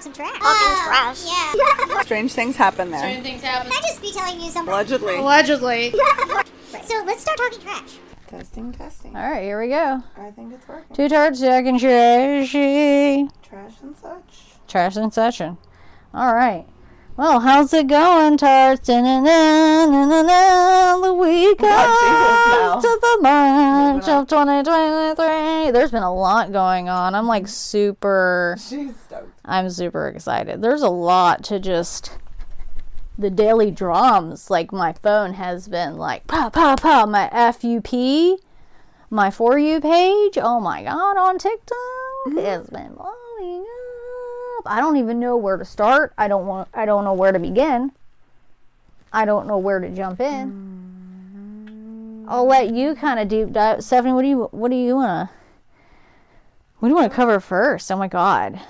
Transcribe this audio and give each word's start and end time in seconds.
talk 0.00 0.02
some 0.02 0.12
trash. 0.12 0.32
Talking 0.32 0.44
oh, 0.44 0.84
trash. 0.86 1.24
Yeah. 1.92 2.02
Strange 2.02 2.32
things 2.32 2.56
happen 2.56 2.90
there. 2.90 3.00
Certain 3.00 3.22
things 3.22 3.42
happen. 3.42 3.70
Can 3.70 3.78
I 3.78 3.86
just 3.86 4.02
be 4.02 4.12
telling 4.12 4.40
you 4.40 4.50
something? 4.50 4.72
Allegedly. 4.72 5.16
Allegedly. 5.16 5.94
So 6.84 7.02
let's 7.04 7.22
start 7.22 7.38
talking 7.38 7.60
trash. 7.60 7.98
Testing, 8.26 8.72
testing. 8.72 9.14
All 9.16 9.22
right, 9.30 9.42
here 9.42 9.60
we 9.60 9.68
go. 9.68 10.02
I 10.16 10.30
think 10.32 10.52
it's 10.54 10.66
working. 10.66 10.96
Two 10.96 11.08
tarts, 11.08 11.40
talking 11.40 11.78
trashy. 11.78 13.28
Trash 13.42 13.74
and 13.82 13.96
such. 13.96 14.40
Trash 14.66 14.96
and 14.96 15.12
session. 15.12 15.58
All 16.14 16.34
right. 16.34 16.66
Well, 17.16 17.40
how's 17.40 17.72
it 17.74 17.86
going, 17.86 18.38
tarts? 18.38 18.86
The 18.86 18.96
week 21.20 21.58
God, 21.58 21.86
Jesus, 22.00 22.84
after 22.86 22.88
the 23.00 23.18
March 23.20 24.08
of 24.08 24.26
2023. 24.26 25.70
There's 25.70 25.90
been 25.90 26.02
a 26.02 26.14
lot 26.14 26.50
going 26.50 26.88
on. 26.88 27.14
I'm 27.14 27.26
like 27.26 27.46
super. 27.46 28.56
She's 28.58 28.96
stoked. 28.96 29.39
I'm 29.50 29.68
super 29.68 30.06
excited. 30.06 30.62
There's 30.62 30.82
a 30.82 30.88
lot 30.88 31.42
to 31.44 31.58
just 31.58 32.12
the 33.18 33.30
daily 33.30 33.72
drums. 33.72 34.48
Like 34.48 34.72
my 34.72 34.92
phone 34.92 35.34
has 35.34 35.66
been 35.66 35.96
like 35.96 36.28
pa 36.28 36.50
pa 36.50 36.76
pa. 36.76 37.04
My 37.04 37.28
FUP, 37.32 38.38
my 39.10 39.28
for 39.28 39.58
you 39.58 39.80
page. 39.80 40.38
Oh 40.40 40.60
my 40.60 40.84
god, 40.84 41.16
on 41.16 41.36
TikTok 41.36 41.76
mm-hmm. 42.28 42.38
has 42.38 42.68
been 42.68 42.94
blowing 42.94 43.66
up. 44.58 44.66
I 44.66 44.78
don't 44.78 44.98
even 44.98 45.18
know 45.18 45.36
where 45.36 45.56
to 45.56 45.64
start. 45.64 46.12
I 46.16 46.28
don't 46.28 46.46
want. 46.46 46.68
I 46.72 46.86
don't 46.86 47.02
know 47.02 47.14
where 47.14 47.32
to 47.32 47.40
begin. 47.40 47.90
I 49.12 49.24
don't 49.24 49.48
know 49.48 49.58
where 49.58 49.80
to 49.80 49.88
jump 49.90 50.20
in. 50.20 50.52
Mm-hmm. 50.52 52.26
I'll 52.28 52.46
let 52.46 52.72
you 52.72 52.94
kind 52.94 53.18
of 53.18 53.26
deep 53.26 53.50
dive. 53.50 53.82
Stephanie, 53.82 54.12
what 54.12 54.22
do 54.22 54.28
you 54.28 54.48
what 54.52 54.70
do 54.70 54.76
you 54.76 54.94
wanna 54.94 55.28
what 56.78 56.88
do 56.88 56.92
you 56.92 56.96
want 56.96 57.10
to 57.10 57.16
cover 57.16 57.40
first? 57.40 57.90
Oh 57.90 57.96
my 57.96 58.06
god. 58.06 58.60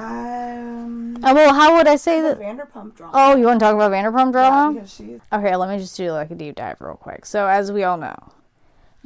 Um, 0.00 1.16
Oh, 1.22 1.34
well, 1.34 1.52
how 1.54 1.76
would 1.76 1.86
I 1.86 1.96
say 1.96 2.20
that? 2.22 2.38
Vanderpump 2.40 2.94
drama. 2.96 3.12
Oh, 3.14 3.36
you 3.36 3.44
want 3.46 3.60
to 3.60 3.64
talk 3.64 3.74
about 3.74 3.92
Vanderpump 3.92 4.26
Yeah, 4.26 4.48
drama? 4.48 4.72
because 4.74 4.94
she's 4.94 5.20
Okay, 5.32 5.54
let 5.54 5.68
me 5.68 5.78
just 5.78 5.96
do 5.96 6.10
like 6.12 6.30
a 6.30 6.34
deep 6.34 6.54
dive 6.56 6.80
real 6.80 6.94
quick. 6.94 7.26
So, 7.26 7.46
as 7.46 7.70
we 7.70 7.84
all 7.84 7.98
know, 7.98 8.16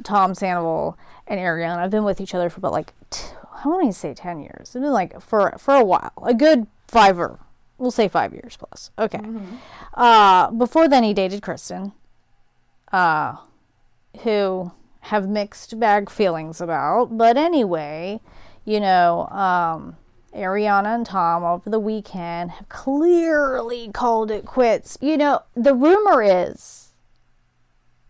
Tom 0.03 0.33
Sandoval 0.33 0.97
and 1.27 1.39
Ariana 1.39 1.79
have 1.79 1.91
been 1.91 2.03
with 2.05 2.21
each 2.21 2.33
other 2.33 2.49
for 2.49 2.59
about 2.59 2.71
like 2.71 2.93
t- 3.09 3.27
I 3.63 3.67
want 3.67 3.85
to 3.87 3.93
say 3.93 4.13
ten 4.13 4.39
years. 4.39 4.61
It's 4.61 4.73
been 4.73 4.91
like 4.91 5.19
for 5.21 5.53
for 5.57 5.75
a 5.75 5.83
while, 5.83 6.13
a 6.23 6.33
good 6.33 6.67
five 6.87 7.19
or 7.19 7.39
we'll 7.77 7.91
say 7.91 8.07
five 8.07 8.31
years 8.33 8.55
plus. 8.57 8.91
Okay. 8.97 9.19
Uh, 9.93 10.51
before 10.51 10.87
then, 10.87 11.03
he 11.03 11.13
dated 11.13 11.41
Kristen, 11.41 11.91
uh, 12.93 13.35
who 14.23 14.71
have 15.01 15.27
mixed 15.27 15.77
bag 15.79 16.09
feelings 16.09 16.61
about. 16.61 17.17
But 17.17 17.35
anyway, 17.37 18.21
you 18.63 18.79
know, 18.79 19.27
um, 19.27 19.97
Ariana 20.35 20.95
and 20.95 21.05
Tom 21.05 21.43
over 21.43 21.69
the 21.69 21.79
weekend 21.79 22.51
have 22.51 22.69
clearly 22.69 23.89
called 23.93 24.29
it 24.31 24.45
quits. 24.45 24.97
You 25.01 25.17
know, 25.17 25.41
the 25.55 25.73
rumor 25.73 26.21
is 26.21 26.85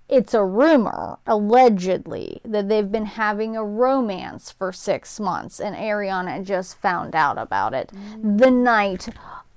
it's 0.08 0.34
a 0.36 0.44
rumor, 0.44 1.18
allegedly, 1.26 2.40
that 2.46 2.70
they've 2.70 2.92
been 2.92 3.06
having 3.06 3.56
a 3.56 3.66
romance 3.66 4.52
for 4.52 4.72
six 4.72 5.20
months, 5.20 5.60
and 5.60 5.76
Ariana 5.76 6.44
just 6.44 6.78
found 6.78 7.16
out 7.16 7.40
about 7.40 7.74
it 7.74 7.92
the 8.22 8.52
night 8.52 9.10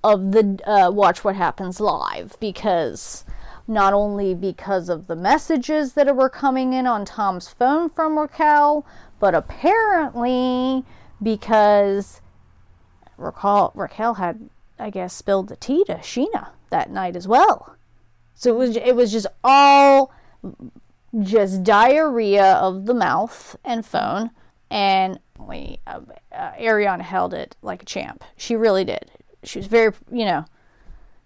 of 0.02 0.32
the 0.32 0.58
uh, 0.66 0.90
Watch 0.90 1.22
What 1.22 1.36
Happens 1.36 1.80
Live 1.80 2.36
because 2.40 3.24
not 3.66 3.92
only 3.92 4.34
because 4.34 4.88
of 4.88 5.06
the 5.06 5.16
messages 5.16 5.92
that 5.92 6.16
were 6.16 6.30
coming 6.30 6.72
in 6.72 6.86
on 6.86 7.04
Tom's 7.04 7.48
phone 7.48 7.90
from 7.90 8.18
Raquel, 8.18 8.86
but 9.20 9.34
apparently 9.34 10.84
because 11.22 12.22
Raquel, 13.18 13.72
Raquel 13.74 14.14
had, 14.14 14.48
I 14.78 14.90
guess, 14.90 15.12
spilled 15.12 15.48
the 15.48 15.56
tea 15.56 15.84
to 15.84 15.96
Scheana 15.96 16.50
that 16.70 16.90
night 16.90 17.16
as 17.16 17.28
well. 17.28 17.76
So 18.34 18.50
it 18.50 18.56
was 18.56 18.76
it 18.76 18.94
was 18.96 19.10
just 19.12 19.26
all 19.42 20.12
just 21.20 21.64
diarrhea 21.64 22.54
of 22.54 22.86
the 22.86 22.94
mouth 22.94 23.56
and 23.64 23.84
phone, 23.84 24.30
and 24.70 25.18
we 25.38 25.80
uh, 25.86 26.00
uh, 26.32 26.52
Ariana 26.52 27.02
held 27.02 27.34
it 27.34 27.56
like 27.62 27.82
a 27.82 27.86
champ. 27.86 28.24
She 28.36 28.54
really 28.54 28.84
did. 28.84 29.10
She 29.42 29.58
was 29.58 29.66
very, 29.66 29.92
you 30.10 30.24
know, 30.24 30.44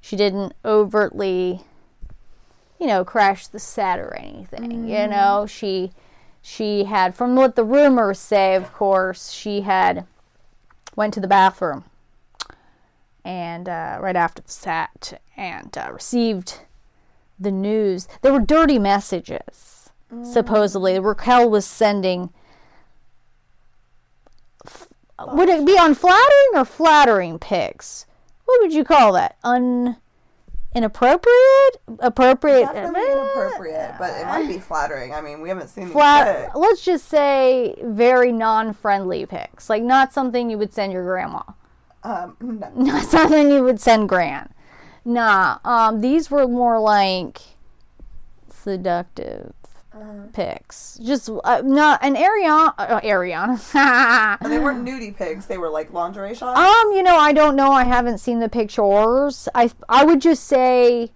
she 0.01 0.17
didn't 0.17 0.55
overtly, 0.65 1.61
you 2.81 2.87
know, 2.87 3.05
crash 3.05 3.47
the 3.47 3.59
set 3.59 3.99
or 3.99 4.15
anything. 4.17 4.89
You 4.89 5.07
know, 5.07 5.47
she 5.47 5.93
she 6.41 6.85
had, 6.85 7.15
from 7.15 7.37
what 7.37 7.55
the 7.55 7.65
rumors 7.65 8.19
say, 8.19 8.55
of 8.55 8.73
course, 8.73 9.31
she 9.31 9.61
had 9.61 10.07
went 10.97 11.15
to 11.15 11.21
the 11.21 11.29
bathroom 11.29 11.85
and 13.25 13.69
uh, 13.69 13.99
right 14.01 14.17
after 14.17 14.43
the 14.43 14.51
set 14.51 15.21
and 15.37 15.77
uh, 15.79 15.89
received 15.93 16.61
the 17.39 17.51
news. 17.51 18.09
There 18.21 18.33
were 18.33 18.41
dirty 18.41 18.79
messages, 18.79 19.91
supposedly. 20.23 20.99
Raquel 20.99 21.49
was 21.49 21.65
sending. 21.65 22.31
f- 24.67 24.89
Would 25.27 25.49
it 25.49 25.65
be 25.67 25.77
unflattering 25.79 26.51
or 26.55 26.65
flattering 26.65 27.39
pics? 27.39 28.07
What 28.45 28.61
would 28.61 28.73
you 28.75 28.85
call 28.85 29.13
that? 29.15 29.37
Un. 29.43 29.97
Inappropriate? 30.75 31.77
Appropriate? 31.99 32.73
definitely 32.73 33.13
inappropriate, 33.13 33.95
but 33.99 34.19
it 34.19 34.27
might 34.27 34.49
be 34.49 34.59
flattering. 34.59 35.13
I 35.13 35.21
mean, 35.21 35.41
we 35.41 35.49
haven't 35.49 35.69
seen 35.69 35.89
Flat, 35.89 36.57
let's 36.57 36.83
just 36.83 37.09
say 37.09 37.75
very 37.83 38.33
non-friendly 38.33 39.27
pics, 39.27 39.69
like 39.69 39.83
not 39.83 40.13
something 40.13 40.49
you 40.49 40.57
would 40.57 40.73
send 40.73 40.93
your 40.93 41.05
grandma. 41.05 41.43
Um, 42.05 42.37
no. 42.41 42.71
not 42.77 43.05
something 43.05 43.51
you 43.51 43.63
would 43.63 43.81
send 43.81 44.09
Gran. 44.09 44.53
Nah, 45.05 45.59
um, 45.65 46.01
these 46.01 46.31
were 46.31 46.47
more 46.47 46.79
like 46.79 47.41
seductive 48.49 49.53
pics. 50.33 50.99
Just 51.03 51.29
uh, 51.45 51.63
not 51.65 52.03
an 52.03 52.15
Ariana. 52.15 52.75
Uh, 52.79 53.01
Ariana. 53.01 54.39
And 54.41 54.53
they 54.53 54.59
weren't 54.59 54.85
nudie 54.87 55.17
pics. 55.17 55.47
They 55.47 55.59
were 55.59 55.71
like 55.71 55.93
lingerie 55.93 56.35
shots. 56.35 56.59
um, 56.59 56.93
you 56.93 57.03
know, 57.03 57.17
I 57.17 57.33
don't 57.33 57.57
know. 57.57 57.73
I 57.73 57.85
haven't 57.85 58.19
seen 58.19 58.41
the 58.41 58.49
pictures. 58.49 59.49
I 59.55 59.71
I 59.89 60.05
would 60.05 60.21
just 60.21 60.45
say 60.45 61.11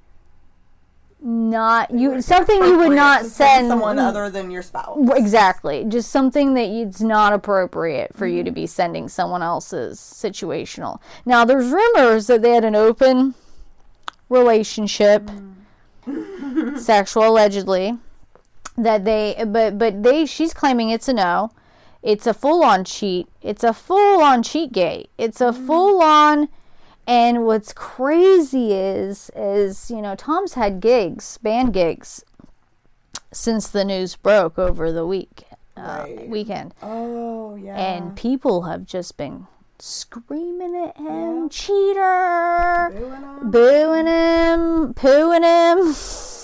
not 1.20 1.91
you 1.91 2.20
something 2.20 2.62
you 2.62 2.78
would 2.78 2.92
not 2.92 3.25
send 3.25 3.69
someone 3.69 3.98
other 3.98 4.31
than 4.31 4.50
your 4.50 4.62
spouse. 4.62 4.98
Exactly. 5.16 5.84
Just 5.88 6.10
something 6.10 6.54
that 6.54 6.69
it's 6.69 7.00
not 7.00 7.32
appropriate 7.32 8.15
for 8.15 8.26
you 8.26 8.44
to 8.44 8.50
be 8.50 8.66
sending 8.66 9.09
someone 9.09 9.42
else's 9.42 9.98
situational. 9.98 11.00
Now, 11.25 11.44
there's 11.44 11.69
rumors 11.69 12.26
that 12.26 12.42
they 12.42 12.50
had 12.53 12.65
an 12.65 12.76
open 12.76 13.34
relationship, 14.28 15.28
sexual 16.76 17.28
allegedly. 17.28 17.98
That 18.78 19.04
they, 19.04 19.34
but 19.47 19.78
but 19.78 20.03
they, 20.03 20.26
she's 20.26 20.53
claiming 20.53 20.91
it's 20.91 21.09
a 21.09 21.12
no. 21.14 21.50
It's 22.03 22.26
a 22.26 22.34
full 22.34 22.62
on 22.62 22.84
cheat. 22.84 23.26
It's 23.42 23.64
a 23.64 23.72
full 23.72 24.20
on 24.22 24.42
cheat 24.42 24.72
gate. 24.72 25.10
It's 25.19 25.41
a 25.41 25.53
full 25.53 26.03
on. 26.03 26.48
And 27.09 27.47
what's 27.47 27.72
crazy 27.72 28.72
is, 28.72 29.31
is 29.34 29.91
you 29.91 30.03
know, 30.03 30.15
Tom's 30.15 30.54
had 30.54 30.81
gigs, 30.81 31.38
band 31.38 31.72
gigs, 31.72 32.25
since 33.32 33.69
the 33.69 33.84
news 33.84 34.16
broke 34.16 34.59
over 34.59 34.92
the 34.92 35.06
week 35.06 35.44
uh, 35.76 36.04
Right. 36.06 36.28
weekend, 36.28 36.75
Oh 36.82 37.54
yeah. 37.56 37.76
and 37.76 38.16
people 38.16 38.62
have 38.62 38.86
just 38.86 39.16
been 39.16 39.47
screaming 39.82 40.75
at 40.76 40.97
him, 40.97 41.48
cheater, 41.48 42.92
Booing 42.92 43.12
'em. 43.12 43.50
booing 43.50 44.06
him, 44.06 44.94
pooing 44.94 45.42
him. 45.42 45.78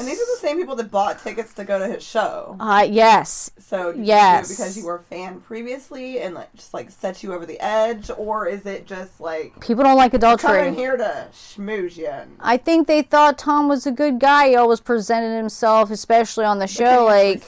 And 0.00 0.08
these 0.08 0.20
are 0.20 0.26
the 0.34 0.40
same 0.40 0.56
people 0.56 0.74
that 0.76 0.90
bought 0.90 1.22
tickets 1.22 1.52
to 1.54 1.64
go 1.64 1.78
to 1.78 1.86
his 1.86 2.02
show. 2.02 2.56
Uh, 2.58 2.86
yes, 2.88 3.50
So 3.58 3.92
Yes. 3.96 4.48
because 4.48 4.76
you 4.76 4.84
were 4.84 4.96
a 4.96 5.02
fan 5.02 5.40
previously 5.40 6.18
and 6.20 6.34
like 6.34 6.52
just 6.54 6.74
like 6.74 6.90
set 6.90 7.22
you 7.22 7.32
over 7.32 7.46
the 7.46 7.60
edge, 7.60 8.10
or 8.16 8.46
is 8.48 8.66
it 8.66 8.86
just 8.86 9.20
like 9.20 9.58
people 9.60 9.84
don't 9.84 9.96
like 9.96 10.12
adultery? 10.14 10.58
coming 10.58 10.74
here 10.74 10.96
to 10.96 11.28
schmooze 11.32 11.96
you? 11.96 12.10
I 12.40 12.56
think 12.56 12.86
they 12.88 13.02
thought 13.02 13.38
Tom 13.38 13.68
was 13.68 13.86
a 13.86 13.92
good 13.92 14.18
guy. 14.18 14.48
He 14.48 14.56
always 14.56 14.80
presented 14.80 15.36
himself, 15.36 15.90
especially 15.90 16.44
on 16.46 16.58
the 16.58 16.66
show, 16.66 17.04
like 17.04 17.42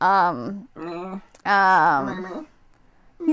um 0.00 0.68
Mm, 0.76 1.20
um. 1.20 1.22
mm, 1.46 2.46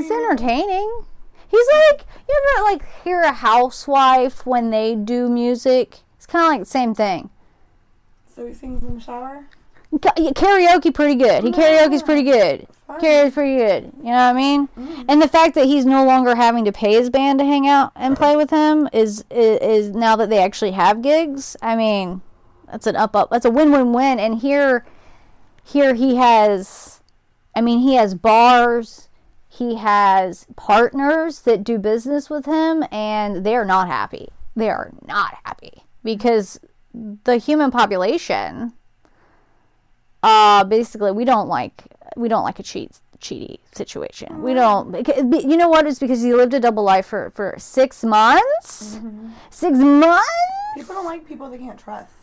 He's 0.02 0.12
entertaining. 0.12 1.06
He's 1.50 1.68
like 1.74 2.06
you 2.28 2.44
ever 2.56 2.64
like 2.64 2.84
hear 3.04 3.22
a 3.22 3.32
housewife 3.32 4.46
when 4.46 4.70
they 4.70 4.96
do 4.96 5.30
music. 5.30 6.00
It's 6.16 6.26
kind 6.26 6.46
of 6.46 6.50
like 6.50 6.60
the 6.62 6.66
same 6.66 6.94
thing. 6.94 7.30
So 8.34 8.46
he 8.46 8.54
sings 8.54 8.84
in 8.84 8.96
the 8.96 9.02
shower. 9.02 9.46
Ka- 10.02 10.14
Karaoke 10.18 10.94
pretty 10.94 11.16
good. 11.16 11.44
He 11.44 11.52
karaoke's 11.52 12.04
pretty 12.04 12.24
good. 12.24 12.68
Karaoke's 13.00 13.34
pretty 13.34 13.56
good. 13.56 13.92
You 14.00 14.06
know 14.06 14.12
what 14.12 14.18
I 14.18 14.34
mean? 14.34 14.68
Mm-hmm. 14.68 15.04
And 15.08 15.22
the 15.22 15.28
fact 15.28 15.56
that 15.56 15.66
he's 15.66 15.86
no 15.86 16.06
longer 16.06 16.36
having 16.36 16.66
to 16.66 16.72
pay 16.72 16.94
his 16.94 17.10
band 17.10 17.40
to 17.40 17.46
hang 17.46 17.68
out 17.68 17.94
and 17.96 18.18
play 18.18 18.36
with 18.36 18.50
him 18.50 18.90
is, 18.92 19.24
is 19.32 19.60
is 19.62 19.90
now 19.92 20.16
that 20.18 20.30
they 20.30 20.40
actually 20.40 20.72
have 20.72 21.02
gigs. 21.02 21.56
I 21.62 21.76
mean, 21.76 22.22
that's 22.70 22.86
an 22.86 22.96
up 22.96 23.16
up. 23.16 23.30
That's 23.30 23.46
a 23.46 23.50
win 23.50 23.72
win 23.72 23.94
win. 23.94 24.20
And 24.20 24.40
here, 24.40 24.86
here 25.64 25.94
he 25.94 26.18
has. 26.18 27.02
I 27.56 27.62
mean, 27.62 27.80
he 27.80 27.96
has 27.96 28.14
bars. 28.14 29.07
He 29.58 29.76
has 29.76 30.46
partners 30.56 31.42
that 31.42 31.64
do 31.64 31.78
business 31.78 32.30
with 32.30 32.46
him, 32.46 32.84
and 32.92 33.46
they're 33.46 33.66
not 33.66 33.88
happy. 33.88 34.30
They 34.56 34.70
are 34.70 34.92
not 35.08 35.36
happy 35.44 35.84
because 36.04 36.60
the 37.24 37.38
human 37.38 37.72
population, 37.72 38.74
uh, 40.24 40.64
basically, 40.64 41.12
we 41.12 41.26
don't 41.26 41.48
like 41.48 41.84
we 42.16 42.28
don't 42.28 42.44
like 42.44 42.60
a 42.60 42.64
cheat 42.64 42.92
cheaty 43.20 43.58
situation. 43.74 44.42
We 44.42 44.54
don't. 44.54 44.94
You 45.18 45.58
know 45.58 45.70
what? 45.70 45.86
It's 45.88 46.00
because 46.00 46.22
he 46.22 46.34
lived 46.34 46.54
a 46.54 46.60
double 46.60 46.84
life 46.84 47.06
for 47.06 47.32
for 47.32 47.56
six 47.58 48.04
months. 48.04 49.00
Six 49.50 49.78
months, 49.78 50.28
People 50.76 50.96
don't 50.96 51.06
like 51.06 51.28
people 51.28 51.50
they 51.50 51.58
can't 51.58 51.80
trust. 51.80 52.14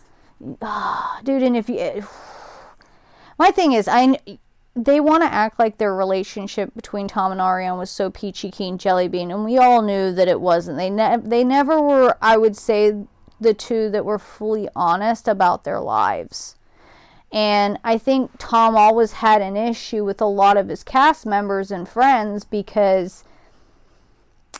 dude. 1.24 1.42
And 1.42 1.56
if 1.56 1.68
you, 1.68 2.04
my 3.38 3.50
thing 3.50 3.72
is, 3.72 3.88
I 3.88 4.16
they 4.76 4.98
want 5.00 5.22
to 5.22 5.32
act 5.32 5.58
like 5.58 5.78
their 5.78 5.94
relationship 5.94 6.74
between 6.74 7.06
Tom 7.06 7.30
and 7.30 7.40
Ariane 7.40 7.78
was 7.78 7.90
so 7.90 8.10
peachy 8.10 8.50
keen 8.50 8.76
jelly 8.76 9.06
bean, 9.08 9.30
and 9.30 9.44
we 9.44 9.56
all 9.56 9.82
knew 9.82 10.12
that 10.12 10.28
it 10.28 10.40
wasn't. 10.40 10.78
They 10.78 10.90
ne- 10.90 11.18
they 11.18 11.44
never 11.44 11.80
were. 11.80 12.16
I 12.20 12.36
would 12.36 12.56
say 12.56 13.04
the 13.40 13.54
two 13.54 13.88
that 13.90 14.04
were 14.04 14.18
fully 14.18 14.68
honest 14.74 15.28
about 15.28 15.64
their 15.64 15.80
lives. 15.80 16.56
And 17.30 17.78
I 17.82 17.98
think 17.98 18.30
Tom 18.38 18.76
always 18.76 19.14
had 19.14 19.42
an 19.42 19.56
issue 19.56 20.04
with 20.04 20.20
a 20.20 20.26
lot 20.26 20.56
of 20.56 20.68
his 20.68 20.84
cast 20.84 21.26
members 21.26 21.70
and 21.70 21.88
friends 21.88 22.44
because 22.44 23.24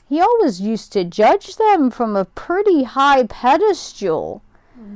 he 0.08 0.20
always 0.20 0.60
used 0.60 0.92
to 0.92 1.04
judge 1.04 1.56
them 1.56 1.90
from 1.90 2.16
a 2.16 2.24
pretty 2.24 2.84
high 2.84 3.24
pedestal. 3.24 4.42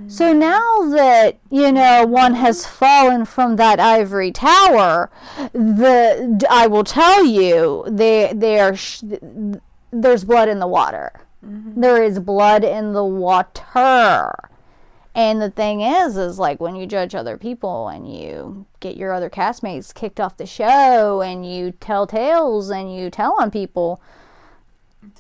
So 0.09 0.33
now 0.33 0.89
that 0.91 1.39
you 1.51 1.71
know 1.71 2.07
one 2.07 2.35
has 2.35 2.67
fallen 2.67 3.25
from 3.25 3.57
that 3.57 3.79
ivory 3.79 4.33
tower, 4.33 5.11
the 5.53 6.47
I 6.51 6.67
will 6.67 6.85
tell 6.85 7.25
you 7.25 7.85
they 7.87 8.33
they 8.35 8.59
are 8.59 8.75
sh- 8.75 9.03
there's 9.93 10.25
blood 10.25 10.49
in 10.49 10.59
the 10.59 10.67
water. 10.67 11.13
Mm-hmm. 11.45 11.81
There 11.81 12.03
is 12.03 12.19
blood 12.21 12.65
in 12.65 12.93
the 12.93 13.05
water. 13.05 14.51
And 15.15 15.43
the 15.43 15.51
thing 15.51 15.81
is, 15.81 16.17
is 16.17 16.39
like 16.39 16.61
when 16.61 16.77
you 16.77 16.87
judge 16.87 17.15
other 17.15 17.37
people 17.37 17.89
and 17.89 18.13
you 18.13 18.67
get 18.79 18.97
your 18.97 19.13
other 19.13 19.29
castmates 19.29 19.93
kicked 19.93 20.21
off 20.21 20.37
the 20.37 20.47
show 20.47 21.23
and 21.23 21.45
you 21.45 21.73
tell 21.73 22.07
tales 22.07 22.71
and 22.71 22.95
you 22.95 23.11
tell 23.11 23.35
on 23.41 23.51
people, 23.51 24.01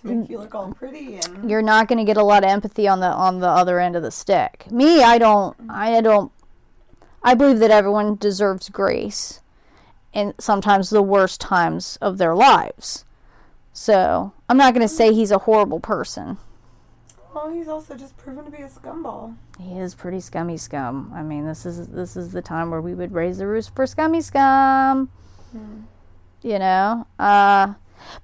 To 0.02 0.06
make 0.08 0.28
you 0.28 0.38
look 0.38 0.54
all 0.54 0.72
pretty 0.72 1.16
and 1.16 1.48
you're 1.48 1.62
not 1.62 1.88
going 1.88 1.98
to 1.98 2.04
get 2.04 2.16
a 2.16 2.22
lot 2.22 2.44
of 2.44 2.50
empathy 2.50 2.86
on 2.88 3.00
the 3.00 3.06
on 3.06 3.38
the 3.40 3.48
other 3.48 3.78
end 3.80 3.96
of 3.96 4.02
the 4.02 4.10
stick. 4.10 4.70
Me, 4.70 5.02
I 5.02 5.18
don't 5.18 5.56
I 5.68 6.00
don't 6.00 6.32
I 7.22 7.34
believe 7.34 7.58
that 7.60 7.70
everyone 7.70 8.16
deserves 8.16 8.68
grace 8.68 9.40
and 10.12 10.34
sometimes 10.38 10.90
the 10.90 11.02
worst 11.02 11.40
times 11.40 11.96
of 12.00 12.18
their 12.18 12.34
lives. 12.34 13.04
So, 13.72 14.32
I'm 14.48 14.56
not 14.56 14.74
going 14.74 14.86
to 14.86 14.92
say 14.92 15.12
he's 15.12 15.30
a 15.30 15.38
horrible 15.38 15.78
person. 15.78 16.38
well, 17.32 17.50
he's 17.50 17.68
also 17.68 17.94
just 17.94 18.16
proven 18.16 18.44
to 18.44 18.50
be 18.50 18.62
a 18.62 18.68
scumball. 18.68 19.36
He 19.60 19.78
is 19.78 19.94
pretty 19.94 20.18
scummy 20.20 20.56
scum. 20.56 21.12
I 21.14 21.22
mean, 21.22 21.46
this 21.46 21.64
is 21.64 21.86
this 21.88 22.16
is 22.16 22.32
the 22.32 22.42
time 22.42 22.70
where 22.70 22.80
we 22.80 22.94
would 22.94 23.12
raise 23.12 23.38
the 23.38 23.46
roost 23.46 23.74
for 23.76 23.86
scummy 23.86 24.20
scum. 24.20 25.08
You 26.42 26.58
know, 26.58 27.06
uh, 27.18 27.74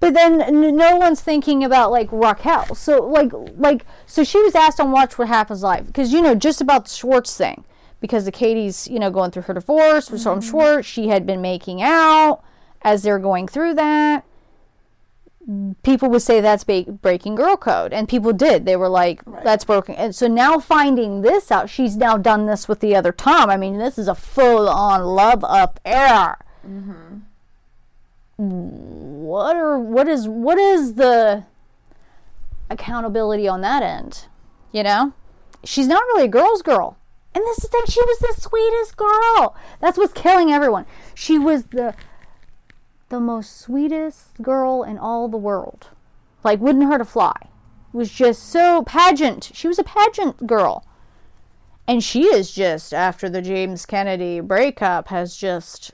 but 0.00 0.14
then 0.14 0.40
n- 0.40 0.76
no 0.76 0.96
one's 0.96 1.20
thinking 1.20 1.64
about 1.64 1.90
like 1.90 2.08
Raquel. 2.10 2.74
So 2.74 3.04
like 3.04 3.32
like 3.56 3.84
so 4.06 4.24
she 4.24 4.42
was 4.42 4.54
asked 4.54 4.80
on 4.80 4.92
Watch 4.92 5.18
What 5.18 5.28
Happens 5.28 5.62
Live 5.62 5.86
because 5.86 6.12
you 6.12 6.22
know 6.22 6.34
just 6.34 6.60
about 6.60 6.84
the 6.84 6.90
Schwartz 6.90 7.36
thing 7.36 7.64
because 8.00 8.24
the 8.24 8.32
Katie's 8.32 8.88
you 8.88 8.98
know 8.98 9.10
going 9.10 9.30
through 9.30 9.42
her 9.42 9.54
divorce 9.54 10.10
with 10.10 10.22
Tom 10.24 10.40
mm-hmm. 10.40 10.50
Schwartz. 10.50 10.86
She 10.86 11.08
had 11.08 11.26
been 11.26 11.40
making 11.40 11.82
out 11.82 12.42
as 12.82 13.02
they're 13.02 13.18
going 13.18 13.48
through 13.48 13.74
that. 13.74 14.24
People 15.82 16.08
would 16.08 16.22
say 16.22 16.40
that's 16.40 16.64
ba- 16.64 16.84
breaking 16.84 17.34
girl 17.34 17.56
code 17.56 17.92
and 17.92 18.08
people 18.08 18.32
did. 18.32 18.64
They 18.64 18.76
were 18.76 18.88
like 18.88 19.22
Right. 19.26 19.44
that's 19.44 19.64
broken. 19.64 19.94
And 19.94 20.14
so 20.14 20.26
now 20.26 20.58
finding 20.58 21.20
this 21.20 21.50
out 21.52 21.68
she's 21.68 21.96
now 21.96 22.16
done 22.16 22.46
this 22.46 22.66
with 22.66 22.80
the 22.80 22.96
other 22.96 23.12
tom. 23.12 23.50
I 23.50 23.56
mean 23.58 23.78
this 23.78 23.98
is 23.98 24.08
a 24.08 24.14
full-on 24.14 25.02
love 25.02 25.44
affair 25.46 26.38
mm-hmm. 26.66 27.18
mm. 28.40 29.03
What 29.24 29.56
are 29.56 29.78
what 29.78 30.08
is 30.08 30.28
what 30.28 30.58
is 30.58 30.94
the 30.94 31.44
accountability 32.70 33.46
on 33.48 33.60
that 33.60 33.82
end 33.82 34.26
you 34.72 34.82
know 34.82 35.12
she's 35.64 35.86
not 35.86 36.02
really 36.04 36.24
a 36.24 36.28
girl's 36.28 36.62
girl 36.62 36.96
and 37.34 37.44
this 37.44 37.58
is 37.58 37.64
the 37.64 37.68
thing 37.68 37.82
she 37.88 38.00
was 38.00 38.18
the 38.18 38.40
sweetest 38.40 38.96
girl 38.96 39.56
that's 39.80 39.98
what's 39.98 40.12
killing 40.12 40.52
everyone 40.52 40.86
she 41.14 41.38
was 41.38 41.64
the 41.66 41.94
the 43.14 43.20
most 43.20 43.60
sweetest 43.60 44.42
girl 44.42 44.82
in 44.82 44.98
all 44.98 45.28
the 45.28 45.36
world. 45.36 45.88
Like, 46.42 46.60
wouldn't 46.60 46.84
hurt 46.84 47.00
a 47.00 47.04
fly. 47.04 47.48
Was 47.92 48.10
just 48.10 48.42
so 48.42 48.82
pageant. 48.82 49.50
She 49.54 49.68
was 49.68 49.78
a 49.78 49.84
pageant 49.84 50.46
girl. 50.46 50.84
And 51.86 52.02
she 52.02 52.24
is 52.24 52.50
just, 52.50 52.92
after 52.92 53.28
the 53.28 53.40
James 53.40 53.86
Kennedy 53.86 54.40
breakup, 54.40 55.08
has 55.08 55.36
just, 55.36 55.92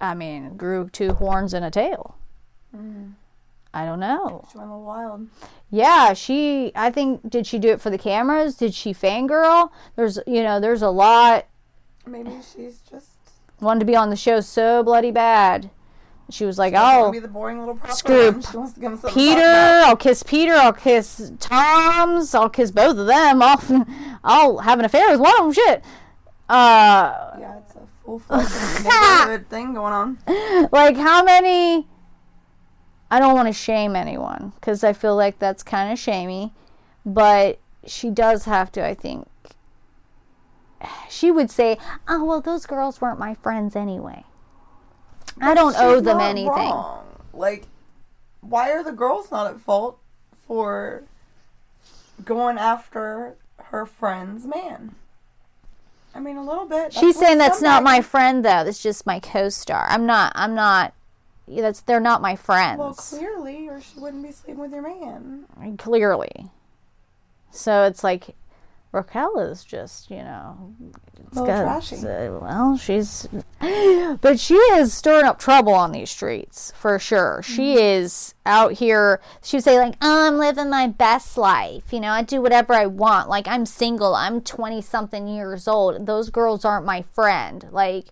I 0.00 0.14
mean, 0.14 0.56
grew 0.56 0.88
two 0.90 1.12
horns 1.14 1.52
and 1.54 1.64
a 1.64 1.70
tail. 1.70 2.16
I 3.72 3.84
don't 3.84 4.00
know. 4.00 4.44
She 4.50 4.58
went 4.58 4.70
a 4.70 4.72
little 4.72 4.86
wild. 4.86 5.28
Yeah, 5.70 6.12
she, 6.14 6.72
I 6.74 6.90
think, 6.90 7.28
did 7.30 7.46
she 7.46 7.58
do 7.58 7.68
it 7.68 7.80
for 7.80 7.90
the 7.90 7.98
cameras? 7.98 8.56
Did 8.56 8.74
she 8.74 8.92
fangirl? 8.92 9.70
There's, 9.96 10.18
you 10.26 10.42
know, 10.42 10.58
there's 10.60 10.82
a 10.82 10.90
lot 10.90 11.46
Maybe 12.06 12.30
she's 12.54 12.80
just 12.90 13.10
wanted 13.60 13.80
to 13.80 13.86
be 13.86 13.94
on 13.94 14.10
the 14.10 14.16
show 14.16 14.40
so 14.40 14.82
bloody 14.82 15.10
bad. 15.10 15.70
She 16.30 16.44
was 16.44 16.58
like, 16.58 16.74
oh, 16.76 17.06
"Oh, 17.06 17.12
be 17.12 17.18
the 17.18 17.28
boring 17.28 17.58
little 17.58 17.78
screw. 17.90 18.40
She 18.40 18.56
wants 18.56 18.72
to 18.74 18.80
give 18.80 18.92
him 18.92 18.98
something 18.98 19.00
to 19.00 19.02
talk 19.02 19.12
Peter. 19.14 19.42
I'll 19.84 19.96
kiss 19.96 20.22
Peter, 20.22 20.54
I'll 20.54 20.72
kiss 20.72 21.32
Tom's, 21.40 22.34
I'll 22.34 22.48
kiss 22.48 22.70
both 22.70 22.96
of 22.96 23.06
them. 23.06 23.42
I'll, 23.42 23.86
I'll 24.24 24.58
have 24.58 24.78
an 24.78 24.84
affair 24.84 25.10
with 25.10 25.20
one 25.20 25.32
of 25.34 25.44
them. 25.44 25.52
Shit. 25.52 25.84
Uh, 26.48 27.36
Yeah, 27.38 27.60
it's 28.16 28.24
a 28.24 28.28
full 28.28 28.40
fledged 28.40 28.84
neighborhood 28.84 29.46
thing 29.48 29.74
going 29.74 29.92
on. 29.92 30.18
like 30.72 30.96
how 30.96 31.22
many? 31.22 31.86
I 33.10 33.18
don't 33.18 33.34
want 33.34 33.48
to 33.48 33.52
shame 33.52 33.96
anyone 33.96 34.52
because 34.56 34.84
I 34.84 34.92
feel 34.92 35.16
like 35.16 35.38
that's 35.38 35.62
kind 35.62 35.92
of 35.92 35.98
shamey, 35.98 36.52
but 37.04 37.58
she 37.86 38.10
does 38.10 38.44
have 38.44 38.70
to. 38.72 38.86
I 38.86 38.94
think 38.94 39.26
she 41.08 41.30
would 41.30 41.50
say, 41.50 41.78
"Oh 42.08 42.24
well, 42.24 42.40
those 42.40 42.66
girls 42.66 43.00
weren't 43.00 43.18
my 43.18 43.34
friends 43.34 43.76
anyway. 43.76 44.24
I 45.40 45.54
don't 45.54 45.76
owe 45.76 46.00
them 46.00 46.20
anything." 46.20 46.48
wrong. 46.48 47.06
Like, 47.32 47.66
why 48.40 48.70
are 48.72 48.82
the 48.82 48.92
girls 48.92 49.30
not 49.30 49.46
at 49.46 49.60
fault 49.60 49.98
for 50.46 51.04
going 52.24 52.58
after 52.58 53.36
her 53.64 53.86
friend's 53.86 54.46
man? 54.46 54.94
I 56.14 56.20
mean, 56.20 56.36
a 56.36 56.44
little 56.44 56.66
bit. 56.66 56.92
She's 56.92 57.16
saying 57.18 57.38
that's 57.38 57.62
not 57.62 57.82
my 57.82 58.00
friend 58.00 58.44
though. 58.44 58.64
That's 58.64 58.82
just 58.82 59.06
my 59.06 59.20
co-star. 59.20 59.86
I'm 59.88 60.06
not. 60.06 60.32
I'm 60.34 60.54
not. 60.54 60.92
That's 61.46 61.80
they're 61.80 62.00
not 62.00 62.20
my 62.22 62.36
friends. 62.36 62.78
Well, 62.78 62.94
clearly, 62.94 63.68
or 63.68 63.80
she 63.80 63.98
wouldn't 63.98 64.22
be 64.22 64.32
sleeping 64.32 64.58
with 64.60 64.72
your 64.72 64.82
man. 64.82 65.76
clearly. 65.78 66.48
So 67.50 67.84
it's 67.84 68.04
like 68.04 68.36
Raquel 68.92 69.38
is 69.38 69.64
just, 69.64 70.10
you 70.10 70.16
know, 70.18 70.74
it's 71.16 71.36
Little 71.36 71.46
got- 71.46 71.62
trashy. 71.62 71.96
well, 72.04 72.76
she's, 72.76 73.28
but 74.20 74.40
she 74.40 74.54
is 74.54 74.92
stirring 74.92 75.26
up 75.26 75.38
trouble 75.38 75.72
on 75.74 75.92
these 75.92 76.10
streets 76.10 76.72
for 76.76 76.98
sure. 76.98 77.40
She 77.44 77.74
Mm-hmm. 77.76 77.78
is 77.78 78.34
out 78.44 78.72
here. 78.72 79.20
She 79.42 79.56
would 79.58 79.64
say 79.64 79.78
like, 79.78 79.94
"Oh, 80.02 80.26
I'm 80.26 80.38
living 80.38 80.68
my 80.70 80.88
best 80.88 81.38
life. 81.38 81.92
You 81.92 82.00
know, 82.00 82.10
I 82.10 82.22
do 82.22 82.42
whatever 82.42 82.72
I 82.74 82.86
want. 82.86 83.28
Like 83.28 83.46
I'm 83.46 83.64
single. 83.64 84.14
I'm 84.16 84.40
twenty 84.40 84.82
something 84.82 85.28
years 85.28 85.68
old. 85.68 86.06
Those 86.06 86.30
girls 86.30 86.64
aren't 86.64 86.84
my 86.84 87.02
friend. 87.14 87.66
Like, 87.70 88.06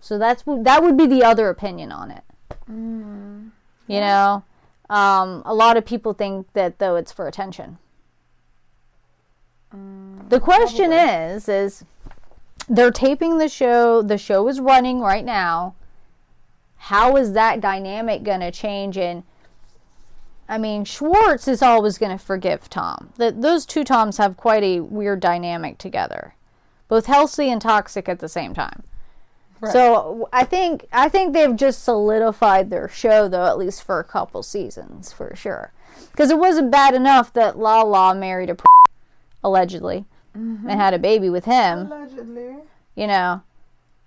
so 0.00 0.18
that's 0.18 0.42
that 0.46 0.82
would 0.82 0.98
be 0.98 1.06
the 1.06 1.24
other 1.24 1.48
opinion 1.48 1.90
on 1.90 2.10
it. 2.10 2.22
Mm. 2.70 3.50
You 3.86 4.00
know, 4.00 4.44
um, 4.90 5.42
a 5.46 5.54
lot 5.54 5.78
of 5.78 5.86
people 5.86 6.12
think 6.12 6.52
that 6.52 6.80
though 6.80 6.96
it's 6.96 7.12
for 7.12 7.26
attention. 7.26 7.78
The 9.72 10.40
question 10.40 10.92
is, 10.92 11.48
is 11.48 11.84
they're 12.68 12.90
taping 12.90 13.38
the 13.38 13.48
show. 13.48 14.02
The 14.02 14.18
show 14.18 14.48
is 14.48 14.60
running 14.60 15.00
right 15.00 15.24
now. 15.24 15.74
How 16.76 17.16
is 17.16 17.32
that 17.32 17.60
dynamic 17.60 18.22
going 18.22 18.40
to 18.40 18.50
change? 18.50 18.96
And 18.96 19.24
I 20.48 20.58
mean, 20.58 20.84
Schwartz 20.84 21.48
is 21.48 21.62
always 21.62 21.98
going 21.98 22.16
to 22.16 22.22
forgive 22.22 22.68
Tom. 22.70 23.12
That 23.16 23.42
those 23.42 23.66
two 23.66 23.84
Toms 23.84 24.18
have 24.18 24.36
quite 24.36 24.62
a 24.62 24.80
weird 24.80 25.20
dynamic 25.20 25.78
together, 25.78 26.34
both 26.88 27.06
healthy 27.06 27.50
and 27.50 27.60
toxic 27.60 28.08
at 28.08 28.20
the 28.20 28.28
same 28.28 28.54
time. 28.54 28.82
Right. 29.60 29.72
So 29.72 30.28
I 30.32 30.44
think 30.44 30.86
I 30.92 31.08
think 31.08 31.32
they've 31.32 31.56
just 31.56 31.82
solidified 31.82 32.70
their 32.70 32.88
show 32.88 33.26
though, 33.26 33.46
at 33.46 33.58
least 33.58 33.82
for 33.82 33.98
a 33.98 34.04
couple 34.04 34.42
seasons 34.42 35.12
for 35.12 35.34
sure. 35.34 35.72
Because 36.10 36.30
it 36.30 36.38
wasn't 36.38 36.70
bad 36.70 36.94
enough 36.94 37.32
that 37.32 37.58
La 37.58 37.82
La 37.82 38.12
married 38.12 38.50
a 38.50 38.54
allegedly 39.46 40.04
and 40.34 40.58
mm-hmm. 40.58 40.68
had 40.68 40.94
a 40.94 40.98
baby 40.98 41.30
with 41.30 41.44
him. 41.44 41.90
Allegedly. 41.92 42.56
You 42.94 43.06
know, 43.06 43.42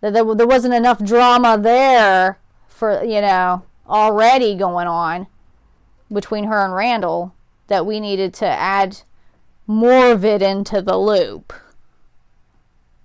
that 0.02 0.14
there, 0.14 0.36
there 0.36 0.48
wasn't 0.48 0.74
enough 0.74 1.04
drama 1.04 1.58
there 1.58 2.40
for 2.68 3.04
you 3.04 3.22
know 3.22 3.64
already 3.88 4.56
going 4.56 4.88
on 4.88 5.28
between 6.12 6.46
her 6.46 6.64
and 6.64 6.74
Randall 6.74 7.34
that 7.68 7.86
we 7.86 8.00
needed 8.00 8.34
to 8.36 8.48
add 8.48 9.02
more 9.68 10.12
of 10.12 10.26
it 10.26 10.42
into 10.42 10.82
the 10.82 10.98
loop. 10.98 11.54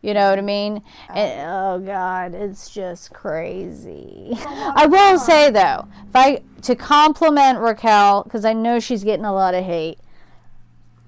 You 0.00 0.12
know 0.12 0.28
what 0.28 0.38
I 0.38 0.42
mean? 0.42 0.82
And, 1.08 1.48
oh 1.48 1.78
God, 1.78 2.34
it's 2.34 2.70
just 2.70 3.12
crazy. 3.12 4.32
Oh, 4.32 4.72
I 4.76 4.86
will 4.86 5.18
say 5.18 5.50
though, 5.50 5.88
if 6.08 6.14
I 6.14 6.42
to 6.62 6.74
compliment 6.74 7.58
Raquel 7.58 8.22
because 8.22 8.44
I 8.44 8.52
know 8.52 8.80
she's 8.80 9.04
getting 9.04 9.24
a 9.24 9.32
lot 9.32 9.54
of 9.54 9.64
hate. 9.64 9.98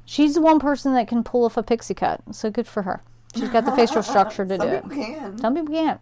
She's 0.06 0.34
the 0.34 0.40
one 0.40 0.58
person 0.60 0.94
that 0.94 1.08
can 1.08 1.22
pull 1.24 1.44
off 1.44 1.56
a 1.58 1.62
pixie 1.62 1.92
cut, 1.92 2.22
so 2.30 2.48
good 2.50 2.66
for 2.66 2.82
her. 2.82 3.02
She's 3.34 3.50
got 3.50 3.64
the 3.66 3.72
facial 3.72 4.02
structure 4.04 4.46
to 4.46 4.56
Some 4.56 4.66
do 4.68 4.74
it. 4.74 4.82
people 4.88 5.04
can. 5.04 5.38
Some 5.38 5.54
people 5.54 5.74
can't. 5.74 6.00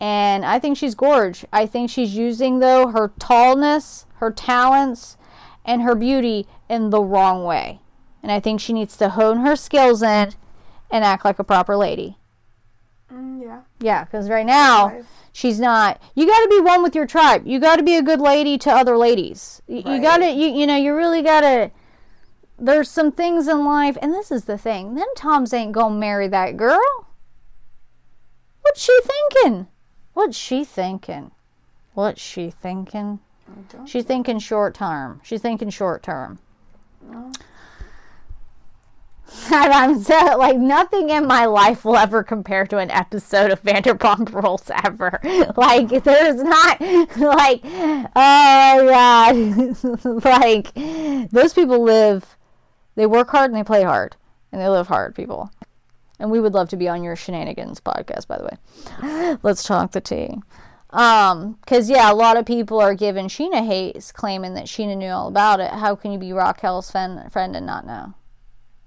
And 0.00 0.44
I 0.44 0.58
think 0.58 0.76
she's 0.76 0.94
gorge. 0.94 1.44
I 1.52 1.66
think 1.66 1.90
she's 1.90 2.14
using 2.14 2.58
though 2.58 2.88
her 2.88 3.08
tallness, 3.18 4.04
her 4.16 4.30
talents, 4.30 5.16
and 5.64 5.82
her 5.82 5.94
beauty 5.94 6.46
in 6.68 6.90
the 6.90 7.00
wrong 7.00 7.44
way. 7.44 7.80
And 8.22 8.30
I 8.30 8.38
think 8.38 8.60
she 8.60 8.72
needs 8.72 8.96
to 8.98 9.10
hone 9.10 9.38
her 9.38 9.56
skills 9.56 10.02
in 10.02 10.32
and 10.90 11.04
act 11.04 11.24
like 11.24 11.38
a 11.38 11.44
proper 11.44 11.76
lady. 11.76 12.18
Mm, 13.12 13.42
yeah. 13.42 13.60
Yeah, 13.80 14.04
because 14.04 14.28
right 14.28 14.46
now 14.46 15.04
she's 15.32 15.58
not. 15.58 16.02
You 16.14 16.26
got 16.26 16.40
to 16.42 16.48
be 16.48 16.60
one 16.60 16.82
with 16.82 16.94
your 16.94 17.06
tribe. 17.06 17.46
You 17.46 17.58
got 17.60 17.76
to 17.76 17.82
be 17.82 17.96
a 17.96 18.02
good 18.02 18.20
lady 18.20 18.58
to 18.58 18.70
other 18.70 18.96
ladies. 18.98 19.62
You, 19.66 19.78
you 19.86 20.00
got 20.02 20.18
to. 20.18 20.30
You 20.30 20.48
you 20.48 20.66
know 20.66 20.76
you 20.76 20.94
really 20.94 21.22
got 21.22 21.40
to. 21.42 21.70
There's 22.64 22.88
some 22.88 23.12
things 23.12 23.46
in 23.46 23.64
life, 23.66 23.98
and 24.00 24.12
this 24.12 24.32
is 24.32 24.46
the 24.46 24.56
thing. 24.56 24.94
Them 24.94 25.08
Toms 25.16 25.52
ain't 25.52 25.72
gonna 25.72 25.94
marry 25.94 26.28
that 26.28 26.56
girl. 26.56 27.08
What's 28.62 28.82
she 28.82 28.98
thinking? 29.02 29.66
What's 30.14 30.36
she 30.36 30.64
thinking? 30.64 31.32
What's 31.92 32.22
she 32.22 32.50
thinking? 32.50 33.20
She's 33.84 34.04
thinking 34.04 34.38
short 34.38 34.74
term. 34.74 35.20
She's 35.22 35.42
thinking 35.42 35.68
short 35.68 36.02
term. 36.02 36.38
No. 37.06 37.32
And 39.50 39.72
I'm 39.72 40.02
so 40.02 40.36
like 40.38 40.56
nothing 40.56 41.10
in 41.10 41.26
my 41.26 41.44
life 41.44 41.84
will 41.84 41.96
ever 41.96 42.22
compare 42.22 42.66
to 42.66 42.78
an 42.78 42.90
episode 42.90 43.50
of 43.50 43.62
Vanderpump 43.62 44.32
Rules 44.32 44.70
ever. 44.84 45.20
Like 45.56 46.04
there's 46.04 46.42
not 46.42 46.80
like 47.16 47.60
oh 47.64 48.88
god, 48.88 50.24
like 50.24 50.74
those 51.30 51.52
people 51.52 51.82
live, 51.82 52.33
they 52.94 53.06
work 53.06 53.30
hard 53.30 53.50
and 53.50 53.58
they 53.58 53.64
play 53.64 53.82
hard 53.82 54.16
and 54.52 54.60
they 54.60 54.68
live 54.68 54.88
hard. 54.88 55.14
People, 55.14 55.50
and 56.18 56.30
we 56.30 56.40
would 56.40 56.54
love 56.54 56.68
to 56.70 56.76
be 56.76 56.88
on 56.88 57.02
your 57.02 57.16
shenanigans 57.16 57.80
podcast. 57.80 58.26
By 58.26 58.38
the 58.38 58.44
way, 58.44 59.36
let's 59.42 59.62
talk 59.62 59.92
the 59.92 60.00
tea. 60.00 60.38
Um, 60.90 61.58
cause 61.66 61.90
yeah, 61.90 62.12
a 62.12 62.14
lot 62.14 62.36
of 62.36 62.46
people 62.46 62.80
are 62.80 62.94
giving 62.94 63.26
Scheana 63.26 63.66
hate, 63.66 64.12
claiming 64.14 64.54
that 64.54 64.66
Scheana 64.66 64.96
knew 64.96 65.08
all 65.08 65.26
about 65.26 65.58
it. 65.58 65.70
How 65.70 65.96
can 65.96 66.12
you 66.12 66.18
be 66.18 66.32
Raquel's 66.32 66.88
friend, 66.88 67.32
friend 67.32 67.56
and 67.56 67.66
not 67.66 67.84
know? 67.84 68.14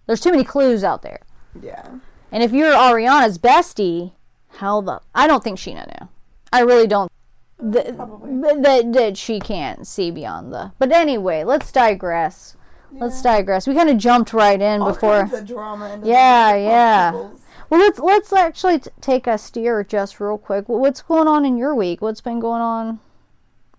There's 0.05 0.21
too 0.21 0.31
many 0.31 0.45
clues 0.45 0.85
out 0.85 1.01
there. 1.01 1.19
Yeah. 1.61 1.85
And 2.31 2.43
if 2.43 2.51
you're 2.51 2.73
Ariana's 2.73 3.37
bestie, 3.37 4.13
how 4.57 4.81
the 4.81 5.01
I 5.13 5.27
don't 5.27 5.43
think 5.43 5.59
Scheana 5.59 5.87
knew. 5.87 6.07
I 6.51 6.61
really 6.61 6.87
don't. 6.87 7.11
That 7.59 8.93
that 8.93 9.17
she 9.17 9.39
can't 9.39 9.87
see 9.87 10.11
beyond 10.11 10.53
the. 10.53 10.71
But 10.79 10.91
anyway, 10.91 11.43
let's 11.43 11.71
digress. 11.71 12.55
Let's 12.99 13.21
digress. 13.21 13.67
We 13.67 13.75
kind 13.75 13.89
of 13.89 13.97
jumped 13.97 14.33
right 14.33 14.59
in 14.61 14.81
All 14.81 14.91
before. 14.93 15.19
kinds 15.21 15.33
of 15.33 15.45
drama. 15.47 15.93
into 15.93 16.07
Yeah, 16.07 16.53
the 16.53 16.59
yeah. 16.63 17.11
peoples. 17.11 17.41
Well, 17.69 17.79
let's 17.81 17.99
let's 17.99 18.33
actually 18.33 18.79
t- 18.79 18.89
take 19.01 19.27
a 19.27 19.37
steer 19.37 19.83
just 19.83 20.19
real 20.19 20.37
quick. 20.37 20.65
What's 20.67 21.01
going 21.01 21.27
on 21.27 21.45
in 21.45 21.57
your 21.57 21.75
week? 21.75 22.01
What's 22.01 22.21
been 22.21 22.39
going 22.39 22.61
on 22.61 22.99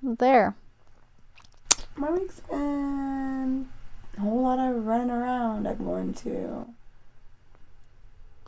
there? 0.02 0.54
My 1.96 2.10
week's 2.10 2.40
been 2.40 3.68
a 4.16 4.20
whole 4.20 4.42
lot 4.42 4.58
of 4.58 4.87
running 4.87 5.10
around. 5.10 5.66
I'm 5.66 5.84
going 5.84 6.14
to. 6.14 6.66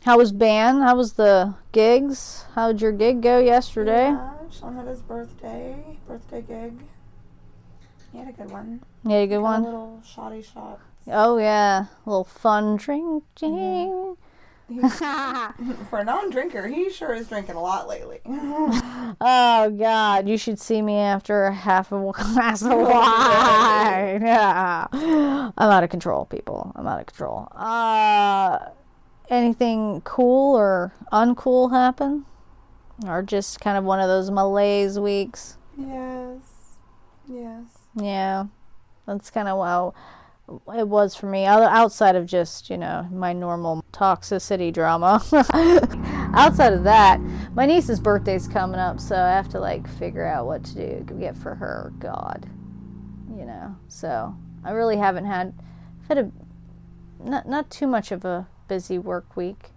How 0.03 0.17
was 0.17 0.31
band? 0.31 0.83
How 0.83 0.95
was 0.95 1.13
the 1.13 1.55
gigs? 1.71 2.45
How'd 2.55 2.81
your 2.81 2.91
gig 2.91 3.21
go 3.21 3.39
yesterday? 3.39 4.09
Yeah, 4.09 4.31
Sean 4.49 4.75
had 4.75 4.87
his 4.87 5.01
birthday, 5.01 5.97
birthday 6.07 6.41
gig. 6.41 6.73
He 8.11 8.17
had 8.19 8.27
a 8.27 8.31
good 8.33 8.51
one. 8.51 8.81
You 9.03 9.11
had 9.11 9.23
a 9.23 9.27
good 9.27 9.35
Got 9.37 9.43
one. 9.43 9.61
A 9.61 9.65
little 9.65 10.01
shoddy 10.05 10.41
shot. 10.41 10.79
Oh 11.07 11.37
yeah, 11.37 11.85
a 12.05 12.09
little 12.09 12.23
fun 12.23 12.75
drinking. 12.77 14.17
For 15.89 15.99
a 15.99 16.03
non-drinker, 16.05 16.67
he 16.67 16.89
sure 16.89 17.13
is 17.13 17.27
drinking 17.27 17.55
a 17.55 17.61
lot 17.61 17.87
lately. 17.89 18.19
Oh 19.23 19.69
God, 19.77 20.27
you 20.29 20.37
should 20.37 20.59
see 20.59 20.81
me 20.81 20.95
after 20.97 21.43
a 21.45 21.53
half 21.53 21.91
of 21.91 22.01
a 22.01 22.11
glass 22.13 22.61
of 22.61 22.69
wine. 22.71 24.21
Yeah. 24.21 24.87
I'm 24.93 25.51
out 25.71 25.83
of 25.83 25.89
control, 25.89 26.25
people. 26.25 26.71
I'm 26.75 26.87
out 26.87 27.01
of 27.01 27.05
control. 27.07 27.47
Uh, 27.53 28.59
anything 29.29 30.01
cool 30.05 30.55
or 30.57 30.93
uncool 31.11 31.71
happen, 31.71 32.25
or 33.05 33.21
just 33.21 33.59
kind 33.59 33.77
of 33.77 33.83
one 33.83 33.99
of 33.99 34.07
those 34.07 34.31
malaise 34.31 34.97
weeks? 34.99 35.57
yes. 35.77 36.77
Yes. 37.27 37.65
Yeah, 37.95 38.45
that's 39.05 39.29
kind 39.29 39.47
of 39.47 39.57
how 39.57 39.93
it 40.77 40.87
was 40.87 41.15
for 41.15 41.27
me. 41.27 41.45
Outside 41.45 42.15
of 42.15 42.25
just 42.25 42.69
you 42.69 42.77
know 42.77 43.07
my 43.11 43.33
normal 43.33 43.83
toxicity 43.91 44.73
drama. 44.73 45.23
outside 46.35 46.73
of 46.73 46.83
that, 46.83 47.19
my 47.53 47.65
niece's 47.65 47.99
birthday's 47.99 48.47
coming 48.47 48.79
up, 48.79 48.99
so 48.99 49.15
I 49.15 49.31
have 49.31 49.49
to 49.49 49.59
like 49.59 49.87
figure 49.87 50.25
out 50.25 50.45
what 50.45 50.63
to 50.65 51.03
do 51.03 51.15
get 51.19 51.37
for 51.37 51.55
her. 51.55 51.93
God, 51.99 52.49
you 53.29 53.45
know. 53.45 53.75
So 53.87 54.35
I 54.63 54.71
really 54.71 54.97
haven't 54.97 55.25
had 55.25 55.53
had 56.07 56.17
a 56.17 56.31
not 57.19 57.47
not 57.47 57.69
too 57.69 57.87
much 57.87 58.11
of 58.11 58.25
a 58.25 58.47
busy 58.67 58.97
work 58.97 59.35
week, 59.35 59.71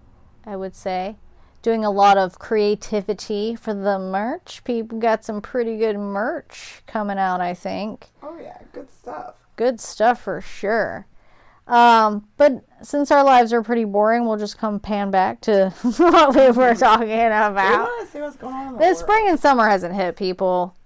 I 0.45 0.57
would 0.57 0.75
say. 0.75 1.17
Doing 1.65 1.83
a 1.83 1.91
lot 1.91 2.19
of 2.19 2.39
creativity 2.39 3.55
for 3.57 3.73
the 3.73 3.99
merch. 3.99 4.63
People 4.65 4.99
got 4.99 5.25
some 5.25 5.41
pretty 5.41 5.79
good 5.79 5.97
merch 5.97 6.83
coming 6.87 7.17
out, 7.19 7.41
I 7.41 7.55
think 7.55 8.11
Oh 8.23 8.37
yeah, 8.39 8.59
good 8.75 8.91
stuff. 8.91 9.37
good 9.57 9.81
stuff 9.81 10.21
for 10.21 10.41
sure. 10.43 11.07
Um, 11.67 12.29
but 12.37 12.63
since 12.83 13.11
our 13.11 13.25
lives 13.25 13.51
are 13.55 13.63
pretty 13.63 13.87
boring, 13.87 14.27
we'll 14.27 14.37
just 14.37 14.59
come 14.59 14.79
pan 14.79 15.11
back 15.11 15.41
to 15.43 15.71
what 15.97 16.37
we 16.37 16.51
were 16.51 16.75
talking 16.79 17.09
We 17.09 17.25
about. 17.25 17.87
to 18.01 18.07
see 18.13 18.21
what's 18.21 18.37
going 18.37 18.55
on 18.55 18.77
The 18.77 18.95
spring 18.95 19.31
and 19.31 19.41
summer 19.41 19.67
hasn't 19.67 19.95
hit 19.95 20.17
people. 20.17 20.77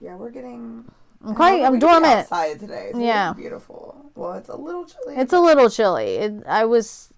Yeah, 0.00 0.16
we're 0.16 0.30
getting. 0.30 0.84
I'm 1.24 1.36
quite, 1.36 1.62
I'm 1.62 1.78
dormant. 1.78 2.22
Outside 2.22 2.58
today. 2.58 2.90
So 2.92 2.98
Yeah. 2.98 3.30
It's 3.30 3.38
beautiful. 3.38 4.10
Well, 4.16 4.32
it's 4.32 4.48
a 4.48 4.56
little 4.56 4.84
chilly. 4.84 5.14
It's 5.14 5.32
a 5.32 5.38
little 5.38 5.70
chilly. 5.70 6.16
It, 6.16 6.42
I 6.48 6.64
was, 6.64 7.11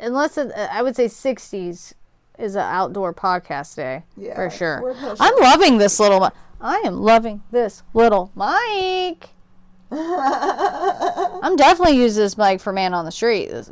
unless 0.00 0.38
it, 0.38 0.52
I 0.52 0.82
would 0.82 0.96
say 0.96 1.06
60s 1.06 1.94
is 2.38 2.54
an 2.54 2.62
outdoor 2.62 3.12
podcast 3.12 3.76
day 3.76 4.04
yeah, 4.16 4.34
for 4.34 4.50
sure. 4.50 4.94
I'm 5.20 5.36
loving 5.40 5.78
this 5.78 5.98
little. 5.98 6.20
mi- 6.20 6.28
I 6.60 6.78
am 6.84 7.00
loving 7.00 7.42
this 7.50 7.82
little 7.94 8.30
mic. 8.34 9.30
I'm 9.90 11.56
definitely 11.56 11.96
using 11.96 12.22
this 12.22 12.36
mic 12.36 12.60
for 12.60 12.72
man 12.72 12.94
on 12.94 13.04
the 13.04 13.12
street. 13.12 13.50
This, 13.50 13.70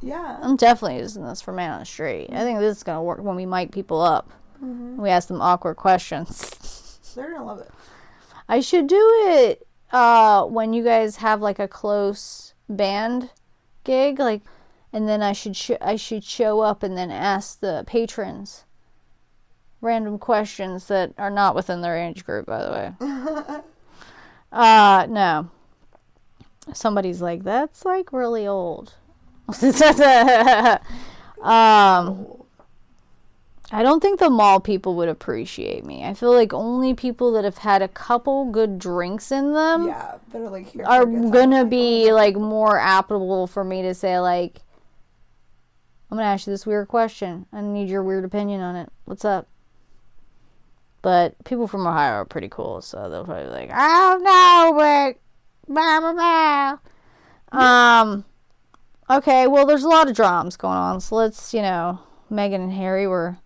yeah. 0.00 0.38
I'm 0.40 0.56
definitely 0.56 0.98
using 0.98 1.24
this 1.24 1.40
for 1.40 1.52
man 1.52 1.72
on 1.72 1.80
the 1.80 1.86
street. 1.86 2.28
I 2.32 2.40
think 2.40 2.58
this 2.58 2.76
is 2.78 2.82
gonna 2.82 3.02
work 3.02 3.20
when 3.20 3.36
we 3.36 3.46
mic 3.46 3.72
people 3.72 4.00
up. 4.00 4.30
Mm-hmm. 4.62 5.00
We 5.00 5.10
ask 5.10 5.28
them 5.28 5.40
awkward 5.40 5.76
questions. 5.76 6.98
They're 7.14 7.32
gonna 7.32 7.44
love 7.44 7.60
it. 7.60 7.70
I 8.48 8.60
should 8.60 8.86
do 8.86 9.00
it 9.26 9.66
uh, 9.92 10.44
when 10.44 10.72
you 10.72 10.84
guys 10.84 11.16
have 11.16 11.40
like 11.40 11.58
a 11.58 11.68
close 11.68 12.54
band 12.68 13.30
gig, 13.84 14.18
like, 14.18 14.42
and 14.92 15.08
then 15.08 15.22
I 15.22 15.32
should 15.32 15.56
sh- 15.56 15.70
I 15.80 15.96
should 15.96 16.24
show 16.24 16.60
up 16.60 16.82
and 16.82 16.96
then 16.96 17.10
ask 17.10 17.60
the 17.60 17.84
patrons 17.86 18.64
random 19.80 20.18
questions 20.18 20.86
that 20.88 21.12
are 21.16 21.30
not 21.30 21.54
within 21.54 21.80
their 21.80 21.96
age 21.96 22.24
group. 22.24 22.46
By 22.46 22.64
the 22.64 22.70
way, 22.70 22.92
uh, 24.52 25.06
no. 25.08 25.50
Somebody's 26.72 27.20
like, 27.20 27.42
that's 27.42 27.84
like 27.84 28.12
really 28.12 28.46
old. 28.46 28.94
um, 31.42 32.26
I 33.72 33.82
don't 33.82 34.00
think 34.00 34.20
the 34.20 34.30
mall 34.30 34.60
people 34.60 34.94
would 34.96 35.08
appreciate 35.08 35.84
me. 35.84 36.04
I 36.04 36.14
feel 36.14 36.32
like 36.32 36.52
only 36.52 36.94
people 36.94 37.32
that 37.32 37.44
have 37.44 37.58
had 37.58 37.82
a 37.82 37.88
couple 37.88 38.46
good 38.50 38.78
drinks 38.78 39.32
in 39.32 39.52
them 39.54 39.88
yeah, 39.88 40.16
they're 40.32 40.48
like 40.48 40.68
here. 40.68 40.84
are 40.84 41.02
for 41.02 41.08
a 41.08 41.12
good 41.12 41.22
time. 41.22 41.30
gonna 41.32 41.64
be 41.64 42.12
like 42.12 42.36
more 42.36 42.78
applicable 42.78 43.46
for 43.46 43.64
me 43.64 43.82
to 43.82 43.94
say 43.94 44.18
like 44.20 44.60
I'm 46.10 46.16
gonna 46.18 46.28
ask 46.28 46.46
you 46.46 46.52
this 46.52 46.66
weird 46.66 46.88
question. 46.88 47.46
I 47.52 47.60
need 47.60 47.88
your 47.88 48.02
weird 48.02 48.24
opinion 48.24 48.60
on 48.60 48.74
it. 48.74 48.90
What's 49.04 49.24
up? 49.24 49.46
But 51.02 51.42
people 51.44 51.68
from 51.68 51.86
Ohio 51.86 52.14
are 52.14 52.24
pretty 52.24 52.48
cool, 52.48 52.82
so 52.82 53.08
they'll 53.08 53.24
probably 53.24 53.44
be 53.44 53.50
like, 53.50 53.70
I 53.72 54.18
don't 54.18 54.24
know, 54.24 54.72
but 54.76 55.72
blah 55.72 56.00
blah 56.00 56.78
blah. 57.52 58.00
Um 58.02 58.24
okay, 59.08 59.46
well 59.46 59.66
there's 59.66 59.84
a 59.84 59.88
lot 59.88 60.08
of 60.08 60.16
dramas 60.16 60.56
going 60.56 60.76
on, 60.76 61.00
so 61.00 61.14
let's, 61.14 61.54
you 61.54 61.62
know, 61.62 62.00
Meghan 62.30 62.56
and 62.56 62.72
Harry 62.72 63.06
were 63.06 63.38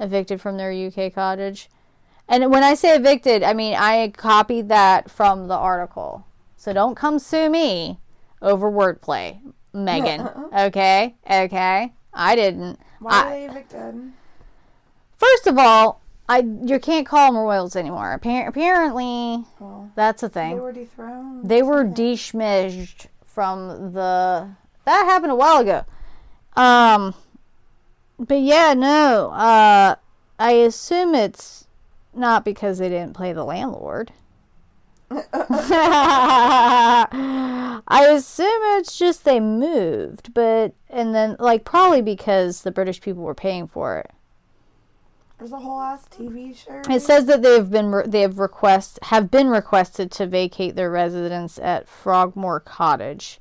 evicted 0.00 0.40
from 0.40 0.56
their 0.56 0.72
UK 0.72 1.12
cottage. 1.14 1.68
And 2.28 2.50
when 2.50 2.62
I 2.62 2.74
say 2.74 2.96
evicted, 2.96 3.42
I 3.42 3.52
mean 3.52 3.74
I 3.74 4.08
copied 4.08 4.68
that 4.68 5.10
from 5.10 5.46
the 5.48 5.56
article. 5.56 6.26
So 6.56 6.72
don't 6.72 6.94
come 6.94 7.18
sue 7.18 7.48
me 7.48 8.00
over 8.40 8.70
wordplay, 8.70 9.40
Meghan. 9.74 10.52
okay? 10.66 11.14
Okay? 11.30 11.92
I 12.12 12.36
didn't. 12.36 12.78
Why 13.00 13.12
I- 13.12 13.30
they 13.30 13.44
evicted? 13.46 14.12
First 15.16 15.46
of 15.46 15.56
all, 15.58 16.00
I 16.28 16.38
you 16.64 16.78
can't 16.78 17.06
call 17.06 17.32
them 17.32 17.40
royals 17.40 17.76
anymore. 17.76 18.18
Appar- 18.18 18.46
apparently, 18.48 19.44
Well, 19.58 19.90
that's 19.94 20.22
a 20.22 20.28
thing. 20.28 20.54
they 20.56 20.60
were 20.60 20.72
dethroned. 20.72 21.48
They 21.48 21.62
were 21.62 21.84
deschmidged 21.84 23.06
from 23.26 23.92
the. 23.92 24.48
That 24.84 25.04
happened 25.04 25.32
a 25.32 25.36
while 25.36 25.58
ago. 25.60 25.84
Um, 26.56 27.14
but 28.18 28.40
yeah, 28.40 28.74
no. 28.74 29.30
Uh, 29.30 29.94
I 30.38 30.52
assume 30.52 31.14
it's 31.14 31.66
not 32.14 32.44
because 32.44 32.78
they 32.78 32.88
didn't 32.88 33.14
play 33.14 33.32
the 33.32 33.44
landlord. 33.44 34.12
I 37.88 38.06
assume 38.10 38.60
it's 38.78 38.98
just 38.98 39.24
they 39.24 39.40
moved, 39.40 40.34
but 40.34 40.74
and 40.88 41.14
then 41.14 41.36
like 41.38 41.64
probably 41.64 42.02
because 42.02 42.62
the 42.62 42.70
British 42.70 43.00
people 43.00 43.22
were 43.22 43.34
paying 43.34 43.66
for 43.66 43.98
it. 43.98 44.10
There's 45.38 45.52
a 45.52 45.58
whole 45.58 45.80
ass 45.80 46.06
TV 46.08 46.56
show. 46.56 46.82
It 46.88 47.02
says 47.02 47.26
that 47.26 47.42
they've 47.42 47.68
been 47.68 47.90
re- 47.90 48.06
they 48.06 48.20
have 48.20 48.38
request 48.38 48.98
have 49.04 49.30
been 49.30 49.48
requested 49.48 50.10
to 50.12 50.26
vacate 50.26 50.76
their 50.76 50.90
residence 50.90 51.58
at 51.58 51.88
Frogmore 51.88 52.60
Cottage. 52.60 53.40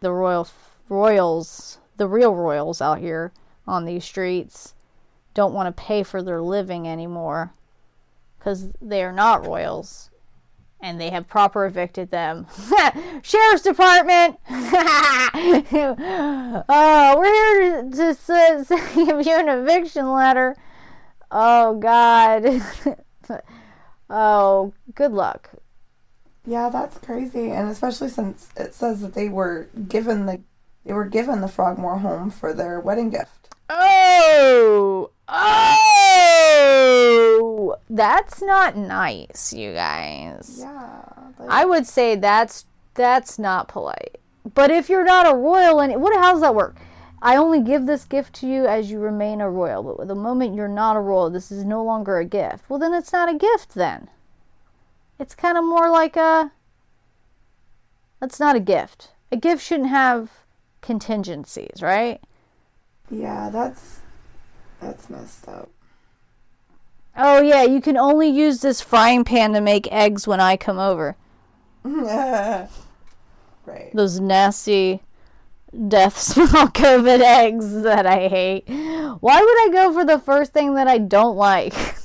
The 0.00 0.10
royal 0.10 0.48
royals, 0.88 1.78
the 1.96 2.08
real 2.08 2.34
royals 2.34 2.80
out 2.80 2.98
here 2.98 3.32
on 3.66 3.84
these 3.84 4.04
streets, 4.04 4.74
don't 5.34 5.54
want 5.54 5.66
to 5.74 5.82
pay 5.82 6.02
for 6.02 6.22
their 6.22 6.40
living 6.40 6.88
anymore 6.88 7.52
because 8.38 8.70
they 8.80 9.02
are 9.04 9.12
not 9.12 9.46
royals, 9.46 10.07
and 10.80 11.00
they 11.00 11.10
have 11.10 11.26
proper 11.28 11.66
evicted 11.66 12.10
them. 12.10 12.46
Sheriff's 13.22 13.62
Department. 13.62 14.36
oh, 16.68 17.14
we're 17.18 17.32
here 17.62 17.82
to, 17.82 17.90
to 17.96 18.02
s- 18.04 18.30
s- 18.30 18.68
give 18.94 19.26
you 19.26 19.38
an 19.38 19.48
eviction 19.48 20.10
letter. 20.12 20.56
Oh 21.30 21.76
God. 21.78 22.62
oh, 24.10 24.72
good 24.94 25.12
luck. 25.12 25.50
Yeah, 26.46 26.70
that's 26.70 26.96
crazy, 26.98 27.50
and 27.50 27.68
especially 27.68 28.08
since 28.08 28.48
it 28.56 28.72
says 28.74 29.02
that 29.02 29.12
they 29.14 29.28
were 29.28 29.68
given 29.88 30.24
the 30.26 30.40
they 30.86 30.94
were 30.94 31.04
given 31.04 31.42
the 31.42 31.48
Frogmore 31.48 31.98
home 31.98 32.30
for 32.30 32.54
their 32.54 32.80
wedding 32.80 33.10
gift. 33.10 33.54
Oh, 33.68 35.10
oh, 35.28 35.76
that's 37.98 38.40
not 38.40 38.76
nice, 38.76 39.52
you 39.52 39.72
guys. 39.72 40.58
Yeah, 40.60 41.02
like, 41.38 41.50
I 41.50 41.64
would 41.64 41.86
say 41.86 42.14
that's 42.16 42.64
that's 42.94 43.38
not 43.38 43.68
polite. 43.68 44.18
But 44.54 44.70
if 44.70 44.88
you're 44.88 45.04
not 45.04 45.30
a 45.30 45.36
royal, 45.36 45.80
and 45.80 46.00
what 46.00 46.14
how 46.14 46.32
does 46.32 46.40
that 46.40 46.54
work? 46.54 46.76
I 47.20 47.36
only 47.36 47.60
give 47.60 47.86
this 47.86 48.04
gift 48.04 48.32
to 48.36 48.46
you 48.46 48.66
as 48.66 48.90
you 48.90 49.00
remain 49.00 49.40
a 49.40 49.50
royal. 49.50 49.82
But 49.82 50.06
the 50.06 50.14
moment 50.14 50.54
you're 50.54 50.68
not 50.68 50.96
a 50.96 51.00
royal, 51.00 51.30
this 51.30 51.50
is 51.50 51.64
no 51.64 51.82
longer 51.82 52.18
a 52.18 52.24
gift. 52.24 52.70
Well, 52.70 52.78
then 52.78 52.94
it's 52.94 53.12
not 53.12 53.28
a 53.28 53.36
gift. 53.36 53.74
Then 53.74 54.08
it's 55.18 55.34
kind 55.34 55.58
of 55.58 55.64
more 55.64 55.90
like 55.90 56.16
a. 56.16 56.52
That's 58.20 58.40
not 58.40 58.56
a 58.56 58.60
gift. 58.60 59.10
A 59.30 59.36
gift 59.36 59.62
shouldn't 59.64 59.90
have 59.90 60.30
contingencies, 60.80 61.82
right? 61.82 62.20
yeah, 63.10 63.50
that's 63.50 64.00
that's 64.80 65.10
messed 65.10 65.48
up. 65.48 65.68
Oh 67.20 67.42
yeah, 67.42 67.64
you 67.64 67.80
can 67.80 67.96
only 67.96 68.28
use 68.28 68.60
this 68.60 68.80
frying 68.80 69.24
pan 69.24 69.52
to 69.52 69.60
make 69.60 69.90
eggs 69.92 70.28
when 70.28 70.38
I 70.38 70.56
come 70.56 70.78
over. 70.78 71.16
right. 71.84 72.68
Those 73.92 74.20
nasty 74.20 75.00
death 75.88 76.16
smell 76.20 76.68
COVID 76.68 77.20
eggs 77.20 77.82
that 77.82 78.06
I 78.06 78.28
hate. 78.28 78.68
Why 78.68 79.40
would 79.40 79.68
I 79.68 79.68
go 79.72 79.92
for 79.92 80.04
the 80.04 80.20
first 80.20 80.52
thing 80.52 80.74
that 80.74 80.86
I 80.86 80.98
don't 80.98 81.36
like? 81.36 81.74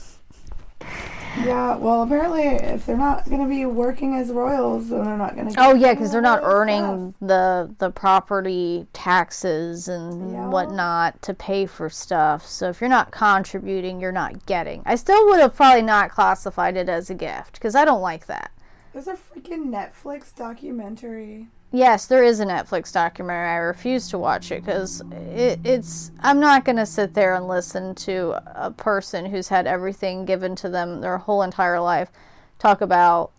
Yeah, 1.41 1.75
well, 1.77 2.03
apparently, 2.03 2.43
if 2.43 2.85
they're 2.85 2.95
not 2.97 3.25
going 3.27 3.41
to 3.41 3.47
be 3.47 3.65
working 3.65 4.13
as 4.15 4.29
royals, 4.31 4.89
then 4.89 5.03
they're 5.03 5.17
not 5.17 5.35
going 5.35 5.51
to. 5.51 5.55
Oh 5.57 5.73
yeah, 5.73 5.93
because 5.93 6.11
they're 6.11 6.21
not 6.21 6.41
earning 6.43 7.15
the 7.21 7.73
the 7.79 7.89
property 7.89 8.85
taxes 8.93 9.87
and 9.87 10.31
Yeah. 10.31 10.47
whatnot 10.47 11.21
to 11.23 11.33
pay 11.33 11.65
for 11.65 11.89
stuff. 11.89 12.45
So 12.45 12.69
if 12.69 12.81
you're 12.81 12.89
not 12.89 13.11
contributing, 13.11 13.99
you're 13.99 14.11
not 14.11 14.45
getting. 14.45 14.83
I 14.85 14.95
still 14.95 15.25
would 15.27 15.39
have 15.39 15.55
probably 15.55 15.81
not 15.81 16.11
classified 16.11 16.77
it 16.77 16.87
as 16.87 17.09
a 17.09 17.15
gift 17.15 17.53
because 17.53 17.75
I 17.75 17.83
don't 17.85 18.01
like 18.01 18.27
that. 18.27 18.51
There's 18.93 19.07
a 19.07 19.13
freaking 19.13 19.69
Netflix 19.69 20.35
documentary. 20.35 21.47
Yes, 21.75 22.05
there 22.05 22.23
is 22.23 22.39
a 22.39 22.45
Netflix 22.45 22.93
documentary. 22.93 23.49
I 23.49 23.55
refuse 23.55 24.07
to 24.09 24.19
watch 24.19 24.51
it 24.51 24.63
because 24.63 25.01
it, 25.11 25.59
it's. 25.63 26.11
I'm 26.19 26.39
not 26.39 26.65
going 26.65 26.75
to 26.75 26.85
sit 26.85 27.15
there 27.15 27.33
and 27.33 27.47
listen 27.47 27.95
to 27.95 28.39
a 28.55 28.69
person 28.69 29.25
who's 29.25 29.47
had 29.47 29.65
everything 29.65 30.23
given 30.23 30.55
to 30.57 30.69
them 30.69 31.01
their 31.01 31.17
whole 31.17 31.41
entire 31.41 31.79
life 31.79 32.11
talk 32.59 32.81
about 32.81 33.31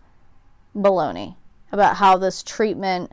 baloney, 0.74 1.36
about 1.70 1.94
how 1.98 2.18
this 2.18 2.42
treatment 2.42 3.12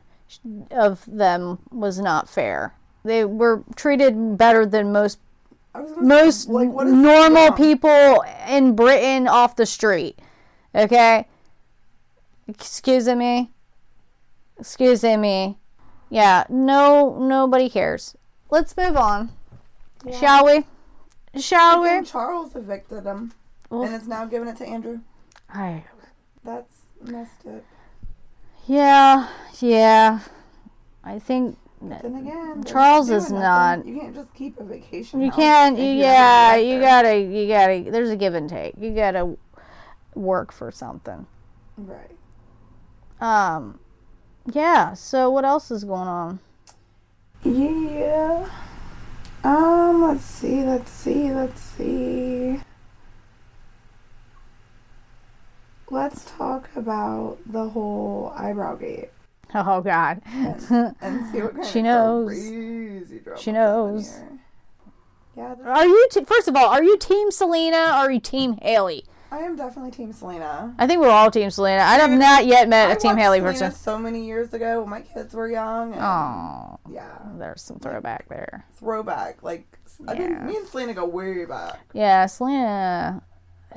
of 0.72 1.04
them 1.06 1.60
was 1.70 2.00
not 2.00 2.28
fair. 2.28 2.74
They 3.04 3.24
were 3.24 3.62
treated 3.76 4.36
better 4.36 4.66
than 4.66 4.90
most 4.90 5.20
I 5.72 5.82
was 5.82 5.92
gonna 5.92 6.06
most 6.06 6.46
say, 6.46 6.52
like, 6.52 6.68
normal 6.68 7.52
people 7.52 8.24
in 8.48 8.74
Britain 8.74 9.28
off 9.28 9.54
the 9.54 9.66
street. 9.66 10.18
Okay? 10.74 11.28
Excuse 12.48 13.06
me. 13.06 13.52
Excuse 14.62 15.02
me. 15.02 15.58
Yeah, 16.08 16.44
no 16.48 17.18
nobody 17.18 17.68
cares. 17.68 18.14
Let's 18.48 18.76
move 18.76 18.96
on. 18.96 19.32
Shall 20.20 20.44
we? 20.46 20.64
Shall 21.40 21.82
we? 21.82 22.04
Charles 22.06 22.54
evicted 22.54 23.02
him, 23.02 23.32
Well- 23.70 23.82
and 23.82 23.92
it's 23.92 24.06
now 24.06 24.24
giving 24.24 24.46
it 24.46 24.56
to 24.58 24.64
Andrew. 24.64 25.00
I 25.52 25.82
That's 26.44 26.82
messed 27.02 27.44
up. 27.48 27.64
Yeah, 28.68 29.26
yeah. 29.58 30.20
I 31.02 31.18
think 31.18 31.58
Then 31.80 32.14
again, 32.14 32.62
Charles 32.62 33.10
is 33.10 33.32
nothing. 33.32 33.40
not- 33.40 33.84
You 33.86 33.98
can't 34.00 34.14
just 34.14 34.32
keep 34.32 34.60
a 34.60 34.64
vacation. 34.64 35.20
you 35.22 35.32
can't 35.32 35.76
you, 35.76 35.86
yeah, 35.86 36.54
you 36.54 36.78
gotta 36.78 37.18
you 37.18 37.48
gotta 37.48 37.90
there's 37.90 38.10
a 38.10 38.16
give 38.16 38.34
and 38.34 38.48
take. 38.48 38.74
You 38.78 38.94
gotta 38.94 39.36
work 40.14 40.52
for 40.52 40.70
something. 40.70 41.26
Right. 41.76 42.16
Um 43.20 43.80
yeah, 44.50 44.94
so 44.94 45.30
what 45.30 45.44
else 45.44 45.70
is 45.70 45.84
going 45.84 46.08
on? 46.08 46.38
Yeah. 47.44 48.48
Um, 49.44 50.02
let's 50.02 50.24
see, 50.24 50.62
let's 50.62 50.90
see, 50.90 51.32
let's 51.32 51.60
see. 51.60 52.60
Let's 55.90 56.24
talk 56.36 56.70
about 56.74 57.38
the 57.46 57.68
whole 57.68 58.32
eyebrow 58.36 58.76
gate 58.76 59.10
Oh 59.54 59.82
god. 59.82 60.22
and, 60.24 60.94
and 61.02 61.30
see 61.32 61.42
what 61.42 61.54
kind 61.54 61.66
She 61.66 61.80
of 61.80 61.84
knows. 61.84 62.28
crazy 62.28 63.20
She 63.38 63.52
knows. 63.52 64.20
Yeah, 65.36 65.54
Are 65.64 65.86
you 65.86 66.08
t- 66.10 66.24
first 66.24 66.48
of 66.48 66.56
all, 66.56 66.66
are 66.68 66.82
you 66.82 66.96
team 66.98 67.30
Selena 67.30 67.76
or 67.76 68.04
are 68.06 68.10
you 68.10 68.20
team 68.20 68.58
Hailey? 68.62 69.04
I 69.32 69.38
am 69.38 69.56
definitely 69.56 69.92
Team 69.92 70.12
Selena. 70.12 70.74
I 70.78 70.86
think 70.86 71.00
we're 71.00 71.08
all 71.08 71.30
team 71.30 71.50
Selena. 71.50 71.80
I 71.80 71.94
have 71.94 72.10
not 72.10 72.44
yet 72.44 72.68
met 72.68 72.90
I 72.90 72.92
a 72.92 72.96
team 72.96 73.16
Hailey 73.16 73.38
Selena 73.38 73.52
person. 73.58 73.72
so 73.72 73.98
many 73.98 74.26
years 74.26 74.52
ago 74.52 74.80
when 74.82 74.90
my 74.90 75.00
kids 75.00 75.32
were 75.32 75.50
young. 75.50 75.94
Oh, 75.94 76.78
Yeah, 76.90 77.16
there's 77.38 77.62
some 77.62 77.78
throwback 77.78 78.28
there. 78.28 78.66
throwback. 78.74 79.42
Like, 79.42 79.64
I 80.06 80.18
mean, 80.18 80.44
me 80.46 80.56
and 80.56 80.68
Selena 80.68 80.92
go 80.92 81.06
way 81.06 81.46
back. 81.46 81.80
Yeah, 81.94 82.26
Selena. 82.26 83.22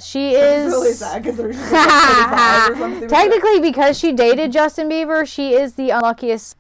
She 0.01 0.35
is 0.35 0.73
really 0.73 0.91
sad 0.91 1.23
because 1.23 1.39
like 1.39 1.53
25 1.53 2.69
or 2.69 2.75
something. 2.75 3.07
Technically, 3.07 3.61
because 3.61 3.97
she 3.97 4.11
dated 4.11 4.51
Justin 4.51 4.89
Bieber, 4.89 5.25
she 5.25 5.53
is 5.53 5.75
the 5.75 5.91
unluckiest. 5.91 6.57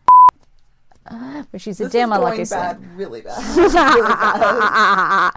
But 1.51 1.59
she's 1.59 1.81
a 1.81 1.89
damn 1.89 2.13
unlucky 2.13 2.45
bad, 2.45 2.79
really 2.97 3.21
bad, 3.21 3.37
really 3.57 4.01
bad. 4.01 5.31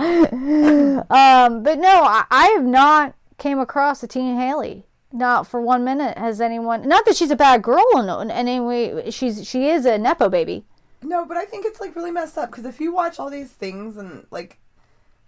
um, 1.11 1.62
but 1.64 1.79
no, 1.79 2.05
I, 2.05 2.25
I 2.31 2.47
have 2.57 2.64
not 2.64 3.14
came 3.38 3.59
across 3.59 4.03
a 4.03 4.07
teen 4.07 4.37
Hailey. 4.37 4.85
Not 5.11 5.46
for 5.46 5.61
one 5.61 5.85
minute 5.85 6.18
has 6.18 6.40
anyone. 6.40 6.87
Not 6.87 7.07
that 7.07 7.16
she's 7.16 7.31
a 7.31 7.37
bad 7.37 7.62
girl 7.62 7.87
in, 7.96 8.09
in 8.09 8.31
any 8.31 8.61
way. 8.61 9.11
She's 9.11 9.48
she 9.48 9.68
is 9.68 9.87
a 9.87 9.96
nepo 9.96 10.29
baby. 10.29 10.64
No, 11.03 11.24
but 11.24 11.37
I 11.37 11.44
think 11.44 11.64
it's 11.64 11.81
like 11.81 11.96
really 11.96 12.11
messed 12.11 12.37
up 12.37 12.51
because 12.51 12.66
if 12.66 12.81
you 12.81 12.92
watch 12.92 13.18
all 13.18 13.31
these 13.31 13.51
things 13.51 13.96
and 13.96 14.27
like 14.31 14.59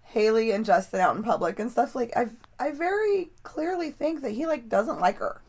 Hailey 0.03 0.51
and 0.51 0.67
Justin 0.67 1.01
out 1.01 1.17
in 1.17 1.23
public 1.23 1.59
and 1.59 1.71
stuff, 1.71 1.95
like 1.95 2.13
I 2.15 2.27
I 2.59 2.73
very 2.73 3.31
clearly 3.43 3.91
think 3.91 4.21
that 4.21 4.33
he 4.33 4.47
like 4.47 4.69
doesn't 4.69 5.01
like 5.01 5.19
her. 5.19 5.41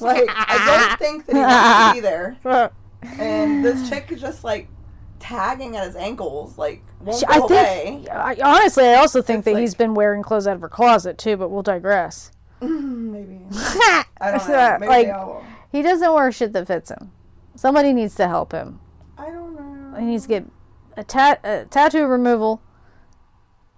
Like 0.00 0.28
I 0.28 0.66
don't 0.66 0.98
think 0.98 1.26
that 1.26 1.36
he 1.36 1.40
wants 1.40 1.88
to 1.88 1.94
be 1.94 2.00
there. 2.00 2.70
And 3.18 3.64
this 3.64 3.88
chick 3.88 4.12
is 4.12 4.20
just 4.20 4.44
like 4.44 4.68
tagging 5.22 5.76
at 5.76 5.86
his 5.86 5.96
ankles, 5.96 6.58
like 6.58 6.82
won't 7.00 7.18
She- 7.18 7.26
go 7.26 7.32
I 7.32 7.36
away. 7.38 7.82
think. 7.84 8.10
I, 8.10 8.36
honestly, 8.42 8.84
I 8.84 8.94
also 8.94 9.22
think 9.22 9.38
It's 9.38 9.44
that 9.46 9.52
like- 9.54 9.60
he's 9.60 9.74
been 9.74 9.94
wearing 9.94 10.22
clothes 10.22 10.46
out 10.46 10.54
of 10.56 10.60
her 10.60 10.68
closet 10.68 11.16
too. 11.18 11.36
But 11.36 11.48
we'll 11.50 11.62
digress. 11.62 12.30
Maybe. 12.60 13.40
I 13.52 14.04
don't 14.20 14.48
know. 14.48 14.76
Maybe 14.80 14.86
like 14.88 15.06
they 15.06 15.10
all 15.12 15.26
will. 15.34 15.44
he 15.70 15.82
doesn't 15.82 16.12
wear 16.12 16.30
shit 16.32 16.52
that 16.52 16.66
fits 16.66 16.90
him. 16.90 17.12
Somebody 17.54 17.92
needs 17.92 18.14
to 18.16 18.28
help 18.28 18.52
him. 18.52 18.80
I 19.18 19.26
don't 19.26 19.54
know. 19.54 19.98
He 19.98 20.06
needs 20.06 20.22
to 20.24 20.28
get 20.28 20.44
a, 20.96 21.04
tat- 21.04 21.40
a 21.44 21.66
tattoo 21.70 22.06
removal 22.06 22.62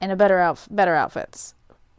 and 0.00 0.12
a 0.12 0.16
better 0.16 0.38
out 0.38 0.66
better 0.70 0.94
outfits. 0.94 1.54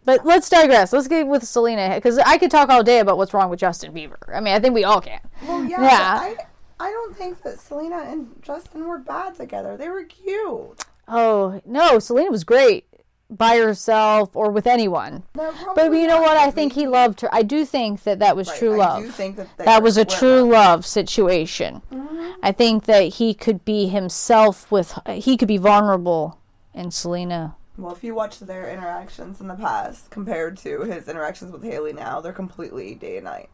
But 0.05 0.23
let's 0.25 0.47
digress. 0.49 0.93
Let's 0.93 1.07
get 1.07 1.25
with 1.27 1.43
Selena 1.43 1.95
because 1.95 2.19
I 2.19 2.37
could 2.37 2.51
talk 2.51 2.69
all 2.69 2.83
day 2.83 2.99
about 2.99 3.17
what's 3.17 3.33
wrong 3.33 3.49
with 3.49 3.59
Justin 3.59 3.91
Bieber. 3.91 4.17
I 4.33 4.39
mean, 4.39 4.53
I 4.53 4.59
think 4.59 4.75
we 4.75 4.83
all 4.83 5.01
can. 5.01 5.19
Well, 5.47 5.65
yeah. 5.65 5.81
Yeah. 5.81 6.19
I, 6.21 6.37
I 6.79 6.89
don't 6.91 7.15
think 7.15 7.41
that 7.43 7.59
Selena 7.59 7.99
and 7.99 8.35
Justin 8.41 8.87
were 8.87 8.97
bad 8.97 9.35
together. 9.35 9.77
They 9.77 9.89
were 9.89 10.03
cute. 10.03 10.83
Oh 11.07 11.61
no, 11.65 11.99
Selena 11.99 12.31
was 12.31 12.43
great 12.43 12.85
by 13.29 13.57
herself 13.57 14.35
or 14.35 14.51
with 14.51 14.67
anyone. 14.67 15.23
No, 15.35 15.51
But 15.73 15.91
you 15.93 16.05
know 16.07 16.21
what? 16.21 16.37
I 16.37 16.51
think 16.51 16.73
he 16.73 16.85
loved 16.87 17.21
her. 17.21 17.29
I 17.33 17.41
do 17.43 17.65
think 17.65 18.03
that 18.03 18.19
that 18.19 18.35
was 18.35 18.49
Right, 18.49 18.59
true 18.59 18.73
I 18.73 18.85
love. 18.85 19.03
do 19.03 19.09
think 19.09 19.35
that 19.37 19.57
that 19.57 19.81
was 19.83 19.97
a 19.97 20.05
true 20.05 20.41
love. 20.41 20.49
love 20.49 20.85
situation. 20.85 21.81
Mm-hmm. 21.91 22.31
I 22.43 22.51
think 22.51 22.85
that 22.85 23.01
he 23.15 23.33
could 23.33 23.65
be 23.65 23.87
himself 23.87 24.71
with. 24.71 24.97
He 25.07 25.37
could 25.37 25.47
be 25.47 25.57
vulnerable, 25.57 26.39
and 26.73 26.93
Selena. 26.93 27.55
Well, 27.77 27.93
if 27.93 28.03
you 28.03 28.13
watch 28.15 28.39
their 28.39 28.69
interactions 28.71 29.41
in 29.41 29.47
the 29.47 29.55
past 29.55 30.09
compared 30.09 30.57
to 30.59 30.81
his 30.81 31.07
interactions 31.09 31.51
with 31.51 31.63
Hailey 31.63 31.93
now, 31.93 32.21
they're 32.21 32.31
completely 32.31 32.95
day 32.95 33.17
and 33.17 33.25
night. 33.25 33.49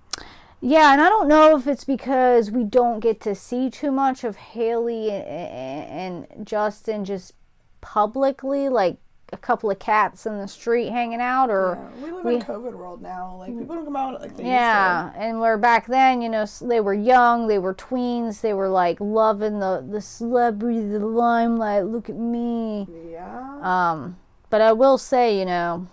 Yeah, 0.61 0.93
and 0.93 1.01
I 1.01 1.09
don't 1.09 1.27
know 1.27 1.57
if 1.57 1.65
it's 1.65 1.83
because 1.83 2.51
we 2.51 2.63
don't 2.63 2.99
get 2.99 3.19
to 3.21 3.33
see 3.33 3.69
too 3.71 3.91
much 3.91 4.23
of 4.23 4.35
Hailey 4.35 5.09
and, 5.09 6.27
and 6.27 6.45
Justin 6.47 7.03
just 7.03 7.33
publicly, 7.81 8.69
like 8.69 8.97
a 9.33 9.37
couple 9.37 9.71
of 9.71 9.79
cats 9.79 10.25
in 10.25 10.37
the 10.37 10.47
street 10.47 10.89
hanging 10.89 11.21
out, 11.21 11.49
or 11.49 11.79
Yeah, 11.99 12.03
we 12.05 12.11
live 12.11 12.25
we- 12.25 12.35
in 12.35 12.41
a 12.41 12.45
COVID 12.45 12.73
world 12.73 13.01
now. 13.01 13.37
Like 13.39 13.57
people 13.57 13.75
don't 13.75 13.85
come 13.85 13.95
out 13.95 14.21
like 14.21 14.37
they 14.37 14.43
Yeah, 14.43 15.11
and 15.15 15.39
where 15.39 15.57
back 15.57 15.87
then, 15.87 16.21
you 16.21 16.29
know, 16.29 16.45
they 16.61 16.79
were 16.81 16.93
young, 16.93 17.47
they 17.47 17.57
were 17.57 17.73
tweens, 17.73 18.41
they 18.41 18.53
were 18.53 18.69
like 18.69 18.99
loving 18.99 19.59
the 19.59 19.83
the 19.89 20.01
celebrity, 20.01 20.81
the 20.85 20.99
limelight. 20.99 21.85
Look 21.85 22.09
at 22.09 22.17
me. 22.17 22.87
Yeah. 23.09 23.57
Um, 23.63 24.17
but 24.49 24.61
I 24.61 24.73
will 24.73 24.97
say, 24.97 25.39
you 25.39 25.45
know, 25.45 25.87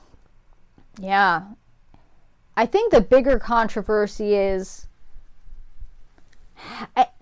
yeah, 1.01 1.43
I 2.59 2.67
think 2.67 2.91
the 2.91 3.01
bigger 3.01 3.39
controversy 3.39 4.35
is 4.35 4.89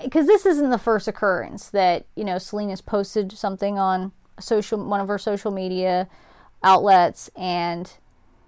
because 0.02 0.26
this 0.26 0.46
isn't 0.46 0.70
the 0.70 0.78
first 0.78 1.06
occurrence 1.06 1.68
that 1.68 2.06
you 2.16 2.24
know 2.24 2.38
Selena's 2.38 2.80
posted 2.80 3.30
something 3.32 3.78
on 3.78 4.12
social 4.40 4.82
one 4.82 4.98
of 5.00 5.08
her 5.08 5.18
social 5.18 5.50
media 5.50 6.08
outlets 6.64 7.28
and 7.36 7.92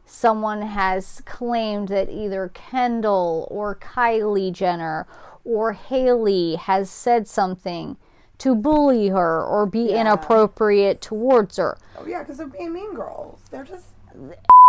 someone 0.07 0.63
has 0.63 1.21
claimed 1.27 1.89
that 1.89 2.09
either 2.09 2.49
Kendall 2.55 3.47
or 3.51 3.75
Kylie 3.77 4.51
Jenner 4.51 5.07
or 5.45 5.75
Hailey 5.75 6.57
has 6.57 6.89
said 6.89 7.29
something 7.29 7.99
to 8.39 8.55
bully 8.55 9.09
her 9.09 9.45
or 9.45 9.67
be 9.67 9.91
Yeah. 9.91 10.01
inappropriate 10.01 11.03
towards 11.03 11.59
her. 11.59 11.77
oh 11.99 12.07
yeah, 12.07 12.21
because 12.23 12.39
they're 12.39 12.47
being 12.47 12.73
mean 12.73 12.95
girls. 12.95 13.41
They're 13.51 13.65
just 13.65 13.89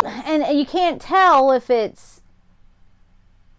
And 0.05 0.57
you 0.57 0.65
can't 0.65 1.01
tell 1.01 1.51
if 1.51 1.69
it's 1.69 2.21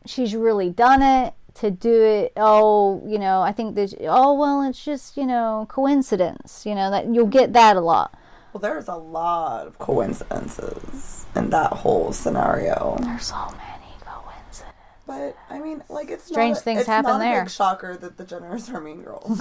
she's 0.07 0.35
really 0.35 0.71
done 0.71 1.03
it 1.03 1.35
to 1.55 1.71
do 1.71 2.03
it. 2.03 2.33
Oh, 2.37 3.03
you 3.07 3.19
know, 3.19 3.43
I 3.43 3.53
think 3.53 3.75
that 3.75 3.95
oh 4.03 4.33
well, 4.35 4.63
it's 4.63 4.83
just, 4.83 5.17
you 5.17 5.27
know, 5.27 5.67
coincidence, 5.69 6.65
you 6.65 6.75
know, 6.75 6.91
that 6.91 7.07
you'll 7.13 7.27
get 7.27 7.53
that 7.53 7.77
a 7.77 7.81
lot. 7.81 8.15
well, 8.53 8.61
there's 8.61 8.89
a 8.89 8.95
lot 8.95 9.67
of 9.67 9.79
coincidences 9.79 11.27
in 11.37 11.51
that 11.51 11.73
whole 11.73 12.13
scenario. 12.13 12.97
There's 13.03 13.27
so 13.27 13.47
many 13.51 13.93
coincidences. 14.05 14.65
But 15.07 15.37
I 15.51 15.59
mean, 15.59 15.83
like 15.89 16.11
it's 16.11 16.25
Strange 16.25 16.55
not, 16.55 16.65
things 16.65 16.81
it's 16.81 16.89
happen 16.89 17.11
not 17.13 17.19
there. 17.19 17.41
A 17.43 17.45
big 17.45 17.51
shocker 17.51 17.97
that 17.99 18.17
the 18.17 18.25
Jenners 18.25 18.73
are 18.73 18.81
mean 18.81 19.03
girls. 19.03 19.39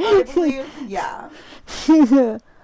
Honestly, 0.00 0.62
yeah, 0.88 1.28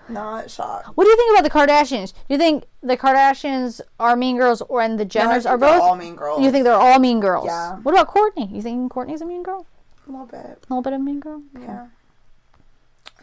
not 0.09 0.51
shocked. 0.51 0.89
What 0.97 1.05
do 1.05 1.11
you 1.11 1.17
think 1.17 1.39
about 1.39 1.45
the 1.45 1.51
Kardashians? 1.59 2.13
Do 2.13 2.19
you 2.35 2.39
think 2.39 2.65
the 2.83 2.97
Kardashians 2.97 3.81
are 4.01 4.17
mean 4.17 4.37
girls, 4.37 4.63
or 4.63 4.81
and 4.83 4.99
the 4.99 5.05
No, 5.05 5.09
Jenners 5.09 5.43
think 5.43 5.47
are 5.47 5.59
they're 5.59 5.71
both? 5.79 5.83
all 5.83 5.97
mean 5.97 6.15
girls. 6.17 6.43
you 6.43 6.51
think 6.51 6.65
they're 6.65 6.75
all 6.75 6.99
mean 6.99 7.21
girls? 7.21 7.47
Yeah. 7.47 7.77
What 7.77 7.93
about 7.95 8.09
Kourtney? 8.09 8.53
You 8.55 8.63
think 8.63 8.93
Kourtney's 8.93 9.21
a 9.21 9.27
mean 9.27 9.43
girl? 9.43 9.67
a 10.07 10.11
little 10.11 10.27
bit? 10.27 10.39
A 10.41 10.57
little 10.69 10.83
bit 10.83 10.93
of 10.93 11.01
mean 11.01 11.19
girl. 11.21 11.43
Yeah. 11.61 11.87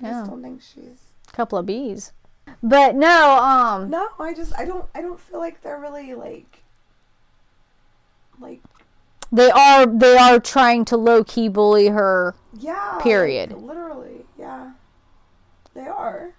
I 0.01 0.05
Yeah. 0.05 0.11
just 0.11 0.29
don't 0.29 0.41
think 0.41 0.61
she's. 0.61 0.99
A 1.29 1.31
couple 1.31 1.57
of 1.57 1.65
bees. 1.65 2.11
But 2.61 2.95
no, 2.95 3.37
um, 3.39 3.89
No, 3.89 4.09
I 4.19 4.33
just 4.33 4.51
I 4.59 4.65
don't 4.65 4.85
I 4.93 5.01
don't 5.01 5.19
feel 5.19 5.39
like 5.39 5.61
they're 5.61 5.79
really 5.79 6.13
like. 6.13 6.59
Like 8.39 8.59
they 9.31 9.49
are 9.49 9.85
they 9.85 10.17
are 10.17 10.39
trying 10.39 10.83
to 10.85 10.97
low 10.97 11.23
key 11.23 11.47
bully 11.47 11.87
her. 11.87 12.35
yeah. 12.57 12.99
Period. 13.01 13.51
like, 13.53 13.61
literally, 13.61 14.25
yeah. 14.37 14.71
They 15.73 15.87
are. 15.87 16.33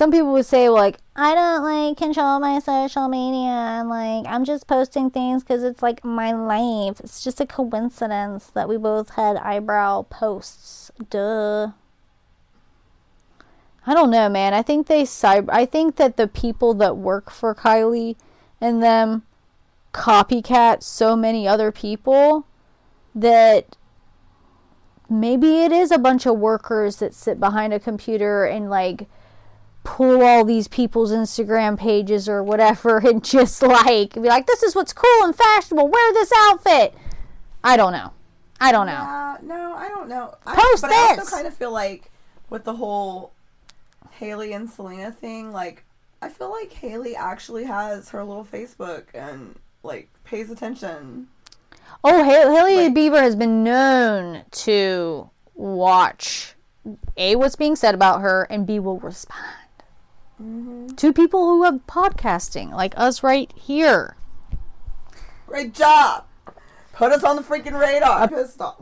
Some 0.00 0.10
people 0.10 0.32
would 0.32 0.46
say 0.46 0.70
like, 0.70 0.96
I 1.14 1.34
don't 1.34 1.62
like 1.62 1.98
control 1.98 2.40
my 2.40 2.58
social 2.60 3.06
media. 3.06 3.84
like 3.84 4.24
I'm 4.26 4.46
just 4.46 4.66
posting 4.66 5.10
things 5.10 5.42
because 5.42 5.62
it's 5.62 5.82
like 5.82 6.02
my 6.02 6.32
life. 6.32 7.00
It's 7.00 7.22
just 7.22 7.38
a 7.38 7.44
coincidence 7.44 8.46
that 8.46 8.66
we 8.66 8.78
both 8.78 9.10
had 9.10 9.36
eyebrow 9.36 10.06
posts. 10.08 10.90
Duh. 11.10 11.72
I 13.86 13.92
don't 13.92 14.10
know, 14.10 14.30
man. 14.30 14.54
I 14.54 14.62
think 14.62 14.86
they 14.86 15.02
cyber. 15.02 15.50
I 15.52 15.66
think 15.66 15.96
that 15.96 16.16
the 16.16 16.26
people 16.26 16.72
that 16.72 16.96
work 16.96 17.30
for 17.30 17.54
Kylie 17.54 18.16
and 18.58 18.82
them 18.82 19.24
copycat 19.92 20.82
so 20.82 21.14
many 21.14 21.46
other 21.46 21.70
people 21.70 22.46
that 23.14 23.76
maybe 25.10 25.58
it 25.58 25.72
is 25.72 25.90
a 25.90 25.98
bunch 25.98 26.24
of 26.24 26.38
workers 26.38 26.96
that 26.96 27.12
sit 27.12 27.38
behind 27.38 27.74
a 27.74 27.78
computer 27.78 28.46
and 28.46 28.70
like 28.70 29.06
pull 29.82 30.22
all 30.22 30.44
these 30.44 30.68
people's 30.68 31.10
Instagram 31.10 31.78
pages 31.78 32.28
or 32.28 32.42
whatever 32.42 32.98
and 33.06 33.24
just 33.24 33.62
like 33.62 34.14
be 34.14 34.20
like, 34.20 34.46
this 34.46 34.62
is 34.62 34.74
what's 34.74 34.92
cool 34.92 35.24
and 35.24 35.34
fashionable. 35.34 35.88
Wear 35.88 36.12
this 36.12 36.32
outfit. 36.34 36.94
I 37.62 37.76
don't 37.76 37.92
know. 37.92 38.12
I 38.60 38.72
don't 38.72 38.86
know. 38.86 38.92
Yeah, 38.92 39.36
no, 39.42 39.72
I 39.74 39.88
don't 39.88 40.08
know. 40.08 40.34
I, 40.46 40.54
Post 40.54 40.82
but 40.82 40.92
I 40.92 41.16
also 41.16 41.34
kind 41.34 41.46
of 41.46 41.54
feel 41.54 41.72
like 41.72 42.10
with 42.50 42.64
the 42.64 42.74
whole 42.74 43.32
Hailey 44.10 44.52
and 44.52 44.68
Selena 44.68 45.10
thing, 45.12 45.50
like 45.50 45.84
I 46.20 46.28
feel 46.28 46.50
like 46.50 46.72
Hailey 46.72 47.16
actually 47.16 47.64
has 47.64 48.10
her 48.10 48.22
little 48.22 48.44
Facebook 48.44 49.04
and 49.14 49.58
like 49.82 50.10
pays 50.24 50.50
attention. 50.50 51.28
Oh, 52.04 52.22
Hailey, 52.22 52.54
Hailey 52.54 52.88
Like- 52.88 52.94
Bieber 52.94 53.20
has 53.22 53.34
been 53.34 53.64
known 53.64 54.42
to 54.50 55.30
watch 55.54 56.54
A, 57.16 57.36
what's 57.36 57.56
being 57.56 57.76
said 57.76 57.94
about 57.94 58.20
her, 58.20 58.46
and 58.50 58.66
B, 58.66 58.78
will 58.78 58.98
respond. 58.98 59.40
To 60.96 61.12
people 61.12 61.46
who 61.46 61.64
have 61.64 61.86
podcasting, 61.86 62.72
like 62.72 62.94
us 62.96 63.22
right 63.22 63.52
here. 63.56 64.16
Great 65.46 65.74
job. 65.74 66.24
Put 66.92 67.12
us 67.12 67.24
on 67.24 67.36
the 67.36 67.42
freaking 67.42 67.78
radar. 67.78 68.28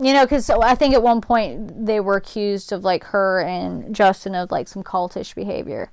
You 0.00 0.12
know, 0.12 0.24
because 0.24 0.50
I 0.50 0.74
think 0.74 0.94
at 0.94 1.02
one 1.02 1.20
point 1.20 1.86
they 1.86 2.00
were 2.00 2.16
accused 2.16 2.72
of 2.72 2.84
like 2.84 3.04
her 3.04 3.40
and 3.40 3.94
Justin 3.94 4.34
of 4.34 4.50
like 4.50 4.68
some 4.68 4.82
cultish 4.82 5.34
behavior. 5.34 5.90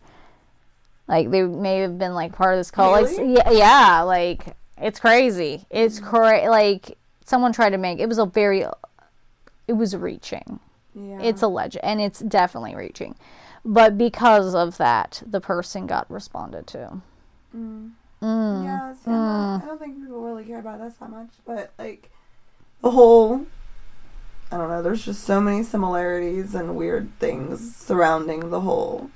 Like 1.08 1.30
they 1.30 1.44
may 1.44 1.80
have 1.80 1.98
been 1.98 2.14
like 2.14 2.34
part 2.34 2.56
of 2.56 2.60
this 2.60 2.72
cult. 2.72 3.04
Like, 3.04 3.18
yeah, 3.18 3.52
yeah, 3.52 4.02
like 4.02 4.56
it's 4.78 5.00
crazy. 5.00 5.66
It's 5.70 6.00
mm. 6.00 6.10
crazy. 6.10 6.48
like 6.48 6.98
someone 7.26 7.54
tried 7.54 7.72
to 7.72 7.78
make 7.78 8.00
it 8.00 8.08
was 8.08 8.18
a 8.18 8.26
very, 8.26 8.66
it 9.68 9.74
was 9.74 9.96
reaching. 9.96 10.60
Yeah. 10.96 11.22
It's 11.22 11.42
a 11.42 11.48
legend, 11.48 11.84
and 11.84 12.02
it's 12.02 12.20
definitely 12.20 12.76
reaching. 12.76 13.16
But 13.68 13.98
because 13.98 14.54
of 14.54 14.78
that, 14.78 15.24
the 15.26 15.42
person 15.42 15.88
got 15.88 16.10
responded 16.12 16.68
to. 16.68 17.02
Mm. 17.56 17.92
Mm. 18.22 18.64
yeah. 18.64 18.94
See, 18.94 19.10
I'm 19.10 19.14
not- 19.14 19.62
mm. 19.62 19.64
I 19.64 19.68
don't 19.68 19.80
think 19.80 20.00
people 20.02 20.22
really 20.22 20.44
care 20.46 20.60
about 20.60 20.82
us 20.82 20.94
that 21.00 21.10
much, 21.10 21.30
but 21.46 21.72
like 21.80 22.12
the 22.82 22.92
whole. 22.92 23.48
I 24.52 24.58
don't 24.58 24.70
know. 24.70 24.84
There's 24.84 25.04
just 25.04 25.24
so 25.24 25.42
many 25.42 25.64
similarities 25.64 26.54
and 26.54 26.76
weird 26.76 27.10
things 27.20 27.76
surrounding 27.76 28.52
the 28.52 28.62
whole 28.62 29.10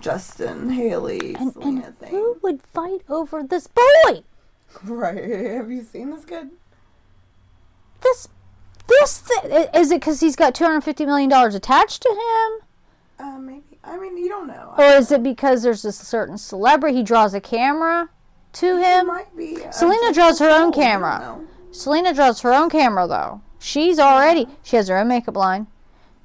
Justin 0.00 0.70
Hailey 0.70 1.36
And, 1.36 1.52
Selena 1.52 1.86
and 1.86 1.98
thing. 1.98 2.10
who 2.10 2.38
would 2.42 2.60
fight 2.74 3.02
over 3.08 3.44
this 3.44 3.68
boy? 3.68 4.24
Right. 4.82 5.22
Have 5.54 5.70
you 5.70 5.84
seen 5.84 6.10
this 6.10 6.24
kid? 6.24 6.50
This, 8.02 8.28
this 8.88 9.22
th- 9.42 9.68
is 9.74 9.92
it 9.92 10.00
because 10.00 10.18
he's 10.20 10.36
got 10.36 10.54
two 10.54 10.64
hundred 10.64 10.82
fifty 10.82 11.06
million 11.06 11.30
dollars 11.30 11.54
attached 11.54 12.02
to 12.02 12.08
him, 12.10 12.66
Uh, 13.26 13.38
maybe. 13.38 13.73
I 13.86 13.98
mean, 13.98 14.16
you 14.18 14.28
don't 14.28 14.46
know. 14.46 14.74
or 14.78 14.84
is 14.84 15.10
it 15.12 15.22
because 15.22 15.62
there's 15.62 15.84
a 15.84 15.92
certain 15.92 16.38
celebrity 16.38 16.96
he 16.98 17.02
draws 17.02 17.34
a 17.34 17.40
camera 17.40 18.08
to 18.54 18.76
It 18.78 18.82
him? 18.82 19.06
might 19.08 19.36
be. 19.36 19.62
Uh, 19.64 19.70
Selena 19.70 20.12
draws 20.12 20.38
her 20.38 20.46
own 20.48 20.52
soul, 20.52 20.58
you 20.58 20.72
don't 20.72 20.74
camera. 20.74 21.38
Selena 21.72 22.14
draws 22.14 22.40
her 22.42 22.52
own 22.54 22.70
camera 22.70 23.06
though. 23.06 23.40
She's 23.58 23.98
already 23.98 24.46
she 24.62 24.76
has 24.76 24.88
her 24.88 24.96
own 24.98 25.08
makeup 25.08 25.36
line. 25.36 25.66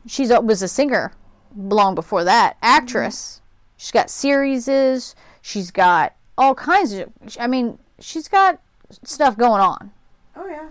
She's 0.07 0.29
was 0.29 0.61
a 0.61 0.67
singer 0.67 1.13
long 1.55 1.95
before 1.95 2.23
that, 2.23 2.57
actress. 2.61 3.41
Mm-hmm. 3.41 3.45
She's 3.77 3.91
got 3.91 4.09
series. 4.09 5.15
She's 5.41 5.71
got 5.71 6.13
all 6.37 6.53
kinds 6.55 6.93
of. 6.93 7.11
I 7.39 7.47
mean, 7.47 7.79
she's 7.99 8.27
got 8.27 8.59
stuff 9.03 9.37
going 9.37 9.61
on. 9.61 9.91
Oh 10.35 10.47
yeah, 10.47 10.69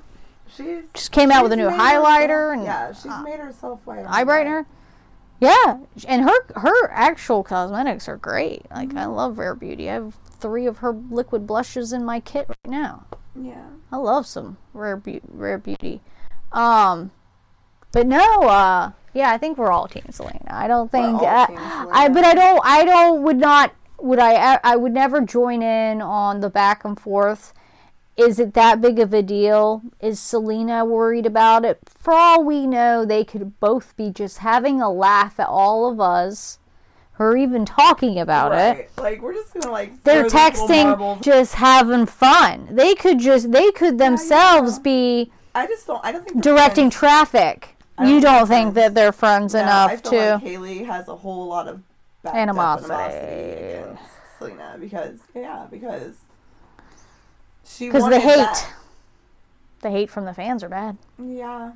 She 0.54 0.80
Just 0.94 1.12
came 1.12 1.30
out 1.30 1.42
with 1.42 1.52
a 1.52 1.56
new 1.56 1.68
highlighter 1.68 2.28
herself- 2.28 2.52
and 2.54 2.62
yeah, 2.64 2.92
she's 2.92 3.06
uh, 3.12 3.22
made 3.22 3.40
herself 3.40 3.80
white. 3.84 4.04
eye 4.06 4.24
brightener. 4.24 4.66
Yeah, 5.40 5.78
and 6.06 6.22
her 6.22 6.60
her 6.60 6.90
actual 6.90 7.44
cosmetics 7.44 8.08
are 8.08 8.16
great. 8.16 8.62
Like 8.70 8.94
I 8.94 9.06
love 9.06 9.38
Rare 9.38 9.54
Beauty. 9.54 9.88
I 9.88 9.94
have 9.94 10.14
three 10.28 10.66
of 10.66 10.78
her 10.78 10.92
liquid 10.92 11.46
blushes 11.46 11.92
in 11.92 12.04
my 12.04 12.20
kit 12.20 12.48
right 12.48 12.70
now. 12.70 13.06
Yeah. 13.40 13.66
I 13.92 13.96
love 13.96 14.26
some 14.26 14.56
Rare 14.74 14.96
Beauty. 14.96 15.26
Rare 15.28 15.58
Beauty. 15.58 16.00
Um, 16.52 17.10
but 17.92 18.06
no, 18.06 18.42
uh, 18.42 18.92
yeah, 19.14 19.32
I 19.32 19.38
think 19.38 19.58
we're 19.58 19.72
all 19.72 19.88
Team 19.88 20.06
Selena. 20.10 20.46
I 20.48 20.68
don't 20.68 20.90
think 20.90 21.20
Team 21.20 21.28
I, 21.28 22.08
but 22.08 22.24
I 22.24 22.34
don't, 22.34 22.60
I 22.64 22.84
don't, 22.84 23.22
would 23.22 23.38
not, 23.38 23.74
would 23.98 24.18
I, 24.18 24.58
I 24.62 24.76
would 24.76 24.92
never 24.92 25.20
join 25.20 25.62
in 25.62 26.00
on 26.02 26.40
the 26.40 26.50
back 26.50 26.84
and 26.84 26.98
forth. 26.98 27.52
Is 28.18 28.38
it 28.40 28.52
that 28.54 28.80
big 28.80 28.98
of 28.98 29.14
a 29.14 29.22
deal? 29.22 29.80
Is 30.00 30.18
Selena 30.18 30.84
worried 30.84 31.24
about 31.24 31.64
it? 31.64 31.78
For 31.88 32.12
all 32.12 32.42
we 32.44 32.66
know, 32.66 33.04
they 33.04 33.24
could 33.24 33.58
both 33.60 33.96
be 33.96 34.10
just 34.10 34.38
having 34.38 34.82
a 34.82 34.90
laugh 34.90 35.38
at 35.38 35.48
all 35.48 35.88
of 35.90 36.00
us, 36.00 36.58
or 37.18 37.36
even 37.36 37.64
talking 37.64 38.18
about 38.18 38.52
it 38.52 38.90
Like 38.98 39.20
we're 39.22 39.34
just 39.34 39.54
gonna 39.54 39.70
like. 39.70 40.02
they're 40.04 40.28
throw 40.28 40.50
these 40.50 40.60
little 40.60 40.68
texting 40.68 41.22
just 41.22 41.54
having 41.54 42.06
fun 42.06 42.68
they 42.70 42.94
could 42.94 43.18
just 43.18 43.50
they 43.52 43.70
could 43.72 43.98
themselves 43.98 44.76
yeah. 44.78 44.82
be 44.82 45.32
I 45.54 45.66
just 45.66 45.86
don't. 45.86 46.04
I 46.04 46.12
don't 46.12 46.24
think 46.28 46.42
directing 46.42 46.90
friends. 46.90 46.96
traffic 46.96 47.76
you 48.00 48.20
don't 48.20 48.20
don't 48.20 48.46
think 48.46 48.74
friends. 48.74 48.74
that 48.74 48.94
they're 48.94 49.12
friends 49.12 49.54
No, 49.54 49.60
enough 49.62 50.02
to 50.04 50.16
like 50.34 50.42
Hailey 50.42 50.84
has 50.84 51.08
a 51.08 51.16
whole 51.16 51.46
lot 51.48 51.66
of 51.68 51.82
up 52.24 52.34
Animosity. 52.34 52.94
against 52.94 54.02
Selena 54.38 54.76
because 54.78 55.18
yeah, 55.34 55.66
because 55.70 56.14
because 57.78 58.08
the 58.08 58.20
hate 58.20 58.36
that. 58.36 58.72
the 59.80 59.90
hate 59.90 60.10
from 60.10 60.24
the 60.24 60.34
fans 60.34 60.62
are 60.64 60.68
bad 60.68 60.96
Yeah. 61.18 61.72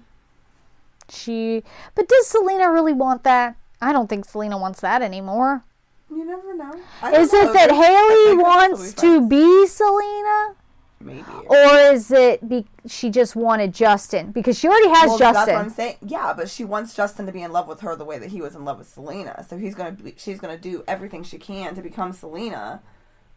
she 1.09 1.63
but 1.95 2.09
does 2.09 2.27
selena 2.27 2.71
really 2.71 2.93
want 2.93 3.25
that 3.25 3.57
i 3.81 3.93
don't 3.93 4.09
think 4.09 4.25
selena 4.25 4.57
wants 4.59 4.81
that 4.81 5.03
anymore 5.03 5.65
You 6.11 6.25
never 6.25 6.55
know. 6.55 6.73
Is 7.15 7.33
know. 7.33 7.41
it 7.41 7.53
that 7.53 7.71
hailey 7.71 8.37
wants 8.43 8.93
to 8.95 9.27
be 9.27 9.67
selena 9.67 10.55
maybe. 11.01 11.25
or 11.47 11.57
is 11.93 12.11
it 12.11 12.49
be- 12.49 12.67
she 12.87 13.11
just 13.11 13.35
wanted 13.37 13.75
justin 13.75 14.31
because 14.33 14.59
she 14.59 14.69
already 14.69 14.89
has 14.89 15.09
Well, 15.09 15.19
that's 15.19 15.37
what 15.37 15.49
I'm 15.49 15.65
justin 15.67 15.71
saying. 15.75 15.97
Yeah, 16.07 16.33
but 16.33 16.49
she 16.49 16.65
wants 16.65 16.95
Justin 16.95 17.27
to 17.27 17.33
be 17.33 17.43
in 17.43 17.51
love 17.53 17.67
with 17.69 17.81
her 17.81 17.97
the 17.97 18.05
way 18.05 18.19
that 18.19 18.31
he 18.31 18.41
was 18.41 18.55
in 18.55 18.65
love 18.65 18.79
with 18.79 18.89
Selena. 18.89 19.45
So 19.49 19.59
he's 19.59 19.75
gonna 19.75 19.93
be, 19.93 20.15
she's 20.17 20.39
gonna 20.41 20.57
do 20.59 20.85
everything 20.87 21.23
she 21.25 21.39
can 21.39 21.75
to 21.75 21.83
become 21.83 22.13
Selena, 22.13 22.81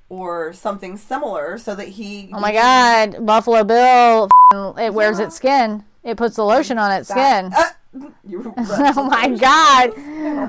or 0.10 0.54
something 0.54 0.98
similar, 0.98 1.58
so 1.58 1.74
that 1.76 1.88
he. 1.90 2.30
oh 2.34 2.40
my 2.40 2.52
god 2.54 3.26
buffalo 3.26 3.64
bill 3.64 4.30
it 4.78 4.94
wears 4.94 5.20
Yeah. 5.20 5.26
its 5.26 5.36
skin 5.36 5.84
it 6.04 6.18
puts 6.18 6.36
the 6.36 6.44
lotion 6.46 6.78
on 6.78 6.92
its 6.92 7.10
skin 7.10 7.52
Uh, 7.54 7.64
oh 8.96 9.08
my 9.10 9.30
god. 9.30 9.92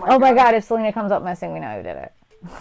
Oh 0.09 0.19
my 0.19 0.35
god, 0.35 0.55
if 0.55 0.65
Selena 0.65 0.93
comes 0.93 1.13
up 1.13 1.23
missing, 1.23 1.53
we 1.53 1.61
know 1.61 1.77
who 1.77 1.83
did 1.85 1.97
it. 1.97 2.13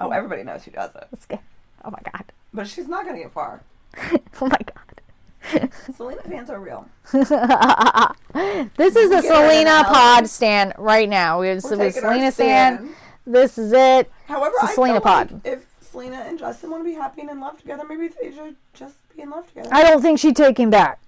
Oh, 0.00 0.10
everybody 0.10 0.42
knows 0.42 0.64
who 0.64 0.70
does 0.72 0.90
it. 0.96 1.38
Oh 1.84 1.90
my 1.90 1.98
god. 2.12 2.24
but 2.52 2.66
she's 2.66 2.88
not 2.88 3.04
gonna 3.06 3.18
get 3.18 3.30
far. 3.32 3.62
Oh 4.40 4.46
my 4.48 4.58
god. 4.58 5.70
Selena 5.96 6.22
fans 6.22 6.50
are 6.50 6.58
real. 6.60 6.86
This 7.12 7.30
is 7.30 7.30
a 7.30 7.36
Get 8.76 8.76
her 9.10 9.16
in 9.16 9.22
Selena 9.22 9.84
pod 9.84 10.28
stand 10.28 10.72
right 10.78 11.08
now. 11.08 11.40
We 11.40 11.48
have 11.48 11.62
taking 11.62 11.92
Selena 11.92 12.32
stand. 12.32 12.78
stand. 12.78 12.94
This 13.26 13.56
is 13.58 13.72
it. 13.72 14.10
However, 14.26 14.52
It's 14.56 14.64
a 14.64 14.72
I 14.72 14.74
Selena 14.74 15.00
pod. 15.00 15.32
like 15.32 15.46
if 15.46 15.66
Selena 15.94 16.24
and 16.26 16.36
Justin 16.36 16.70
want 16.70 16.82
to 16.82 16.90
be 16.90 16.96
happy 16.96 17.20
and 17.20 17.30
in 17.30 17.38
love 17.38 17.56
together, 17.56 17.84
maybe 17.88 18.08
they 18.08 18.32
should 18.32 18.56
just 18.72 18.96
be 19.14 19.22
in 19.22 19.30
love 19.30 19.46
together. 19.46 19.68
I 19.70 19.84
don't 19.84 20.02
think 20.02 20.18
she'd 20.18 20.34
take 20.34 20.58
him 20.58 20.68
back. 20.68 20.98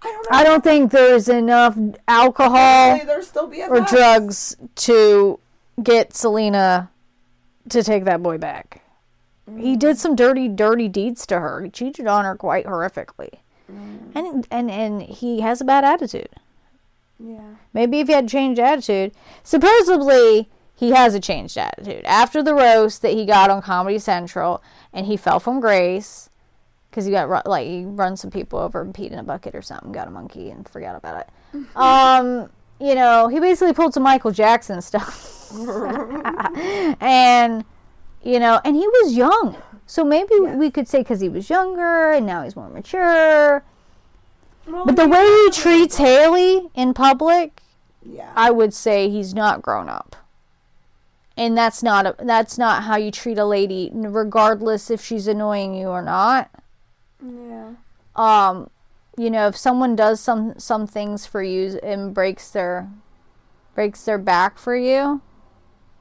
I 0.00 0.06
don't 0.06 0.30
know. 0.30 0.38
I 0.38 0.42
don't 0.42 0.64
think 0.64 0.90
there's 0.90 1.28
enough 1.28 1.76
alcohol 2.08 2.98
still 3.20 3.52
or 3.68 3.82
drugs 3.82 4.56
to 4.76 5.38
get 5.82 6.14
Selena 6.14 6.90
to 7.68 7.82
take 7.82 8.04
that 8.04 8.22
boy 8.22 8.38
back. 8.38 8.82
He 9.44 9.76
mm. 9.76 9.78
did 9.78 9.98
some 9.98 10.16
dirty, 10.16 10.48
dirty 10.48 10.88
deeds 10.88 11.26
to 11.26 11.38
her. 11.38 11.60
He 11.60 11.68
cheated 11.68 12.06
on 12.06 12.24
her 12.24 12.36
quite 12.36 12.64
horrifically. 12.64 13.40
Mm. 13.70 14.12
And 14.14 14.46
and 14.50 14.70
and 14.70 15.02
he 15.02 15.40
has 15.40 15.60
a 15.60 15.64
bad 15.66 15.84
attitude. 15.84 16.30
Yeah. 17.22 17.56
Maybe 17.74 18.00
if 18.00 18.06
he 18.06 18.14
had 18.14 18.30
changed 18.30 18.58
attitude. 18.58 19.12
Supposedly, 19.44 20.48
he 20.80 20.92
has 20.92 21.14
a 21.14 21.20
changed 21.20 21.58
attitude. 21.58 22.02
After 22.06 22.42
the 22.42 22.54
roast 22.54 23.02
that 23.02 23.12
he 23.12 23.26
got 23.26 23.50
on 23.50 23.60
Comedy 23.60 23.98
Central, 23.98 24.62
and 24.94 25.04
he 25.04 25.14
fell 25.14 25.38
from 25.38 25.60
grace 25.60 26.30
because 26.88 27.04
he 27.04 27.12
got 27.12 27.46
like 27.46 27.66
he 27.66 27.84
run 27.84 28.16
some 28.16 28.30
people 28.30 28.58
over 28.58 28.80
and 28.80 28.94
peed 28.94 29.10
in 29.10 29.18
a 29.18 29.22
bucket 29.22 29.54
or 29.54 29.60
something, 29.60 29.92
got 29.92 30.08
a 30.08 30.10
monkey 30.10 30.48
and 30.48 30.66
forgot 30.66 30.96
about 30.96 31.26
it. 31.26 31.60
um, 31.76 32.48
you 32.80 32.94
know, 32.94 33.28
he 33.28 33.38
basically 33.38 33.74
pulled 33.74 33.92
some 33.92 34.02
Michael 34.02 34.30
Jackson 34.30 34.80
stuff, 34.80 35.52
and 37.02 37.62
you 38.22 38.40
know, 38.40 38.58
and 38.64 38.74
he 38.74 38.88
was 38.88 39.14
young. 39.14 39.58
So 39.84 40.02
maybe 40.02 40.40
we 40.40 40.70
could 40.70 40.88
say 40.88 41.00
because 41.00 41.20
he 41.20 41.28
was 41.28 41.50
younger 41.50 42.12
and 42.12 42.24
now 42.24 42.42
he's 42.42 42.56
more 42.56 42.70
mature. 42.70 43.62
Well, 44.66 44.86
But 44.86 44.96
the 44.96 45.06
way 45.06 45.24
he 45.24 45.50
treats 45.50 45.98
Hailey 45.98 46.70
in 46.74 46.94
public, 46.94 47.60
yeah. 48.02 48.32
I 48.34 48.50
would 48.50 48.72
say 48.72 49.10
he's 49.10 49.34
not 49.34 49.60
grown 49.60 49.90
up. 49.90 50.16
And 51.40 51.56
that's 51.56 51.82
not 51.82 52.04
a, 52.04 52.14
that's 52.18 52.58
not 52.58 52.82
how 52.82 52.98
you 52.98 53.10
treat 53.10 53.38
a 53.38 53.46
lady 53.46 53.90
regardless 53.94 54.90
if 54.90 55.02
she's 55.02 55.26
annoying 55.26 55.74
you 55.74 55.88
or 55.88 56.02
not. 56.02 56.50
yeah. 57.24 57.70
Um 58.14 58.68
you 59.16 59.30
know, 59.30 59.46
if 59.46 59.56
someone 59.56 59.96
does 59.96 60.20
some 60.20 60.52
some 60.58 60.86
things 60.86 61.24
for 61.24 61.42
you 61.42 61.80
and 61.82 62.12
breaks 62.12 62.50
their 62.50 62.90
breaks 63.74 64.04
their 64.04 64.18
back 64.18 64.58
for 64.58 64.76
you, 64.76 65.22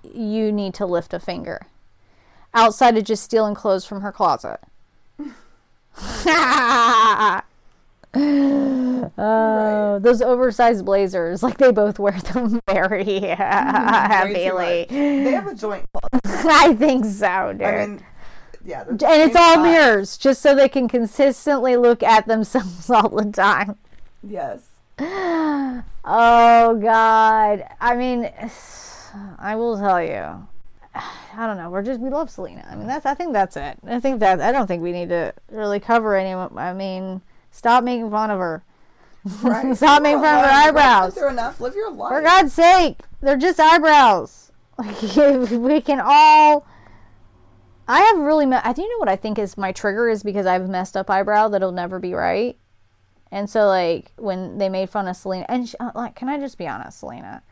you 0.03 0.51
need 0.51 0.73
to 0.73 0.85
lift 0.85 1.13
a 1.13 1.21
finger. 1.21 1.67
Outside 2.53 2.97
of 2.97 3.05
just 3.05 3.23
stealing 3.23 3.55
clothes 3.55 3.85
from 3.85 4.01
her 4.01 4.11
closet. 4.11 4.59
Oh, 9.21 9.99
those 10.01 10.21
oversized 10.21 10.85
blazers, 10.85 11.43
like 11.43 11.57
they 11.57 11.71
both 11.71 11.99
wear 11.99 12.17
them 12.19 12.61
very 12.67 13.03
mm-hmm. 13.03 14.31
Way 14.33 14.85
heavily. 14.85 14.85
They 14.89 15.31
have 15.31 15.47
a 15.47 15.55
joint. 15.55 15.85
I 16.25 16.73
think 16.75 17.05
so, 17.05 17.53
dude. 17.53 17.61
I 17.63 17.85
mean, 17.85 18.05
yeah. 18.63 18.83
and 18.87 19.01
it's 19.01 19.35
all 19.35 19.55
size. 19.55 19.63
mirrors, 19.63 20.17
just 20.17 20.41
so 20.41 20.55
they 20.55 20.69
can 20.69 20.87
consistently 20.87 21.75
look 21.75 22.01
at 22.01 22.27
themselves 22.27 22.89
all 22.89 23.09
the 23.09 23.31
time. 23.31 23.77
Yes. 24.23 24.69
Oh 26.11 26.79
God! 26.81 27.65
I 27.79 27.95
mean, 27.95 28.31
I 29.37 29.55
will 29.55 29.77
tell 29.77 30.01
you. 30.01 30.47
I 30.95 31.45
don't 31.45 31.57
know. 31.57 31.69
We're 31.69 31.83
just 31.83 31.99
we 31.99 32.09
love 32.09 32.31
Selena. 32.31 32.65
I 32.69 32.75
mean, 32.75 32.87
that's. 32.87 33.05
I 33.05 33.13
think 33.13 33.33
that's 33.33 33.55
it. 33.57 33.77
I 33.85 33.99
think 33.99 34.21
that. 34.21 34.41
I 34.41 34.51
don't 34.51 34.65
think 34.65 34.81
we 34.81 34.91
need 34.91 35.09
to 35.09 35.33
really 35.51 35.79
cover 35.79 36.15
anyone. 36.15 36.57
I 36.57 36.73
mean, 36.73 37.21
stop 37.51 37.83
making 37.83 38.09
fun 38.11 38.31
of 38.31 38.39
her. 38.39 38.63
Right. 39.41 39.75
Stop 39.77 40.01
making 40.01 40.21
fun 40.21 40.39
of 40.39 40.45
her 40.45 40.51
eyebrows. 40.51 41.13
Through 41.13 41.29
enough. 41.29 41.59
Live 41.59 41.75
your 41.75 41.91
life. 41.91 42.13
For 42.13 42.21
God's 42.21 42.53
sake, 42.53 42.99
they're 43.21 43.37
just 43.37 43.59
eyebrows. 43.59 44.51
Like 44.79 45.01
we 45.51 45.81
can 45.81 45.99
all. 46.01 46.65
I 47.85 47.99
have 47.99 48.19
really. 48.19 48.45
Me- 48.45 48.55
I 48.63 48.71
do 48.71 48.81
you 48.81 48.89
know 48.89 48.99
what 48.99 49.09
I 49.09 49.17
think 49.17 49.37
is 49.37 49.57
my 49.57 49.73
trigger 49.73 50.07
is 50.07 50.23
because 50.23 50.45
I 50.45 50.53
have 50.53 50.69
messed 50.69 50.95
up 50.95 51.09
eyebrow 51.09 51.49
that'll 51.49 51.73
never 51.73 51.99
be 51.99 52.13
right, 52.13 52.57
and 53.29 53.49
so 53.49 53.67
like 53.67 54.13
when 54.15 54.57
they 54.57 54.69
made 54.69 54.89
fun 54.89 55.09
of 55.09 55.17
Selena, 55.17 55.45
and 55.49 55.67
she, 55.67 55.75
uh, 55.81 55.91
like, 55.95 56.15
can 56.15 56.29
I 56.29 56.39
just 56.39 56.57
be 56.57 56.65
honest, 56.65 56.99
Selena, 56.99 57.43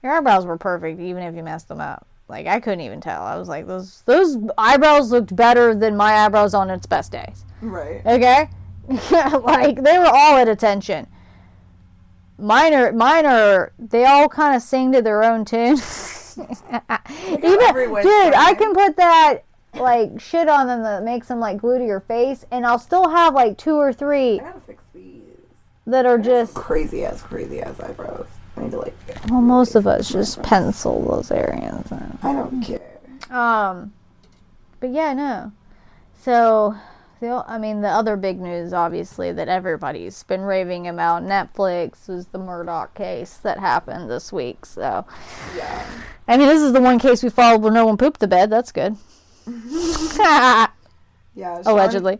your 0.00 0.12
eyebrows 0.12 0.46
were 0.46 0.56
perfect 0.56 1.00
even 1.00 1.24
if 1.24 1.34
you 1.34 1.42
messed 1.42 1.66
them 1.66 1.80
up. 1.80 2.06
Like 2.28 2.46
I 2.46 2.60
couldn't 2.60 2.82
even 2.82 3.00
tell. 3.00 3.22
I 3.22 3.36
was 3.36 3.48
like 3.48 3.66
those 3.66 4.02
those 4.02 4.38
eyebrows 4.56 5.10
looked 5.10 5.34
better 5.34 5.74
than 5.74 5.96
my 5.96 6.12
eyebrows 6.18 6.54
on 6.54 6.70
its 6.70 6.86
best 6.86 7.10
days. 7.10 7.44
Right. 7.60 8.00
Okay? 8.06 8.48
like 9.42 9.82
they 9.82 9.98
were 9.98 10.06
all 10.06 10.36
at 10.36 10.48
attention. 10.48 11.06
Mine 12.38 12.74
are 12.74 12.92
mine 12.92 13.26
are 13.26 13.72
they 13.78 14.04
all 14.04 14.28
kind 14.28 14.56
of 14.56 14.62
sing 14.62 14.92
to 14.92 15.02
their 15.02 15.22
own 15.22 15.44
tune. 15.44 15.76
Even 16.38 17.38
dude, 17.42 18.34
I 18.34 18.54
can 18.58 18.74
put 18.74 18.96
that 18.96 19.42
like 19.74 20.20
shit 20.20 20.48
on 20.48 20.66
them 20.66 20.82
that 20.82 21.04
makes 21.04 21.28
them 21.28 21.38
like 21.38 21.58
glue 21.58 21.78
to 21.78 21.84
your 21.84 22.00
face 22.00 22.44
and 22.50 22.66
I'll 22.66 22.78
still 22.78 23.08
have 23.08 23.34
like 23.34 23.56
two 23.56 23.76
or 23.76 23.92
three 23.92 24.40
I 24.40 24.44
gotta 24.44 24.60
fix 24.60 24.82
these. 24.92 25.22
that 25.86 26.06
are 26.06 26.18
just 26.18 26.54
Crazy 26.54 27.04
ass, 27.04 27.22
crazy 27.22 27.60
ass 27.60 27.78
eyebrows. 27.78 28.26
I 28.56 28.62
need 28.62 28.72
to 28.72 28.78
like. 28.78 28.94
well 29.28 29.40
most 29.40 29.74
of 29.76 29.86
us 29.86 30.08
just 30.10 30.42
pencil 30.42 31.04
those 31.06 31.30
areas. 31.30 31.92
in. 31.92 32.18
I 32.22 32.32
don't 32.32 32.62
care. 32.62 32.98
Um, 33.30 33.92
but 34.80 34.90
yeah, 34.90 35.12
no. 35.12 35.52
So, 36.20 36.76
the 37.20 37.44
I 37.46 37.58
mean, 37.58 37.80
the 37.82 37.88
other 37.88 38.16
big 38.16 38.40
news, 38.40 38.72
obviously, 38.72 39.32
that 39.32 39.48
everybody's 39.48 40.22
been 40.24 40.40
raving 40.42 40.88
about 40.88 41.22
Netflix 41.22 42.08
was 42.08 42.26
the 42.26 42.38
Murdaugh 42.38 42.92
case 42.94 43.36
that 43.38 43.58
happened 43.58 44.10
this 44.10 44.32
week. 44.32 44.64
So, 44.66 45.04
Yeah. 45.56 45.86
I 46.28 46.36
mean, 46.36 46.48
this 46.48 46.62
is 46.62 46.72
the 46.72 46.80
one 46.80 46.98
case 46.98 47.22
we 47.22 47.28
followed 47.30 47.62
where 47.62 47.72
no 47.72 47.86
one 47.86 47.96
pooped 47.96 48.20
the 48.20 48.28
bed. 48.28 48.50
That's 48.50 48.72
good. 48.72 48.96
Yeah. 51.34 51.62
Sean- 51.62 51.72
Allegedly. 51.72 52.18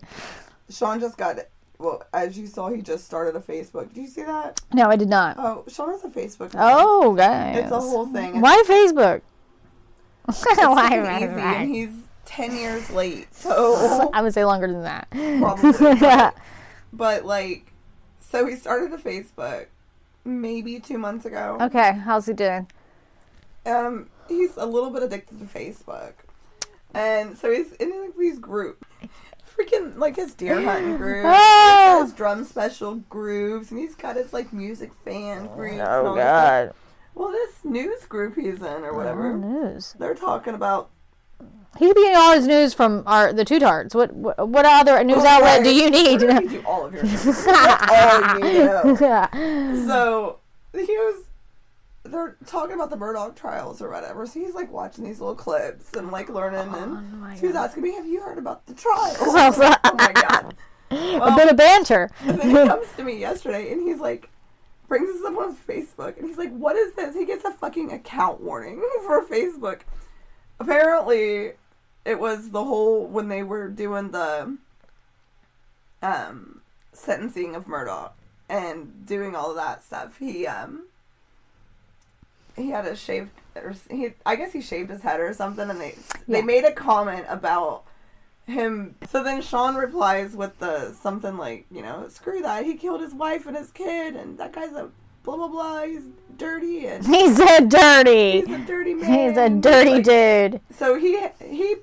Sean 0.71 1.01
just 1.01 1.17
got 1.19 1.37
it. 1.39 1.51
Well, 1.79 2.03
as 2.13 2.39
you 2.39 2.47
saw, 2.47 2.69
he 2.71 2.81
just 2.83 3.05
started 3.05 3.35
a 3.37 3.41
Facebook. 3.41 3.93
Did 3.93 4.03
you 4.03 4.07
see 4.07 4.23
that? 4.23 4.61
No, 4.73 4.89
I 4.89 4.97
did 4.97 5.09
not. 5.09 5.37
Oh, 5.39 5.65
Sean 5.69 5.91
has 5.91 6.05
a 6.05 6.09
Facebook. 6.09 6.55
now. 6.55 6.77
Oh, 6.79 7.15
guys. 7.15 7.57
It's 7.59 7.73
a 7.73 7.81
whole 7.81 8.07
thing. 8.07 8.41
Why 8.41 8.63
Facebook? 8.69 9.23
Why 10.57 11.17
easy, 11.17 11.41
and 11.41 11.69
he's 11.75 11.91
ten 12.31 12.55
years 12.57 12.89
late. 12.91 13.27
So 13.35 14.11
I 14.13 14.23
would 14.23 14.33
say 14.35 14.45
longer 14.45 14.67
than 14.67 14.83
that. 14.83 15.09
probably. 15.11 15.73
but, 16.01 16.35
but 16.93 17.25
like, 17.25 17.73
so 18.21 18.47
he 18.47 18.55
started 18.57 18.93
a 18.93 18.99
Facebook 18.99 19.67
maybe 20.25 20.79
two 20.81 20.99
months 20.99 21.25
ago. 21.27 21.59
okay, 21.61 21.93
how's 21.93 22.27
he 22.27 22.33
doing? 22.33 22.69
Um, 23.67 24.09
he's 24.29 24.57
a 24.57 24.65
little 24.67 24.91
bit 24.91 25.03
addicted 25.03 25.39
to 25.41 25.45
Facebook, 25.47 26.13
and 26.95 27.37
so 27.37 27.51
he's 27.53 27.73
in 27.73 27.91
like 28.03 28.17
these 28.17 28.39
groups. 28.39 28.87
Freaking 29.57 29.99
like 29.99 30.17
his 30.17 30.33
deer 30.35 30.63
hunting 30.63 30.97
group, 31.03 31.25
he's 31.25 31.35
Oh. 31.35 31.99
got 31.99 32.03
his 32.05 32.13
drum 32.15 32.45
special 32.45 32.95
grooves, 33.11 33.71
and 33.71 33.79
he's 33.81 33.95
got 33.95 34.17
his 34.17 34.33
like 34.33 34.53
music 34.53 34.93
fan 35.05 35.49
groups. 35.49 35.81
and 35.81 36.07
all 36.07 36.15
this. 36.15 36.73
Well, 37.15 37.31
this 37.33 37.65
news 37.65 38.05
group 38.07 38.37
he's 38.37 38.61
in 38.63 38.85
or 38.85 38.95
whatever, 38.95 39.37
News. 39.37 39.95
they're 39.99 40.15
talking 40.15 40.55
about. 40.55 40.91
He 41.79 41.87
could 41.87 41.95
be 41.95 42.03
getting 42.03 42.17
all 42.17 42.35
his 42.35 42.47
news 42.47 42.75
from 42.75 43.03
our 43.07 43.33
the 43.33 43.45
two 43.45 43.59
tarts. 43.59 43.95
What 43.95 44.13
what, 44.13 44.49
what 44.49 44.67
other 44.67 45.03
news 45.05 45.19
Oh, 45.21 45.27
outlet 45.27 45.59
right. 45.59 45.65
do 45.65 45.75
you 45.75 45.91
need? 45.91 46.21
Where 46.21 46.41
do 46.41 46.49
you 46.49 46.63
all 46.67 46.85
of 46.87 46.93
your 46.95 47.05
news? 47.05 47.47
All 47.47 48.39
you 48.39 48.65
know. 48.65 49.29
So 49.87 50.39
he 50.75 50.81
was. 50.81 51.25
They're 52.03 52.37
talking 52.47 52.75
about 52.75 52.91
the 52.91 52.97
Murdaugh 52.97 53.37
trials 53.37 53.81
or 53.81 53.91
whatever. 53.91 54.27
So 54.27 54.41
he's 54.41 54.55
like 54.55 54.73
watching 54.73 55.05
these 55.05 55.21
little 55.21 55.35
clips 55.35 55.93
and 55.95 56.11
like 56.11 56.29
learning. 56.29 56.69
Oh 56.73 56.97
and 56.97 57.21
my 57.21 57.37
he 57.37 57.47
was 57.47 57.55
asking 57.57 57.83
me, 57.85 57.95
"Have 57.95 58.07
you 58.07 58.21
heard 58.21 58.39
about 58.39 58.67
the 58.67 58.75
trial?" 58.75 59.15
Oh, 59.21 59.77
oh 59.85 59.95
my 59.95 60.13
god! 60.13 60.55
a 60.91 61.37
bit 61.37 61.49
of 61.51 61.57
banter. 61.57 62.11
And 62.25 62.41
then 62.41 62.49
he 62.51 62.55
comes 62.55 62.87
to 62.97 63.05
me 63.05 63.17
yesterday 63.19 63.73
and 63.73 63.81
he's 63.81 64.01
like, 64.01 64.29
brings 64.89 65.09
this 65.09 65.25
up 65.25 65.37
on 65.39 65.55
Facebook 65.55 66.19
and 66.19 66.27
he's 66.27 66.37
like, 66.37 66.53
what 66.53 66.75
is 66.77 66.95
this? 66.95 67.15
He 67.15 67.25
gets 67.25 67.45
a 67.45 67.53
fucking 67.53 67.93
account 67.93 68.41
warning 68.41 68.83
for 69.07 69.25
Facebook. 69.25 69.83
Apparently, 70.59 71.53
it 72.05 72.19
was 72.19 72.51
the 72.51 72.65
whole 72.65 73.07
when 73.07 73.29
they 73.29 73.43
were 73.43 73.69
doing 73.69 74.11
the 74.11 74.57
um 76.03 76.61
sentencing 76.93 77.55
of 77.55 77.67
Murdaugh 77.67 78.11
and 78.49 79.07
doing 79.07 79.35
all 79.37 79.51
of 79.51 79.57
that 79.57 79.83
stuff. 79.85 80.19
He 80.19 80.47
um 80.47 80.87
he 82.57 82.71
had 82.71 82.87
a 82.87 82.97
shaved 82.97 83.31
or 83.55 83.75
he 83.91 84.11
I 84.27 84.37
guess 84.37 84.53
he 84.53 84.61
shaved 84.61 84.91
his 84.91 85.03
head 85.03 85.21
or 85.21 85.33
something 85.35 85.69
and 85.71 85.81
they 85.81 85.95
they 86.29 86.43
made 86.43 86.65
a 86.65 86.73
comment 86.73 87.27
about 87.29 87.85
him 88.47 88.97
so 89.09 89.23
then 89.23 89.43
Sean 89.43 89.77
replies 89.77 90.35
with 90.35 90.59
the 90.59 90.93
something 90.95 91.37
like, 91.37 91.67
you 91.71 91.83
know, 91.83 92.09
screw 92.09 92.41
that. 92.43 92.65
He 92.65 92.75
killed 92.75 93.01
his 93.01 93.15
wife 93.15 93.47
and 93.47 93.57
his 93.57 93.71
kid 93.71 94.17
and 94.17 94.39
that 94.39 94.53
guy's 94.53 94.73
a 94.73 94.91
blah 95.23 95.37
blah 95.37 95.49
blah. 95.49 95.83
He's 95.85 96.03
dirty 96.37 96.87
and 96.87 97.07
He's 97.07 97.39
a 97.39 97.61
dirty. 97.61 98.41
he's 98.41 98.51
a 98.51 98.59
dirty 98.67 98.95
man. 98.95 99.29
He's 99.29 99.39
a 99.39 99.49
dirty 99.51 99.91
Like, 99.91 100.05
dude. 100.05 100.61
So 100.77 100.99
he 100.99 101.27
he 101.45 101.77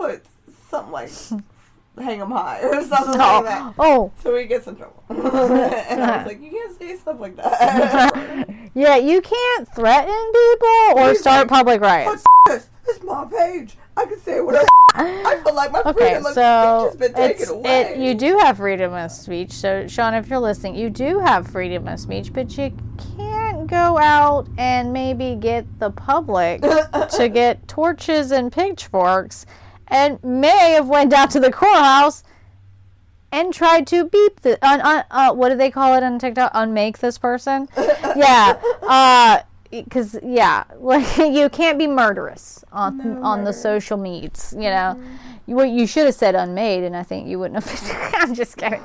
puts 0.00 0.28
something 0.70 0.92
like 0.92 1.10
hang 1.98 2.20
him 2.20 2.30
high 2.30 2.60
or 2.62 2.74
something 2.84 3.18
like 3.18 3.30
Oh, 3.30 3.42
that. 3.44 3.74
oh, 3.78 4.12
So 4.22 4.36
he 4.36 4.46
gets 4.46 4.66
in 4.66 4.76
trouble. 4.76 5.02
and 5.10 6.02
I 6.02 6.16
was 6.18 6.26
like, 6.26 6.40
you 6.42 6.50
can't 6.50 6.78
say 6.78 6.96
stuff 6.96 7.20
like 7.20 7.36
that. 7.36 8.48
yeah. 8.74 8.96
You 8.96 9.20
can't 9.20 9.68
threaten 9.74 10.32
people 10.32 10.98
or 11.02 11.08
He's 11.10 11.20
start 11.20 11.40
like, 11.40 11.48
public 11.48 11.80
riots. 11.80 12.24
This. 12.46 12.70
It's 12.88 13.02
my 13.04 13.26
page. 13.26 13.76
I 13.96 14.06
can 14.06 14.18
say 14.20 14.40
whatever. 14.40 14.66
I 14.94 15.40
feel 15.44 15.54
like 15.54 15.70
my 15.70 15.82
Okay, 15.86 15.92
freedom 16.14 16.26
of 16.26 16.32
so 16.34 16.88
speech 16.90 17.00
has 17.02 17.12
been 17.12 17.14
taken 17.14 17.48
away. 17.54 17.80
it. 17.82 17.98
You 17.98 18.14
do 18.14 18.38
have 18.38 18.56
freedom 18.56 18.92
of 18.94 19.10
speech. 19.12 19.52
So 19.52 19.86
Sean, 19.86 20.14
if 20.14 20.28
you're 20.28 20.40
listening, 20.40 20.74
you 20.74 20.90
do 20.90 21.20
have 21.20 21.46
freedom 21.46 21.86
of 21.86 22.00
speech, 22.00 22.32
but 22.32 22.56
you 22.58 22.72
can't 23.16 23.66
go 23.68 23.98
out 23.98 24.48
and 24.58 24.92
maybe 24.92 25.36
get 25.36 25.64
the 25.78 25.90
public 25.90 26.62
to 26.62 27.28
get 27.32 27.68
torches 27.68 28.32
and 28.32 28.50
pitchforks, 28.50 29.46
and 29.90 30.22
may 30.22 30.70
have 30.72 30.88
went 30.88 31.10
down 31.10 31.28
to 31.28 31.40
the 31.40 31.50
courthouse 31.50 32.22
and 33.32 33.52
tried 33.52 33.86
to 33.88 34.04
beep 34.04 34.40
the 34.40 34.58
un, 34.66 34.80
un, 34.80 35.04
uh, 35.10 35.32
what 35.32 35.50
do 35.50 35.56
they 35.56 35.70
call 35.70 35.94
it 35.94 36.02
on 36.02 36.18
TikTok? 36.18 36.50
Unmake 36.54 36.98
this 36.98 37.18
person. 37.18 37.68
yeah. 38.16 38.60
Uh, 38.82 39.40
because 39.70 40.18
yeah, 40.22 40.64
like 40.78 41.16
you 41.18 41.48
can't 41.48 41.78
be 41.78 41.86
murderous 41.86 42.64
on 42.72 42.98
No 42.98 43.22
on 43.22 43.44
the 43.44 43.52
social 43.52 43.96
medias. 43.96 44.52
You 44.56 44.70
know, 44.70 45.00
you 45.46 45.54
what 45.54 45.70
you 45.70 45.86
should 45.86 46.06
have 46.06 46.14
said 46.14 46.34
unmade, 46.34 46.82
and 46.82 46.96
I 46.96 47.02
think 47.02 47.28
you 47.28 47.38
wouldn't 47.38 47.64
have. 47.64 48.14
I'm 48.14 48.34
just 48.34 48.56
kidding. 48.56 48.82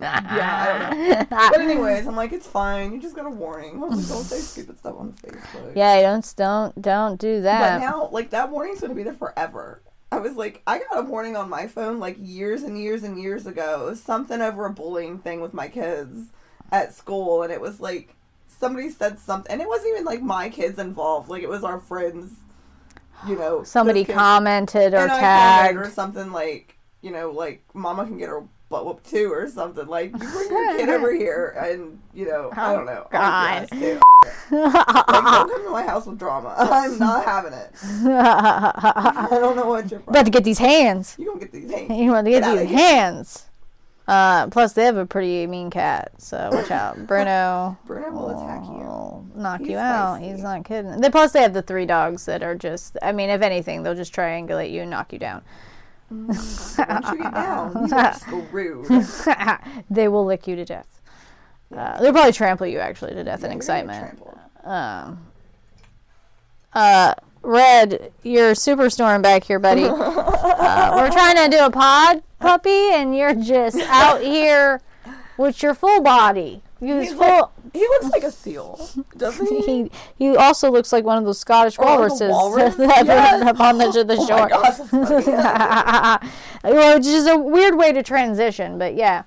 yeah, 0.00 0.88
I 0.90 0.94
don't 0.94 1.30
know. 1.30 1.38
But 1.50 1.60
anyways, 1.60 2.06
I'm 2.06 2.16
like, 2.16 2.32
it's 2.32 2.46
fine. 2.46 2.92
You 2.92 3.00
just 3.00 3.14
got 3.14 3.26
a 3.26 3.30
warning. 3.30 3.78
Hopefully 3.78 4.04
don't 4.04 4.24
say 4.24 4.38
stupid 4.38 4.78
stuff 4.78 4.96
on 4.98 5.12
Facebook. 5.12 5.76
Yeah, 5.76 6.00
don't 6.00 6.34
don't 6.36 6.80
don't 6.80 7.20
do 7.20 7.42
that. 7.42 7.80
But 7.80 7.86
now, 7.86 8.08
like 8.10 8.30
that 8.30 8.50
warning's 8.50 8.80
gonna 8.80 8.94
be 8.94 9.02
there 9.02 9.12
forever. 9.12 9.82
I 10.12 10.18
was 10.20 10.36
like, 10.36 10.62
I 10.66 10.78
got 10.78 10.98
a 10.98 11.02
warning 11.02 11.36
on 11.36 11.50
my 11.50 11.66
phone 11.66 11.98
like 11.98 12.16
years 12.20 12.62
and 12.62 12.78
years 12.78 13.02
and 13.02 13.20
years 13.20 13.46
ago. 13.46 13.92
Something 13.94 14.40
over 14.40 14.66
a 14.66 14.70
bullying 14.72 15.18
thing 15.18 15.40
with 15.40 15.52
my 15.52 15.68
kids 15.68 16.30
at 16.70 16.94
school, 16.94 17.42
and 17.42 17.52
it 17.52 17.60
was 17.60 17.80
like 17.80 18.14
somebody 18.46 18.90
said 18.90 19.18
something, 19.18 19.50
and 19.52 19.60
it 19.60 19.68
wasn't 19.68 19.92
even 19.92 20.04
like 20.04 20.22
my 20.22 20.48
kids 20.48 20.78
involved. 20.78 21.28
Like 21.28 21.42
it 21.42 21.48
was 21.48 21.64
our 21.64 21.80
friends, 21.80 22.36
you 23.26 23.36
know. 23.36 23.64
Somebody 23.64 24.04
commented 24.04 24.94
or 24.94 25.08
tagged. 25.08 25.76
or 25.76 25.90
something 25.90 26.30
like, 26.32 26.78
you 27.02 27.10
know, 27.10 27.30
like 27.30 27.62
Mama 27.74 28.04
can 28.06 28.18
get 28.18 28.28
her 28.28 28.44
butt 28.68 28.86
whooped 28.86 29.08
too, 29.10 29.32
or 29.32 29.48
something 29.48 29.86
like. 29.86 30.12
You 30.12 30.18
bring 30.18 30.50
your 30.50 30.76
kid 30.76 30.88
over 30.90 31.12
here, 31.12 31.48
and 31.58 32.00
you 32.14 32.26
know, 32.26 32.50
I 32.56 32.72
don't 32.74 32.86
know. 32.86 33.06
Oh, 33.06 33.10
God. 33.10 33.68
Like, 34.50 34.72
don't 34.72 35.50
come 35.50 35.64
to 35.64 35.70
my 35.70 35.82
house 35.82 36.06
with 36.06 36.18
drama. 36.18 36.54
I'm 36.58 36.98
not 36.98 37.24
having 37.24 37.52
it. 37.52 37.70
I 37.82 39.28
don't 39.30 39.56
know 39.56 39.66
what 39.68 39.90
you're. 39.90 40.00
About 40.06 40.24
to 40.24 40.30
get 40.30 40.44
these 40.44 40.58
hands. 40.58 41.16
You 41.18 41.26
gonna 41.26 41.40
get 41.40 41.52
these 41.52 41.70
hands? 41.70 41.90
You 41.90 42.10
want 42.10 42.26
to 42.26 42.30
get, 42.30 42.42
Get 42.42 42.68
these 42.68 42.70
hands. 42.76 43.46
Uh, 44.08 44.46
plus, 44.48 44.72
they 44.72 44.84
have 44.84 44.96
a 44.96 45.04
pretty 45.06 45.46
mean 45.48 45.68
cat, 45.68 46.12
so 46.18 46.48
watch 46.52 46.70
out. 46.70 47.06
Bruno 47.08 47.76
Bruno 47.86 48.10
will 48.12 48.30
attack 48.30 48.62
you. 48.64 49.40
knock 49.40 49.60
He's 49.60 49.70
you 49.70 49.78
out. 49.78 50.20
feisty. 50.20 50.30
He's 50.32 50.42
not 50.42 50.64
kidding. 50.64 51.00
They 51.00 51.10
plus 51.10 51.32
they 51.32 51.42
have 51.42 51.54
the 51.54 51.62
three 51.62 51.86
dogs 51.86 52.24
that 52.26 52.42
are 52.42 52.54
just. 52.54 52.96
I 53.02 53.10
mean, 53.12 53.30
if 53.30 53.42
anything, 53.42 53.82
they'll 53.82 53.96
just 53.96 54.14
triangulate 54.14 54.70
you 54.70 54.82
and 54.82 54.90
knock 54.90 55.12
you 55.12 55.18
down. 55.18 55.42
Once 56.08 56.78
you 56.78 56.84
get 57.18 57.34
down, 57.34 57.88
you're 57.90 58.12
screwed. 58.12 58.86
they 59.90 60.06
will 60.06 60.24
lick 60.24 60.46
you 60.46 60.54
to 60.54 60.64
death. 60.64 60.95
Uh, 61.74 62.00
they'll 62.00 62.12
probably 62.12 62.32
trample 62.32 62.66
you 62.66 62.78
actually 62.78 63.14
to 63.14 63.24
death 63.24 63.38
in 63.44 63.50
gonna 63.50 63.54
get 63.54 63.56
excitement. 63.56 64.22
Um, 64.64 65.26
uh, 66.72 67.14
Red, 67.42 68.12
you're 68.22 68.54
super 68.54 68.90
snoring 68.90 69.22
back 69.22 69.44
here, 69.44 69.58
buddy. 69.58 69.84
uh, 69.88 70.92
we're 70.96 71.10
trying 71.10 71.36
to 71.36 71.48
do 71.56 71.64
a 71.64 71.70
pod, 71.70 72.22
puppy, 72.40 72.90
and 72.92 73.16
you're 73.16 73.34
just 73.34 73.76
out 73.88 74.20
here 74.20 74.80
with 75.38 75.62
your 75.62 75.74
full 75.74 76.00
body. 76.02 76.62
He's 76.80 77.14
full. 77.14 77.52
He 77.72 77.80
looks 77.80 78.10
like 78.10 78.22
a 78.22 78.30
seal, 78.30 78.88
doesn't 79.16 79.46
he? 79.64 79.84
he 79.84 79.90
he 80.18 80.36
also 80.36 80.70
looks 80.70 80.92
like 80.92 81.04
one 81.04 81.16
of 81.18 81.24
those 81.24 81.38
Scottish 81.38 81.78
Oh, 81.78 81.82
like 81.84 81.90
walruses 81.98 82.30
walrus? 82.30 82.74
that 82.76 83.06
Yes. 83.06 83.42
up 83.48 83.60
on 83.60 83.78
the, 83.78 84.04
the 84.04 84.16
Oh 84.18 84.26
shore. 84.26 84.48
well, 86.64 86.96
which 86.96 87.06
is 87.06 87.26
a 87.26 87.36
weird 87.38 87.76
way 87.76 87.92
to 87.92 88.02
transition, 88.02 88.78
but 88.78 88.94
yeah. 88.94 89.22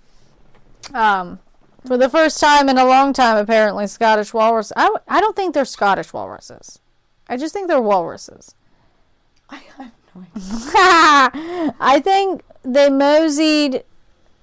Um, 0.94 1.40
for 1.86 1.98
the 1.98 2.10
first 2.10 2.40
time 2.40 2.70
in 2.70 2.78
a 2.78 2.86
long 2.86 3.14
time, 3.14 3.38
apparently 3.38 3.88
Scottish 3.88 4.34
walrus. 4.34 4.72
I 4.76 4.90
don't 5.20 5.36
think 5.36 5.54
they're 5.54 5.66
Scottish 5.66 6.14
walruses. 6.14 6.80
I 7.28 7.38
just 7.38 7.54
think 7.54 7.68
they're 7.68 7.82
walruses. 7.82 8.56
I 9.50 9.58
have 9.78 9.92
no 10.16 10.22
idea. 10.22 11.76
I 11.80 12.00
think 12.04 12.42
they 12.64 12.90
moseyed 12.90 13.84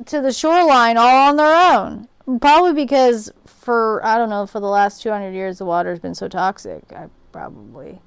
to 0.07 0.21
the 0.21 0.33
shoreline 0.33 0.97
all 0.97 1.29
on 1.29 1.37
their 1.37 1.55
own. 1.55 2.09
Probably 2.41 2.73
because 2.73 3.31
for 3.47 4.05
I 4.05 4.19
don't 4.19 4.31
know 4.31 4.47
for 4.47 4.61
the 4.61 4.67
last 4.69 5.03
200 5.03 5.31
years 5.33 5.59
the 5.59 5.65
water's 5.65 5.99
been 6.01 6.15
so 6.15 6.29
toxic. 6.29 6.83
I 6.93 7.09
probably 7.33 8.01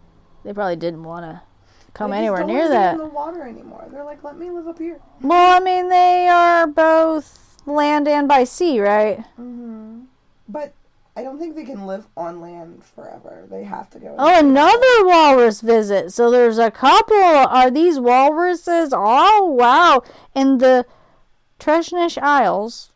they 0.43 0.53
probably 0.53 0.75
didn't 0.75 1.03
want 1.03 1.25
to 1.25 1.41
come 1.93 2.11
They 2.11 2.17
anywhere 2.17 2.39
don't 2.39 2.47
near 2.47 2.59
wanna 2.63 2.69
be 2.69 2.75
that. 2.75 2.91
in 2.93 2.97
the 2.99 3.05
water 3.05 3.43
anymore. 3.47 3.87
They're 3.91 4.03
like, 4.03 4.23
let 4.23 4.37
me 4.37 4.49
live 4.49 4.67
up 4.67 4.77
here. 4.79 4.99
Well, 5.21 5.57
I 5.57 5.63
mean 5.63 5.89
they 5.89 6.27
are 6.27 6.67
both 6.67 7.48
land 7.69 8.07
and 8.07 8.27
by 8.27 8.43
sea, 8.43 8.79
right? 8.79 9.23
But 10.47 10.73
I 11.15 11.23
don't 11.23 11.37
think 11.37 11.55
they 11.55 11.65
can 11.65 11.85
live 11.85 12.07
on 12.15 12.41
land 12.41 12.83
forever. 12.83 13.45
They 13.49 13.63
have 13.63 13.89
to 13.91 13.99
go. 13.99 14.15
Oh, 14.17 14.39
another 14.39 15.05
walrus 15.05 15.61
visit. 15.61 16.13
So 16.13 16.31
there's 16.31 16.57
a 16.57 16.71
couple. 16.71 17.17
Are 17.17 17.69
these 17.69 17.99
walruses? 17.99 18.93
Oh, 18.93 19.45
wow. 19.45 20.01
In 20.33 20.59
the 20.59 20.85
Treshnish 21.59 22.21
Isles. 22.21 22.91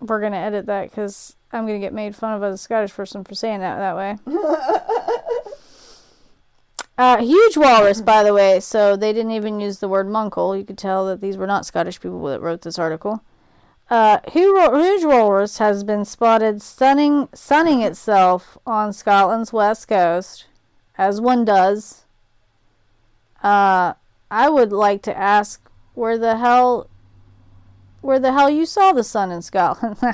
We're 0.00 0.20
going 0.20 0.32
to 0.32 0.38
edit 0.38 0.66
that 0.66 0.90
because 0.90 1.36
I'm 1.52 1.66
going 1.66 1.80
to 1.80 1.84
get 1.84 1.92
made 1.92 2.14
fun 2.14 2.34
of 2.34 2.40
by 2.40 2.50
the 2.50 2.58
Scottish 2.58 2.92
person 2.92 3.24
for 3.24 3.34
saying 3.34 3.60
that 3.60 3.78
that 3.78 3.96
way. 3.96 4.16
Uh, 6.98 7.18
huge 7.18 7.56
walrus, 7.56 8.00
by 8.00 8.24
the 8.24 8.34
way. 8.34 8.58
So 8.58 8.96
they 8.96 9.12
didn't 9.12 9.30
even 9.30 9.60
use 9.60 9.78
the 9.78 9.86
word 9.86 10.08
muckle. 10.08 10.56
You 10.56 10.64
could 10.64 10.76
tell 10.76 11.06
that 11.06 11.20
these 11.20 11.36
were 11.36 11.46
not 11.46 11.64
Scottish 11.64 12.00
people 12.00 12.24
that 12.24 12.40
wrote 12.40 12.62
this 12.62 12.76
article. 12.76 13.22
Uh, 13.90 14.18
huge 14.30 15.04
walrus 15.04 15.58
has 15.58 15.82
been 15.82 16.04
spotted 16.04 16.60
stunning, 16.60 17.28
sunning 17.32 17.80
itself 17.80 18.58
on 18.66 18.92
Scotland's 18.92 19.52
west 19.52 19.88
coast, 19.88 20.46
as 20.98 21.22
one 21.22 21.44
does. 21.44 22.04
Uh, 23.42 23.94
I 24.30 24.50
would 24.50 24.72
like 24.72 25.00
to 25.02 25.16
ask 25.16 25.70
where 25.94 26.18
the 26.18 26.36
hell, 26.36 26.90
where 28.02 28.18
the 28.18 28.32
hell 28.32 28.50
you 28.50 28.66
saw 28.66 28.92
the 28.92 29.02
sun 29.02 29.30
in 29.30 29.40
Scotland? 29.40 29.96
oh 30.02 30.12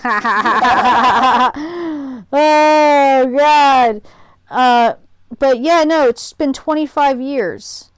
God. 3.37 4.03
Uh, 4.51 4.95
but 5.37 5.59
yeah, 5.59 5.83
no, 5.83 6.07
it's 6.07 6.33
been 6.33 6.53
25 6.53 7.21
years 7.21 7.91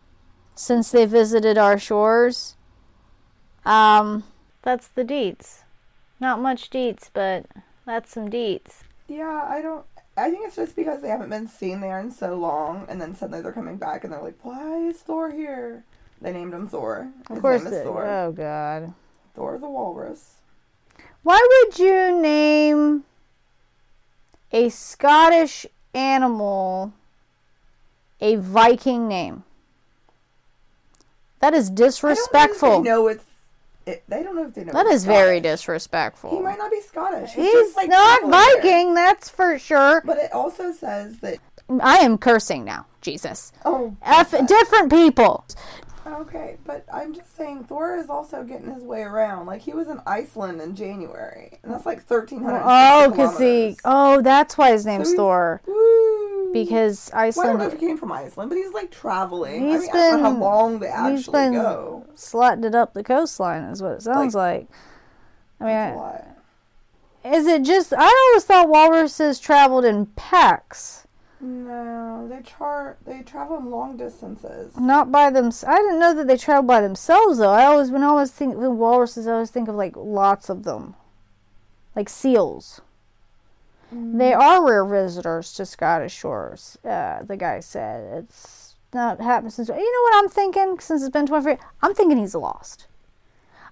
since 0.54 0.90
they 0.90 1.04
visited 1.04 1.58
our 1.58 1.78
shores. 1.78 2.56
Um, 3.66 4.24
that's 4.62 4.88
the 4.88 5.04
deets. 5.04 5.64
Not 6.20 6.40
much 6.40 6.70
deets, 6.70 7.10
but 7.12 7.46
that's 7.84 8.12
some 8.12 8.28
deets. 8.30 8.80
Yeah, 9.08 9.44
I 9.48 9.60
don't. 9.60 9.84
I 10.16 10.30
think 10.30 10.46
it's 10.46 10.56
just 10.56 10.74
because 10.74 11.02
they 11.02 11.08
haven't 11.08 11.28
been 11.28 11.46
seen 11.46 11.80
there 11.80 12.00
in 12.00 12.10
so 12.10 12.34
long, 12.36 12.86
and 12.88 13.00
then 13.00 13.14
suddenly 13.14 13.42
they're 13.42 13.52
coming 13.52 13.76
back, 13.76 14.02
and 14.02 14.12
they're 14.12 14.22
like, 14.22 14.38
"Why 14.42 14.78
is 14.78 14.96
Thor 14.98 15.30
here?" 15.30 15.84
They 16.22 16.32
named 16.32 16.54
him 16.54 16.66
Thor. 16.68 17.10
His 17.28 17.36
Of 17.36 17.42
course, 17.42 17.64
name 17.64 17.72
is 17.72 17.78
it- 17.80 17.84
Thor. 17.84 18.04
oh 18.06 18.32
god. 18.32 18.94
Thor 19.34 19.58
the 19.58 19.68
walrus. 19.68 20.36
Why 21.22 21.38
would 21.66 21.78
you 21.78 22.18
name 22.22 23.04
a 24.52 24.70
Scottish 24.70 25.66
animal 25.92 26.92
a 28.20 28.36
Viking 28.36 29.06
name? 29.08 29.44
That 31.40 31.52
is 31.52 31.68
I 31.70 31.74
disrespectful. 31.74 32.82
They 32.82 32.88
know 32.88 33.08
it's. 33.08 33.24
It, 33.86 34.02
they 34.08 34.24
don't 34.24 34.34
know 34.34 34.46
if 34.46 34.54
they 34.54 34.64
know. 34.64 34.72
That 34.72 34.86
is 34.86 35.04
very 35.04 35.38
disrespectful. 35.40 36.30
He 36.30 36.40
might 36.40 36.58
not 36.58 36.72
be 36.72 36.80
Scottish. 36.80 37.30
He's, 37.30 37.44
He's 37.44 37.52
just, 37.52 37.76
like, 37.76 37.88
not. 37.88 38.28
Viking, 38.28 38.94
that's 38.94 39.28
for 39.28 39.58
sure. 39.60 40.02
But 40.04 40.18
it 40.18 40.32
also 40.32 40.72
says 40.72 41.18
that. 41.18 41.38
I 41.80 41.98
am 41.98 42.18
cursing 42.18 42.64
now. 42.64 42.86
Jesus. 43.00 43.52
Oh. 43.64 43.96
F 44.02 44.32
different 44.48 44.90
people. 44.90 45.44
Okay, 46.06 46.56
but 46.64 46.84
I'm 46.92 47.12
just 47.12 47.36
saying 47.36 47.64
Thor 47.64 47.96
is 47.96 48.08
also 48.08 48.44
getting 48.44 48.72
his 48.72 48.84
way 48.84 49.02
around. 49.02 49.46
Like 49.46 49.60
he 49.62 49.72
was 49.72 49.88
in 49.88 50.00
Iceland 50.06 50.60
in 50.60 50.76
January, 50.76 51.58
and 51.62 51.72
that's 51.72 51.84
like 51.84 52.02
thirteen 52.04 52.42
hundred. 52.42 52.62
Oh, 52.64 53.10
because 53.10 53.38
he. 53.38 53.76
Oh, 53.84 54.22
that's 54.22 54.56
why 54.56 54.70
his 54.70 54.86
name's 54.86 55.08
he's- 55.08 55.16
Thor. 55.16 55.60
Woo. 55.66 56.52
Because 56.52 57.10
Well, 57.12 57.22
I 57.22 57.30
don't 57.30 57.58
know 57.58 57.66
if 57.66 57.72
he 57.72 57.78
came 57.78 57.98
from 57.98 58.12
Iceland, 58.12 58.48
but 58.50 58.56
he's 58.56 58.72
like 58.72 58.90
traveling. 58.90 59.68
He's 59.68 59.80
I 59.80 59.80
mean, 59.80 59.90
I 59.90 59.92
don't 59.92 60.10
know 60.10 60.16
been- 60.16 60.20
how 60.36 60.40
long 60.40 60.78
they 60.78 60.86
he's 60.86 60.94
actually 60.96 61.32
been 61.32 61.52
go. 61.54 62.04
slutted 62.14 62.64
it 62.64 62.74
up 62.74 62.94
the 62.94 63.02
coastline, 63.04 63.62
is 63.64 63.82
what 63.82 63.92
it 63.92 64.02
sounds 64.02 64.34
like. 64.34 64.68
I 65.60 65.64
mean, 65.64 65.74
I- 65.74 66.22
is 67.24 67.46
it 67.46 67.62
just. 67.62 67.92
I 67.92 68.06
always 68.30 68.44
thought 68.44 68.68
walruses 68.68 69.38
traveled 69.40 69.84
in 69.84 70.06
packs, 70.06 71.05
No, 71.40 72.26
they 72.28 72.40
char 72.42 72.96
they 73.04 73.20
travel 73.22 73.60
long 73.62 73.96
distances. 73.96 74.76
not 74.76 75.12
by 75.12 75.30
them. 75.30 75.50
I 75.66 75.76
didn't 75.76 76.00
know 76.00 76.14
that 76.14 76.26
they 76.26 76.36
travel 76.36 76.62
by 76.62 76.80
themselves, 76.80 77.38
though. 77.38 77.50
I 77.50 77.64
always, 77.64 77.90
when 77.90 78.02
I 78.02 78.06
always 78.06 78.30
think 78.30 78.54
of 78.54 78.60
walruses, 78.60 79.26
I 79.26 79.34
always 79.34 79.50
think 79.50 79.68
of 79.68 79.74
like 79.74 79.94
lots 79.96 80.48
of 80.48 80.64
them, 80.64 80.94
like 81.94 82.08
seals. 82.08 82.80
They 83.92 84.32
are 84.34 84.66
rare 84.66 84.84
visitors 84.84 85.52
to 85.54 85.64
Scottish 85.64 86.12
shores. 86.12 86.76
Uh, 86.84 87.22
the 87.22 87.36
guy 87.36 87.60
said 87.60 88.24
it's 88.24 88.74
not 88.92 89.20
happened 89.20 89.52
since. 89.52 89.68
You 89.68 89.74
know 89.74 90.02
what 90.02 90.24
I'm 90.24 90.28
thinking? 90.28 90.78
Since 90.80 91.02
it's 91.02 91.10
been 91.12 91.26
24, 91.26 91.58
I'm 91.82 91.94
thinking 91.94 92.18
he's 92.18 92.34
lost. 92.34 92.85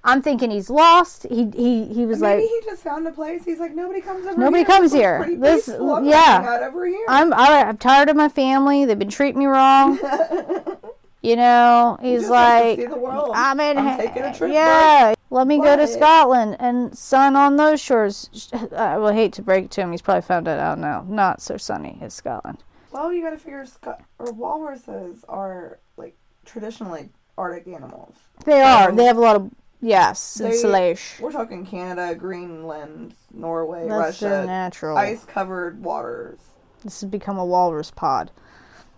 I'm 0.06 0.20
thinking 0.20 0.50
he's 0.50 0.68
lost. 0.68 1.26
He 1.30 1.50
he 1.56 1.86
he 1.86 2.04
was 2.04 2.20
like 2.20 2.36
Maybe 2.36 2.42
like, 2.52 2.62
he 2.64 2.70
just 2.70 2.82
found 2.82 3.08
a 3.08 3.10
place. 3.10 3.44
He's 3.44 3.58
like 3.58 3.74
nobody 3.74 4.02
comes 4.02 4.26
over. 4.26 4.38
Nobody 4.38 4.58
here. 4.58 4.66
comes 4.66 4.92
This 4.92 5.00
here. 5.00 5.36
This-. 5.38 5.68
I'm 5.68 6.04
yeah. 6.06 6.60
over 6.68 6.86
here. 6.86 7.06
I'm 7.08 7.32
I, 7.32 7.64
I'm 7.64 7.78
tired 7.78 8.10
of 8.10 8.16
my 8.16 8.28
family. 8.28 8.84
They've 8.84 8.98
been 8.98 9.08
treating 9.08 9.38
me 9.38 9.46
wrong. 9.46 9.98
You 11.24 11.36
know, 11.36 11.96
he's 12.02 12.28
like 12.28 12.78
see 12.78 12.84
the 12.84 12.98
world. 12.98 13.32
I'm 13.34 13.58
in. 13.58 13.78
I'm 13.78 13.96
taking 13.96 14.24
a 14.24 14.34
trip, 14.34 14.52
Yeah, 14.52 15.14
let 15.30 15.46
me 15.46 15.56
go 15.56 15.74
to 15.74 15.86
Scotland 15.86 16.56
and 16.60 16.94
sun 16.96 17.34
on 17.34 17.56
those 17.56 17.80
shores. 17.80 18.28
I 18.76 18.98
will 18.98 19.10
hate 19.10 19.32
to 19.32 19.42
break 19.42 19.64
it 19.64 19.70
to 19.70 19.80
him. 19.80 19.90
He's 19.90 20.02
probably 20.02 20.20
found 20.20 20.46
it 20.48 20.60
out 20.60 20.78
now. 20.78 21.06
Not 21.08 21.40
so 21.40 21.56
sunny 21.56 21.98
is 22.02 22.12
Scotland. 22.12 22.62
Well, 22.92 23.10
you 23.10 23.22
got 23.22 23.30
to 23.30 23.38
figure 23.38 23.64
Sc- 23.64 23.86
or 24.18 24.32
walruses 24.34 25.24
are 25.26 25.78
like 25.96 26.14
traditionally 26.44 27.08
Arctic 27.38 27.68
animals. 27.72 28.16
They 28.44 28.60
are. 28.60 28.90
So- 28.90 28.94
They 28.96 29.04
have 29.04 29.16
a 29.16 29.20
lot 29.20 29.36
of 29.36 29.50
yes, 29.84 30.34
They- 30.34 30.46
insulation. 30.50 31.24
We're 31.24 31.32
talking 31.32 31.64
Canada, 31.66 32.14
Greenland, 32.14 33.14
Norway, 33.32 33.86
That's 33.88 34.22
Russia, 34.22 34.44
natural. 34.46 34.96
ice-covered 34.96 35.82
waters. 35.82 36.38
This 36.82 37.00
has 37.00 37.10
become 37.10 37.38
a 37.38 37.44
walrus 37.44 37.90
pod. 37.90 38.30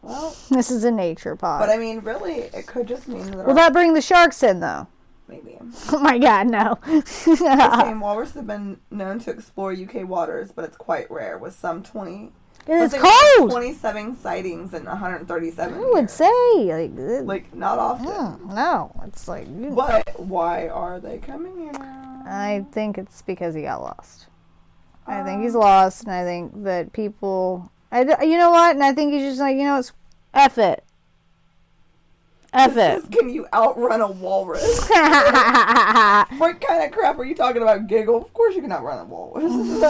Well, 0.02 0.34
This 0.50 0.70
is 0.70 0.84
a 0.84 0.90
nature 0.90 1.36
pod. 1.36 1.60
but 1.60 1.68
I 1.70 1.78
mean, 1.78 2.00
really, 2.00 2.34
it 2.54 2.66
could 2.66 2.86
just 2.86 3.08
mean 3.08 3.30
that 3.32 3.46
Will 3.46 3.54
that 3.54 3.72
bring 3.72 3.94
the 3.94 4.00
sharks 4.00 4.42
in 4.42 4.60
though? 4.60 4.86
maybe. 5.28 5.58
Oh 5.92 5.98
my 5.98 6.18
god, 6.18 6.46
no. 6.48 6.78
The 6.86 7.80
same 7.84 8.00
walrus 8.00 8.32
have 8.34 8.46
been 8.46 8.78
known 8.90 9.18
to 9.20 9.30
explore 9.30 9.72
UK 9.72 10.08
waters, 10.08 10.52
but 10.52 10.64
it's 10.64 10.76
quite 10.76 11.10
rare, 11.10 11.36
with 11.38 11.54
some 11.54 11.82
20. 11.82 12.32
It's 12.68 12.92
something 12.94 13.10
cold. 13.38 13.50
27 13.50 14.16
sightings 14.18 14.74
in 14.74 14.84
137 14.84 15.74
I 15.74 15.78
would 15.78 15.96
years. 15.98 16.12
say 16.12 16.88
like, 16.88 16.92
uh, 16.98 17.22
Like, 17.22 17.54
not 17.54 17.78
often. 17.78 18.48
no. 18.54 18.90
It's 19.06 19.28
like 19.28 19.46
But 19.74 20.18
why 20.20 20.68
are 20.68 20.98
they 21.00 21.18
coming 21.18 21.56
here? 21.58 21.72
I 22.28 22.64
think 22.72 22.98
it's 22.98 23.22
because 23.22 23.54
he 23.54 23.62
got 23.62 23.80
lost. 23.82 24.26
I 25.06 25.22
think 25.22 25.36
Um, 25.36 25.42
he's 25.44 25.54
lost, 25.54 26.02
and 26.02 26.12
I 26.12 26.24
think 26.24 26.64
that 26.64 26.92
people. 26.92 27.70
I, 27.92 28.00
you 28.24 28.36
know 28.36 28.50
what? 28.50 28.74
And 28.74 28.82
I 28.82 28.92
think 28.92 29.12
he's 29.12 29.22
just 29.22 29.38
like, 29.40 29.56
you 29.56 29.62
know, 29.62 29.78
it's 29.78 29.92
F 30.34 30.58
it. 30.58 30.82
F 32.56 32.74
This 32.74 33.04
it. 33.04 33.04
is, 33.04 33.08
can 33.10 33.28
you 33.28 33.46
outrun 33.52 34.00
a 34.00 34.10
walrus? 34.10 34.80
what 34.88 36.60
kind 36.60 36.84
of 36.84 36.90
crap 36.90 37.18
are 37.18 37.24
you 37.24 37.34
talking 37.34 37.60
about, 37.60 37.86
Giggle? 37.86 38.16
Of 38.24 38.32
course 38.32 38.54
you 38.56 38.62
can 38.62 38.72
outrun 38.72 38.98
a 38.98 39.04
walrus. 39.04 39.52
no, 39.52 39.82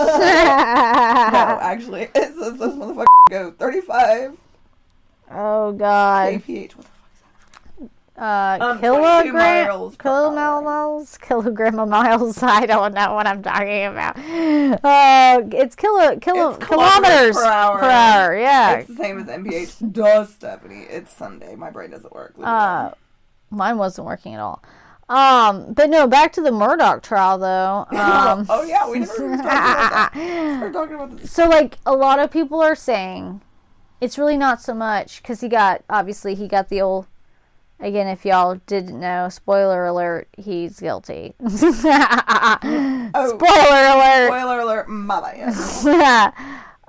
actually, 1.63 2.03
it 2.15 2.35
says 2.35 2.59
this 2.59 2.73
motherfucker 2.75 3.05
go 3.31 3.51
35 3.53 4.37
oh 5.31 5.73
God. 5.73 6.33
kph. 6.35 6.77
What? 6.77 6.87
Uh, 8.19 8.57
Um, 8.61 8.79
22 8.79 8.81
kilogram, 8.81 9.35
miles 9.67 9.97
per 9.97 10.09
hour. 10.09 10.31
kilomills, 10.33 11.19
kilogram 11.19 11.89
miles. 11.89 12.43
I 12.43 12.65
don't 12.67 12.95
know 12.95 13.15
what 13.15 13.27
I'm 13.27 13.43
talking 13.43 13.85
about. 13.85 14.19
Uh, 14.19 15.43
it's 15.53 15.77
kilo, 15.77 16.17
kilo, 16.19 16.51
It's 16.55 16.65
kilometers 16.67 16.67
kilometers 16.67 17.37
per 17.37 17.45
hour. 17.45 17.79
Per 17.79 17.91
hour, 17.91 18.37
yeah. 18.39 18.73
It's 18.77 18.89
the 18.89 18.95
same 18.97 19.19
as 19.19 19.27
MPH. 19.27 19.93
Duh, 19.93 20.25
Stephanie. 20.25 20.87
It's 20.89 21.13
Sunday. 21.15 21.55
My 21.57 21.71
brain 21.71 21.91
doesn't 21.91 22.13
work. 22.15 22.35
Uh, 22.43 22.93
mine 23.51 23.77
wasn't 23.79 24.07
working 24.07 24.35
at 24.35 24.41
all. 24.41 24.63
Um, 25.09 25.73
but 25.75 25.89
no, 25.89 26.09
back 26.09 26.33
to 26.33 26.41
the 26.41 26.51
Murdaugh 26.51 27.01
trial 27.03 27.39
though. 27.39 27.87
Um, 27.97 28.47
oh 28.49 28.65
yeah, 28.65 28.89
we 28.89 28.99
never 29.01 29.13
talked 29.15 29.41
about 29.41 29.43
that. 29.45 30.13
We're 30.61 30.73
talking 30.73 30.95
about 30.97 31.17
this. 31.19 31.31
so 31.31 31.49
like 31.49 31.79
a 31.87 31.95
lot 31.95 32.19
of 32.19 32.31
people 32.33 32.61
are 32.61 32.75
saying 32.75 33.41
it's 34.01 34.19
really 34.19 34.37
not 34.37 34.61
so 34.61 34.75
much 34.75 35.23
because 35.23 35.43
he 35.43 35.49
got 35.49 35.85
obviously 35.89 36.35
he 36.35 36.49
got 36.49 36.71
the 36.71 36.81
old 36.81 37.07
again 37.81 38.07
if 38.07 38.25
y'all 38.25 38.57
didn't 38.67 38.99
know 38.99 39.29
spoiler 39.29 39.87
alert 39.87 40.29
he's 40.37 40.81
guilty 40.81 41.35
Oh, 41.41 43.29
spoiler 43.39 43.85
alert 43.95 44.27
spoiler 44.29 44.61
alert, 44.61 44.89
my 44.89 45.21
bad. 45.21 46.33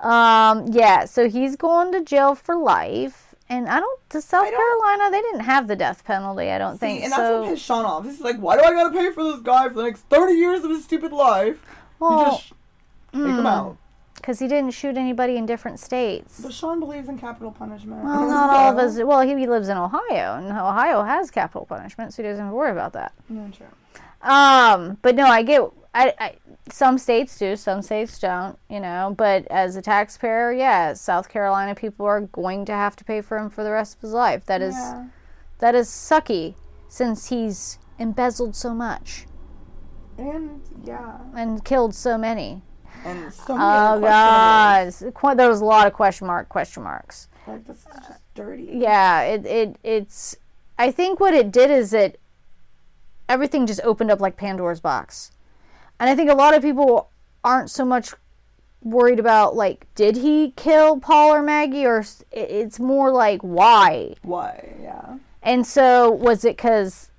um 0.00 0.66
yeah 0.72 1.04
so 1.04 1.28
he's 1.28 1.56
going 1.56 1.92
to 1.92 2.02
jail 2.02 2.34
for 2.34 2.56
life 2.56 3.34
and 3.48 3.68
i 3.68 3.80
don't 3.80 4.00
to 4.10 4.22
south 4.22 4.48
carolina 4.48 5.10
they 5.10 5.20
didn't 5.20 5.40
have 5.40 5.66
the 5.68 5.74
death 5.76 6.04
penalty 6.04 6.50
i 6.50 6.58
don't 6.58 6.74
See, 6.74 6.78
think 6.80 7.02
and 7.04 7.12
that's 7.12 7.20
what 7.40 7.48
pissed 7.48 7.64
Sean 7.64 7.84
off. 7.84 8.04
He's 8.04 8.20
like, 8.20 8.36
why 8.38 8.56
do 8.56 8.62
I 8.62 8.72
gotta 8.72 8.96
pay 8.96 9.10
for 9.10 9.24
this 9.24 9.40
guy 9.40 9.68
for 9.68 9.74
the 9.74 9.82
next 9.82 10.02
30 10.08 10.34
years 10.34 10.64
of 10.64 10.70
his 10.70 10.84
stupid 10.84 11.12
life? 11.12 11.60
Well, 11.98 12.18
you 12.20 12.24
just 12.26 12.52
take 13.12 13.22
him 13.22 13.46
out. 13.46 13.76
Because 14.18 14.38
he 14.40 14.46
didn't 14.48 14.72
shoot 14.72 14.96
anybody 14.96 15.36
in 15.36 15.46
different 15.46 15.78
states 15.80 16.40
But 16.42 16.52
Sean 16.52 16.78
believes 16.80 17.08
in 17.08 17.18
capital 17.18 17.50
punishment. 17.52 18.04
well 18.04 18.28
not 18.28 18.50
all 18.50 18.72
of 18.72 18.78
us 18.78 18.98
well 19.02 19.20
he, 19.22 19.34
he 19.36 19.46
lives 19.46 19.68
in 19.68 19.76
ohio 19.76 20.36
and 20.36 20.46
ohio 20.52 21.02
has 21.02 21.30
capital 21.30 21.64
punishment 21.66 22.12
so 22.12 22.22
he 22.22 22.28
doesn't 22.28 22.44
have 22.44 22.52
to 22.52 22.56
worry 22.56 22.70
about 22.72 22.92
that 22.94 23.12
No, 23.28 23.48
true. 23.50 23.66
Um, 24.20 24.98
but 25.02 25.14
no, 25.14 25.26
I 25.26 25.42
get. 25.44 25.62
I, 25.94 26.12
I 26.18 26.34
some 26.70 26.98
states 26.98 27.38
do, 27.38 27.54
some 27.54 27.82
states 27.82 28.18
don't. 28.18 28.58
You 28.68 28.80
know, 28.80 29.14
but 29.16 29.46
as 29.46 29.76
a 29.76 29.82
taxpayer, 29.82 30.52
yeah, 30.52 30.94
South 30.94 31.28
Carolina 31.28 31.76
people 31.76 32.04
are 32.04 32.22
going 32.22 32.64
to 32.64 32.72
have 32.72 32.96
to 32.96 33.04
pay 33.04 33.20
for 33.20 33.38
him 33.38 33.48
for 33.48 33.62
the 33.62 33.70
rest 33.70 33.94
of 33.94 34.00
his 34.02 34.12
life. 34.12 34.44
That 34.46 34.60
is 34.60 34.74
Yeah. 34.74 35.06
that 35.60 35.74
is 35.76 35.86
sucky, 35.88 36.56
since 36.88 37.28
he's 37.28 37.78
embezzled 37.96 38.56
so 38.56 38.74
much 38.74 39.26
And 40.18 40.62
yeah. 40.84 41.18
and 41.36 41.64
killed 41.64 41.94
so 41.94 42.18
many. 42.18 42.62
And 43.04 43.32
so 43.32 43.56
many 43.56 43.64
Oh 43.64 44.00
God, 44.00 44.92
Qu- 45.14 45.34
there 45.34 45.48
was 45.48 45.60
a 45.60 45.64
lot 45.64 45.86
of 45.86 45.92
question 45.92 46.26
mark 46.26 46.48
question 46.48 46.82
marks. 46.82 47.28
Like 47.46 47.66
this 47.66 47.78
is 47.78 48.06
just 48.06 48.20
dirty. 48.34 48.68
yeah, 48.72 49.22
it, 49.22 49.46
it 49.46 49.76
it's 49.82 50.36
I 50.78 50.90
think 50.90 51.18
what 51.20 51.34
it 51.34 51.50
did 51.50 51.70
is 51.70 51.92
it 51.92 52.20
everything 53.28 53.66
just 53.66 53.80
opened 53.82 54.10
up 54.10 54.20
like 54.20 54.36
Pandora's 54.36 54.80
box. 54.80 55.32
And 56.00 56.08
I 56.08 56.14
think 56.14 56.30
a 56.30 56.34
lot 56.34 56.54
of 56.54 56.62
people 56.62 57.10
aren't 57.42 57.70
so 57.70 57.84
much 57.84 58.12
worried 58.82 59.18
about 59.18 59.56
like 59.56 59.86
did 59.94 60.16
he 60.16 60.52
kill 60.56 61.00
Paul 61.00 61.34
or 61.34 61.42
Maggie 61.42 61.84
or 61.86 62.04
it's 62.30 62.78
more 62.78 63.10
like 63.10 63.40
why. 63.42 64.14
Why? 64.22 64.74
Yeah. 64.80 65.18
And 65.42 65.66
so 65.66 66.10
was 66.10 66.44
it 66.44 66.58
cuz 66.58 67.10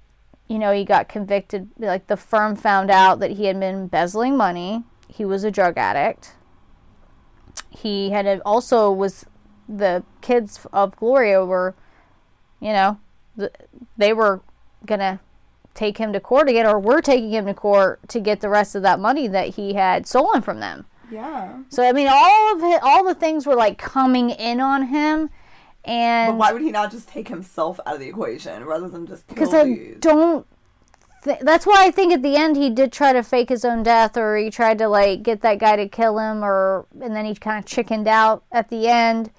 you 0.48 0.58
know, 0.58 0.72
he 0.72 0.84
got 0.84 1.08
convicted 1.10 1.70
like 1.78 2.08
the 2.08 2.18
firm 2.18 2.56
found 2.56 2.90
out 2.90 3.20
that 3.20 3.32
he 3.32 3.46
had 3.46 3.60
been 3.60 3.76
embezzling 3.76 4.36
money. 4.36 4.84
He 5.10 5.26
was 5.26 5.43
a 5.43 5.51
drug 5.51 5.78
addict. 5.78 6.36
He 7.70 8.12
had 8.12 8.26
a- 8.26 8.39
also 8.45 8.91
was 8.91 9.26
the 9.68 10.03
kids 10.22 10.66
of 10.74 10.95
Gloria 10.95 11.45
were 11.45 11.76
you 12.62 12.74
know, 12.74 12.99
th- 13.38 13.53
they 13.97 14.12
were 14.12 14.41
going 14.86 14.99
to 14.99 15.18
take 15.74 15.97
him 15.97 16.12
to 16.12 16.20
court 16.20 16.49
again 16.49 16.66
or 16.66 16.78
were 16.78 16.99
taking 17.01 17.30
him 17.32 17.45
to 17.45 17.53
court 17.53 18.01
to 18.10 18.20
get 18.20 18.41
the 18.41 18.49
rest 18.49 18.76
of 18.76 18.82
that 18.82 18.99
money 18.99 19.30
that 19.30 19.55
he 19.55 19.76
had 19.76 20.05
stolen 20.05 20.41
from 20.41 20.60
them. 20.60 20.86
Yeah. 21.10 21.60
So 21.70 21.84
I 21.88 21.93
mean 21.93 22.07
all 22.10 22.53
of 22.55 22.62
it, 22.64 22.82
all 22.84 23.03
the 23.05 23.16
things 23.16 23.45
were 23.47 23.55
like 23.55 23.78
coming 23.78 24.30
in 24.32 24.60
on 24.60 24.88
him 24.88 25.30
and 25.86 26.34
But 26.34 26.38
why 26.38 26.51
would 26.51 26.62
he 26.62 26.72
not 26.72 26.91
just 26.91 27.07
take 27.07 27.30
himself 27.30 27.80
out 27.86 27.93
of 27.95 27.99
the 28.01 28.07
equation 28.10 28.66
rather 28.66 28.89
than 28.89 29.07
just 29.07 29.26
because 29.28 29.53
I 29.53 29.64
these? 29.64 29.97
don't. 30.01 30.45
Th- 31.24 31.39
that's 31.41 31.65
why 31.65 31.86
I 31.86 31.91
think 31.91 32.13
at 32.13 32.22
the 32.22 32.36
end 32.36 32.55
he 32.55 32.70
did 32.70 32.91
try 32.91 33.13
to 33.13 33.24
fake 33.24 33.49
his 33.49 33.65
own 33.65 33.84
death, 33.84 34.15
or 34.15 34.38
he 34.38 34.49
tried 34.49 34.78
to 34.80 34.88
like 34.88 35.24
get 35.24 35.41
that 35.41 35.59
guy 35.59 35.76
to 35.76 35.88
kill 35.88 36.17
him, 36.17 36.43
or 36.43 36.86
and 37.01 37.15
then 37.15 37.26
he 37.26 37.36
kind 37.36 37.59
of 37.59 37.65
chickened 37.65 38.07
out 38.07 38.43
at 38.51 38.70
the 38.70 38.88
end 38.88 39.32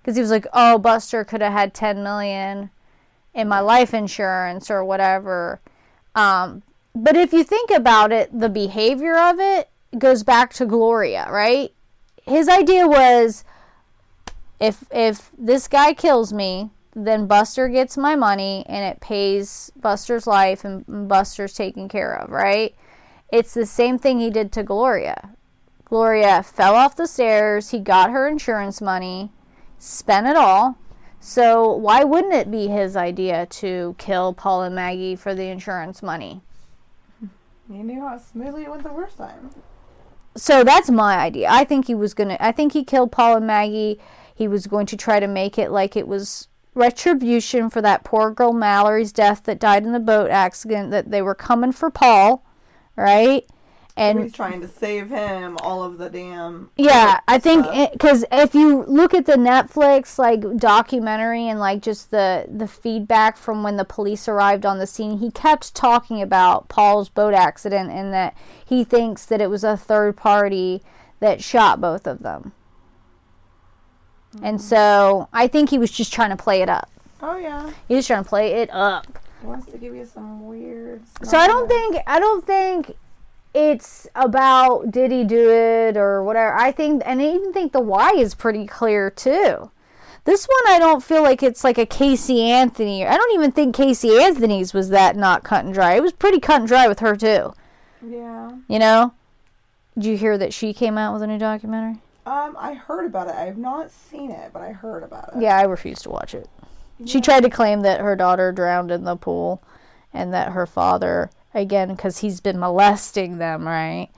because 0.00 0.16
he 0.16 0.22
was 0.22 0.30
like, 0.30 0.46
"Oh, 0.52 0.78
Buster 0.78 1.24
could 1.24 1.42
have 1.42 1.52
had 1.52 1.74
ten 1.74 2.02
million 2.02 2.70
in 3.34 3.48
my 3.48 3.60
life 3.60 3.92
insurance 3.92 4.70
or 4.70 4.84
whatever." 4.84 5.60
Um, 6.14 6.62
but 6.94 7.16
if 7.16 7.32
you 7.32 7.44
think 7.44 7.70
about 7.70 8.12
it, 8.12 8.38
the 8.38 8.48
behavior 8.48 9.16
of 9.16 9.38
it 9.38 9.68
goes 9.98 10.22
back 10.22 10.52
to 10.54 10.66
Gloria, 10.66 11.26
right? 11.30 11.72
His 12.26 12.48
idea 12.48 12.86
was 12.86 13.44
if 14.58 14.84
if 14.90 15.30
this 15.36 15.68
guy 15.68 15.94
kills 15.94 16.32
me, 16.32 16.70
then 16.94 17.26
Buster 17.26 17.68
gets 17.68 17.96
my 17.96 18.16
money 18.16 18.64
and 18.68 18.84
it 18.84 19.00
pays 19.00 19.70
Buster's 19.76 20.26
life 20.26 20.64
and 20.64 21.08
Buster's 21.08 21.54
taken 21.54 21.88
care 21.88 22.14
of, 22.14 22.30
right? 22.30 22.74
It's 23.32 23.54
the 23.54 23.66
same 23.66 23.98
thing 23.98 24.18
he 24.18 24.30
did 24.30 24.50
to 24.52 24.62
Gloria. 24.62 25.30
Gloria 25.84 26.42
fell 26.42 26.74
off 26.74 26.96
the 26.96 27.06
stairs, 27.06 27.70
he 27.70 27.78
got 27.78 28.10
her 28.10 28.28
insurance 28.28 28.80
money, 28.80 29.32
spent 29.78 30.26
it 30.26 30.36
all. 30.36 30.78
So 31.20 31.70
why 31.72 32.02
wouldn't 32.02 32.34
it 32.34 32.50
be 32.50 32.68
his 32.68 32.96
idea 32.96 33.46
to 33.46 33.94
kill 33.98 34.32
Paul 34.32 34.62
and 34.62 34.74
Maggie 34.74 35.16
for 35.16 35.34
the 35.34 35.44
insurance 35.44 36.02
money? 36.02 36.40
He 37.70 37.82
knew 37.82 38.00
how 38.00 38.18
smoothly 38.18 38.64
it 38.64 38.70
went 38.70 38.82
the 38.82 38.88
first 38.88 39.18
time. 39.18 39.50
so 40.36 40.64
that's 40.64 40.90
my 40.90 41.18
idea. 41.18 41.48
I 41.50 41.64
think 41.64 41.86
he 41.86 41.94
was 41.94 42.14
gonna. 42.14 42.36
I 42.40 42.50
think 42.52 42.72
he 42.72 42.84
killed 42.84 43.12
Paul 43.12 43.36
and 43.36 43.46
Maggie. 43.46 44.00
He 44.34 44.48
was 44.48 44.66
going 44.66 44.86
to 44.86 44.96
try 44.96 45.20
to 45.20 45.28
make 45.28 45.58
it 45.58 45.70
like 45.70 45.96
it 45.96 46.08
was 46.08 46.48
retribution 46.74 47.70
for 47.70 47.82
that 47.82 48.04
poor 48.04 48.30
girl 48.30 48.52
Mallory's 48.52 49.12
death 49.12 49.44
that 49.44 49.58
died 49.58 49.84
in 49.84 49.92
the 49.92 50.00
boat 50.00 50.30
accident. 50.30 50.90
That 50.90 51.10
they 51.10 51.22
were 51.22 51.34
coming 51.34 51.72
for 51.72 51.90
Paul, 51.90 52.44
right? 52.96 53.46
And 53.96 54.20
he's 54.20 54.32
trying 54.32 54.60
to 54.62 54.68
save 54.68 55.10
him. 55.10 55.58
All 55.62 55.82
of 55.82 55.98
the 55.98 56.08
damn. 56.08 56.70
yeah, 56.76 57.20
I 57.28 57.38
think 57.38 57.66
because 57.92 58.24
if 58.32 58.54
you 58.54 58.84
look 58.84 59.12
at 59.12 59.26
the 59.26 59.34
Netflix 59.34 60.16
like 60.16 60.56
documentary 60.56 61.48
and 61.48 61.58
like 61.58 61.82
just 61.82 62.10
the 62.10 62.46
the 62.48 62.68
feedback 62.68 63.36
from 63.36 63.62
when 63.62 63.76
the 63.76 63.84
police 63.84 64.28
arrived 64.28 64.64
on 64.64 64.78
the 64.78 64.86
scene, 64.86 65.18
he 65.18 65.30
kept 65.30 65.74
talking 65.74 66.22
about 66.22 66.68
Paul's 66.68 67.08
boat 67.08 67.34
accident 67.34 67.90
and 67.90 68.12
that 68.14 68.34
he 68.64 68.84
thinks 68.84 69.26
that 69.26 69.40
it 69.40 69.50
was 69.50 69.64
a 69.64 69.76
third 69.76 70.16
party 70.16 70.82
that 71.18 71.42
shot 71.42 71.80
both 71.80 72.06
of 72.06 72.20
them. 72.20 72.52
And 74.42 74.60
so 74.60 75.28
I 75.32 75.48
think 75.48 75.70
he 75.70 75.78
was 75.78 75.90
just 75.90 76.12
trying 76.12 76.30
to 76.30 76.36
play 76.36 76.62
it 76.62 76.68
up. 76.68 76.90
Oh 77.22 77.36
yeah. 77.36 77.70
He 77.88 77.94
was 77.94 78.06
trying 78.06 78.22
to 78.22 78.28
play 78.28 78.54
it 78.54 78.70
up. 78.72 79.18
He 79.40 79.46
wants 79.46 79.70
to 79.72 79.78
give 79.78 79.94
you 79.94 80.06
some 80.06 80.46
weird. 80.46 81.02
So 81.22 81.36
I 81.36 81.46
don't 81.46 81.68
think 81.68 81.98
I 82.06 82.20
don't 82.20 82.46
think 82.46 82.96
it's 83.52 84.06
about 84.14 84.90
did 84.90 85.10
he 85.10 85.24
do 85.24 85.50
it 85.50 85.96
or 85.96 86.22
whatever. 86.22 86.54
I 86.54 86.72
think 86.72 87.02
and 87.04 87.20
I 87.20 87.24
even 87.24 87.52
think 87.52 87.72
the 87.72 87.80
why 87.80 88.10
is 88.10 88.34
pretty 88.34 88.66
clear 88.66 89.10
too. 89.10 89.70
This 90.24 90.46
one 90.46 90.74
I 90.74 90.78
don't 90.78 91.02
feel 91.02 91.22
like 91.22 91.42
it's 91.42 91.64
like 91.64 91.78
a 91.78 91.86
Casey 91.86 92.42
Anthony. 92.42 93.06
I 93.06 93.16
don't 93.16 93.34
even 93.34 93.52
think 93.52 93.74
Casey 93.74 94.20
Anthony's 94.22 94.72
was 94.72 94.90
that 94.90 95.16
not 95.16 95.42
cut 95.44 95.64
and 95.64 95.74
dry. 95.74 95.94
It 95.94 96.02
was 96.02 96.12
pretty 96.12 96.38
cut 96.38 96.60
and 96.60 96.68
dry 96.68 96.86
with 96.86 97.00
her 97.00 97.16
too. 97.16 97.54
Yeah. 98.06 98.52
You 98.68 98.78
know? 98.78 99.14
Did 99.94 100.04
you 100.06 100.16
hear 100.16 100.38
that 100.38 100.54
she 100.54 100.72
came 100.72 100.96
out 100.96 101.12
with 101.12 101.22
a 101.22 101.26
new 101.26 101.38
documentary? 101.38 102.00
Um, 102.26 102.56
I 102.58 102.74
heard 102.74 103.06
about 103.06 103.28
it. 103.28 103.34
I 103.34 103.46
have 103.46 103.58
not 103.58 103.90
seen 103.90 104.30
it, 104.30 104.50
but 104.52 104.62
I 104.62 104.72
heard 104.72 105.02
about 105.02 105.30
it. 105.34 105.42
Yeah, 105.42 105.56
I 105.56 105.62
refused 105.62 106.02
to 106.02 106.10
watch 106.10 106.34
it. 106.34 106.48
She 107.06 107.20
tried 107.20 107.44
to 107.44 107.50
claim 107.50 107.80
that 107.80 108.00
her 108.00 108.14
daughter 108.14 108.52
drowned 108.52 108.90
in 108.90 109.04
the 109.04 109.16
pool 109.16 109.62
and 110.12 110.34
that 110.34 110.52
her 110.52 110.66
father, 110.66 111.30
again, 111.54 111.88
because 111.94 112.18
he's 112.18 112.40
been 112.40 112.58
molesting 112.58 113.38
them, 113.38 113.66
right? 113.66 114.10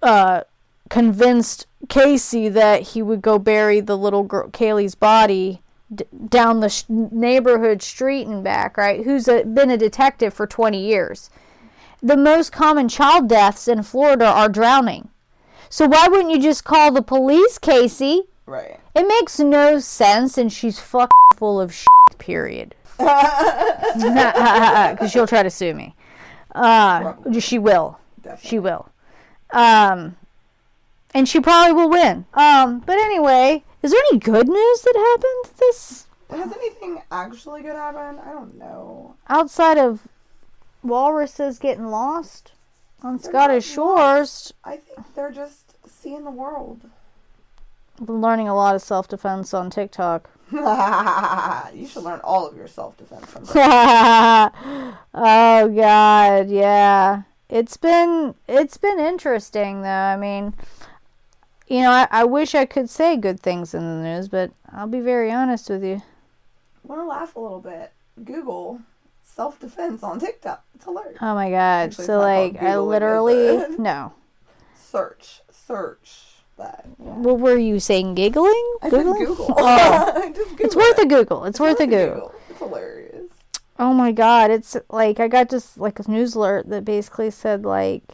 Uh, 0.00 0.42
convinced 0.90 1.66
Casey 1.88 2.48
that 2.48 2.82
he 2.82 3.02
would 3.02 3.20
go 3.20 3.38
bury 3.38 3.80
the 3.80 3.98
little 3.98 4.22
girl, 4.22 4.48
Caylee's 4.50 4.94
body 4.94 5.60
d- 5.92 6.04
down 6.28 6.60
the 6.60 6.68
sh- 6.68 6.84
neighborhood 6.88 7.82
street 7.82 8.28
and 8.28 8.44
back, 8.44 8.76
right? 8.76 9.04
Who's 9.04 9.26
a, 9.26 9.42
been 9.42 9.70
a 9.70 9.76
detective 9.76 10.32
for 10.32 10.46
20 10.46 10.78
years. 10.80 11.30
The 12.00 12.16
most 12.16 12.52
common 12.52 12.88
child 12.88 13.28
deaths 13.28 13.66
in 13.66 13.82
Florida 13.82 14.26
are 14.26 14.48
drowning. 14.48 15.08
So 15.74 15.88
why 15.88 16.06
wouldn't 16.06 16.30
you 16.30 16.40
just 16.40 16.62
call 16.62 16.92
the 16.92 17.02
police, 17.02 17.58
Casey? 17.58 18.28
Right. 18.46 18.78
It 18.94 19.08
makes 19.08 19.40
no 19.40 19.80
sense, 19.80 20.38
and 20.38 20.52
she's 20.52 20.78
fucking 20.78 21.10
full 21.34 21.60
of 21.60 21.74
shit. 21.74 21.88
Period. 22.18 22.76
Because 22.96 25.10
she'll 25.10 25.26
try 25.26 25.42
to 25.42 25.50
sue 25.50 25.74
me. 25.74 25.96
Uh, 26.54 27.14
she 27.40 27.58
will. 27.58 27.98
Definitely. 28.22 28.48
She 28.48 28.58
will. 28.60 28.88
Um, 29.50 30.14
and 31.12 31.28
she 31.28 31.40
probably 31.40 31.72
will 31.72 31.90
win. 31.90 32.26
Um, 32.34 32.78
but 32.78 32.96
anyway, 32.96 33.64
is 33.82 33.90
there 33.90 34.00
any 34.10 34.20
good 34.20 34.46
news 34.46 34.82
that 34.82 34.94
happened 34.96 35.58
this 35.58 36.06
Has 36.30 36.56
anything 36.56 37.02
actually 37.10 37.62
good 37.62 37.74
happened? 37.74 38.20
I 38.24 38.30
don't 38.30 38.56
know. 38.56 39.16
outside 39.28 39.78
of 39.78 40.06
walruses 40.84 41.58
getting 41.58 41.88
lost 41.88 42.52
on 43.04 43.18
They're 43.18 43.30
Scottish 43.30 43.66
shores? 43.66 44.52
I 44.64 44.78
think 44.78 45.14
they're 45.14 45.30
just 45.30 45.63
seeing 46.04 46.24
the 46.24 46.30
world. 46.30 46.82
I've 47.98 48.06
been 48.06 48.20
learning 48.20 48.46
a 48.46 48.54
lot 48.54 48.74
of 48.74 48.82
self 48.82 49.08
defense 49.08 49.54
on 49.54 49.70
TikTok. 49.70 50.28
you 50.52 51.86
should 51.86 52.02
learn 52.02 52.20
all 52.22 52.46
of 52.46 52.54
your 52.54 52.68
self 52.68 52.96
defense 52.98 53.24
from 53.26 53.44
oh 53.54 54.92
god, 55.14 56.50
yeah. 56.50 57.22
It's 57.48 57.78
been 57.78 58.34
it's 58.46 58.76
been 58.76 59.00
interesting 59.00 59.80
though. 59.80 59.88
I 59.88 60.16
mean, 60.16 60.54
you 61.68 61.80
know, 61.80 61.90
I, 61.90 62.06
I 62.10 62.24
wish 62.24 62.54
I 62.54 62.66
could 62.66 62.90
say 62.90 63.16
good 63.16 63.40
things 63.40 63.72
in 63.72 63.80
the 63.80 64.02
news, 64.02 64.28
but 64.28 64.52
I'll 64.70 64.86
be 64.86 65.00
very 65.00 65.32
honest 65.32 65.70
with 65.70 65.82
you. 65.82 66.02
Want 66.82 67.00
to 67.00 67.06
laugh 67.06 67.34
a 67.34 67.40
little 67.40 67.60
bit? 67.60 67.92
Google 68.22 68.82
self 69.22 69.58
defense 69.58 70.02
on 70.02 70.20
TikTok. 70.20 70.62
It's 70.74 70.84
hilarious. 70.84 71.16
Oh 71.22 71.34
my 71.34 71.48
god. 71.48 71.88
Actually, 71.88 72.04
so 72.04 72.18
like 72.18 72.60
I 72.60 72.76
literally 72.76 73.64
no. 73.78 74.12
Search, 74.76 75.40
search 75.66 76.22
that. 76.56 76.84
Yeah. 76.98 77.14
What 77.14 77.40
were 77.40 77.56
you 77.56 77.80
saying? 77.80 78.14
Giggling? 78.14 78.76
I 78.82 78.90
said 78.90 79.04
Google. 79.04 79.46
Oh. 79.56 80.32
Just 80.36 80.50
Google 80.50 80.66
It's 80.66 80.76
worth 80.76 80.98
it. 80.98 81.04
a 81.04 81.08
Google. 81.08 81.44
It's, 81.44 81.60
worth 81.60 81.80
a 81.80 81.86
Google. 81.86 82.34
It's 82.50 82.58
hilarious. 82.58 83.10
Oh 83.78 83.92
my 83.92 84.12
god, 84.12 84.52
it's 84.52 84.76
like 84.88 85.18
I 85.18 85.26
got 85.26 85.50
just 85.50 85.78
like 85.78 85.98
a 85.98 86.08
news 86.08 86.36
alert 86.36 86.68
that 86.68 86.84
basically 86.84 87.30
said 87.32 87.64
like 87.64 88.04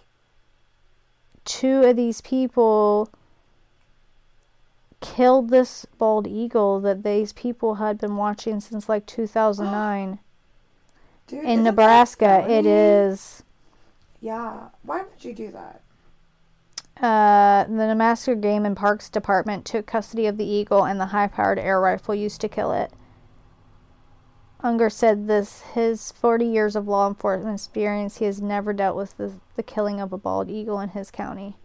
two 1.45 1.83
of 1.83 1.97
these 1.97 2.23
people 2.23 3.11
killed 5.03 5.51
this 5.51 5.85
bald 5.99 6.27
eagle 6.27 6.81
that 6.81 7.03
these 7.03 7.35
people 7.35 7.75
had 7.75 7.99
been 7.99 8.17
watching 8.17 8.61
since 8.61 8.89
like 8.89 9.05
2009 9.07 10.19
Dude, 11.27 11.45
in 11.45 11.63
Nebraska. 11.63 12.47
It 12.49 12.65
is. 12.65 13.43
Yeah. 14.23 14.69
Why 14.83 15.03
would 15.03 15.23
you 15.25 15.35
do 15.35 15.51
that? 15.53 15.83
Uh, 17.01 17.65
the 17.65 17.87
Nebraska 17.87 18.35
Game 18.37 18.67
and 18.67 18.77
Parks 18.77 19.09
Department 19.09 19.65
took 19.65 19.87
custody 19.87 20.27
of 20.27 20.37
the 20.37 20.45
eagle 20.45 20.85
and 20.85 21.01
the 21.01 21.07
high-powered 21.07 21.59
air 21.59 21.81
rifle 21.81 22.15
used 22.15 22.41
to 22.43 22.49
kill 22.49 22.73
it. 22.73 22.93
Unger 24.63 24.91
said 24.91 25.27
this 25.27 25.63
his 25.73 26.13
40 26.13 26.45
years 26.45 26.77
of 26.77 26.87
law 26.87 27.09
enforcement 27.09 27.55
experience, 27.55 28.19
he 28.19 28.27
has 28.27 28.43
never 28.43 28.75
dealt 28.75 28.97
with 28.97 29.17
the, 29.17 29.33
the 29.57 29.63
killing 29.63 30.01
of 30.01 30.13
a 30.13 30.19
bald 30.19 30.51
eagle 30.51 30.79
in 30.81 30.91
his 30.91 31.11
county. 31.11 31.57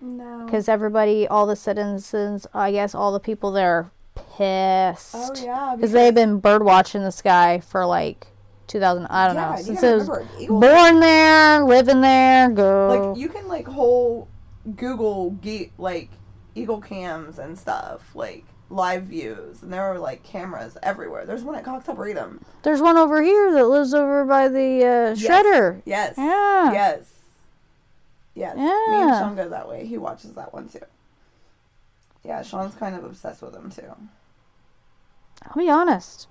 No. 0.00 0.44
Because 0.44 0.68
everybody, 0.68 1.26
all 1.26 1.46
the 1.46 1.56
citizens, 1.56 2.46
I 2.54 2.70
guess 2.70 2.94
all 2.94 3.12
the 3.12 3.18
people 3.18 3.50
there 3.50 3.70
are 3.72 3.90
pissed. 4.14 5.14
Oh 5.16 5.32
yeah, 5.44 5.72
because 5.74 5.90
they've 5.90 6.14
been 6.14 6.38
bird 6.38 6.62
watching 6.62 7.02
this 7.02 7.20
guy 7.20 7.58
for 7.58 7.84
like 7.84 8.28
2000 8.66 9.06
i 9.10 9.26
don't 9.26 9.36
Yeah, 9.36 9.50
know 9.50 9.56
since 9.62 9.82
it 9.82 9.94
was 9.94 10.08
remember, 10.08 10.66
born 10.66 11.00
there 11.00 11.64
living 11.64 12.00
there 12.00 12.48
go 12.50 13.10
like 13.12 13.18
you 13.18 13.28
can 13.28 13.46
like 13.46 13.66
whole 13.66 14.26
Google 14.76 15.36
ge- 15.42 15.70
like 15.78 16.10
eagle 16.54 16.80
cams 16.80 17.38
and 17.38 17.58
stuff 17.58 18.14
like 18.14 18.44
live 18.70 19.04
views, 19.04 19.62
and 19.62 19.72
there 19.72 19.82
are 19.82 19.98
like 19.98 20.22
cameras 20.22 20.76
everywhere. 20.82 21.26
There's 21.26 21.44
one 21.44 21.54
at 21.54 21.64
Cox 21.64 21.88
Arboretum. 21.88 22.44
there's 22.62 22.80
one 22.80 22.96
over 22.96 23.22
here 23.22 23.52
that 23.52 23.66
lives 23.66 23.92
over 23.94 24.24
by 24.24 24.48
the 24.48 24.84
uh, 24.84 25.14
shredder 25.14 25.82
Yes. 25.84 26.14
Yeah. 26.16 26.72
Yes. 26.72 27.10
Yes. 28.34 28.54
Yeah. 28.56 28.64
Me 28.90 29.02
and 29.02 29.10
Sean 29.10 29.36
go 29.36 29.48
that 29.48 29.68
way. 29.68 29.86
He 29.86 29.98
watches 29.98 30.32
that 30.34 30.52
one 30.52 30.68
too. 30.68 30.80
Yeah, 32.24 32.42
Sean's 32.42 32.74
kind 32.74 32.96
of 32.96 33.04
obsessed 33.04 33.42
with 33.42 33.52
them 33.52 33.70
too. 33.70 33.94
i'll 35.44 35.54
be 35.62 35.68
honest 35.70 36.26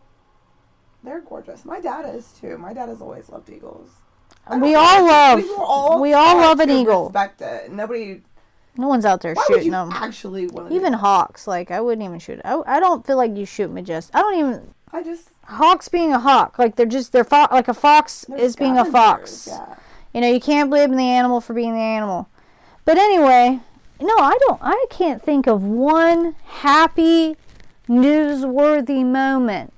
They're 1.03 1.21
gorgeous. 1.21 1.63
My 1.65 1.79
dad 1.79 2.13
is 2.15 2.33
too. 2.41 2.57
My 2.57 2.73
dad 2.73 2.89
has 2.89 2.99
always 3.01 3.29
loved 3.29 3.49
eagles. 3.49 3.89
We 4.51 4.75
all 4.75 5.05
love 5.05 5.39
we 5.39 5.49
all 5.57 6.01
we 6.01 6.13
all 6.13 6.37
love 6.37 6.59
an 6.59 6.69
eagle 6.69 7.05
Respect 7.05 7.41
it. 7.41 7.71
Nobody. 7.71 8.21
no 8.77 8.87
one's 8.87 9.05
out 9.05 9.21
there 9.21 9.35
shooting 9.47 9.71
them 9.71 9.89
actually 9.93 10.49
even 10.69 10.93
hawks 10.93 11.47
like 11.47 11.71
i 11.71 11.79
wouldn't 11.79 12.03
even 12.05 12.19
shoot 12.19 12.41
I, 12.43 12.61
I 12.65 12.79
don't 12.81 13.05
feel 13.07 13.15
like 13.17 13.35
you 13.37 13.45
shoot 13.45 13.71
majestic 13.71 14.13
i 14.15 14.19
don't 14.19 14.37
even 14.37 14.73
I 14.91 15.01
just 15.01 15.29
hawks 15.45 15.87
being 15.89 16.11
a 16.13 16.19
hawk 16.19 16.59
like 16.59 16.75
they're 16.75 16.85
just 16.85 17.11
they're 17.13 17.23
fo- 17.23 17.47
like 17.51 17.67
a 17.67 17.73
fox 17.73 18.25
is 18.37 18.55
being 18.55 18.77
a 18.77 18.85
fox 18.85 19.47
Yeah. 19.49 19.75
You 20.13 20.21
know, 20.21 20.31
you 20.31 20.39
can't 20.39 20.69
blame 20.69 20.95
the 20.95 21.03
animal 21.03 21.41
for 21.41 21.55
being 21.55 21.73
the 21.73 21.79
animal. 21.79 22.29
But 22.85 22.99
anyway, 22.99 23.59
no, 23.99 24.13
I 24.19 24.37
don't. 24.41 24.59
I 24.61 24.85
can't 24.91 25.23
think 25.23 25.47
of 25.47 25.63
one 25.63 26.35
happy, 26.45 27.35
newsworthy 27.89 29.03
moment. 29.03 29.73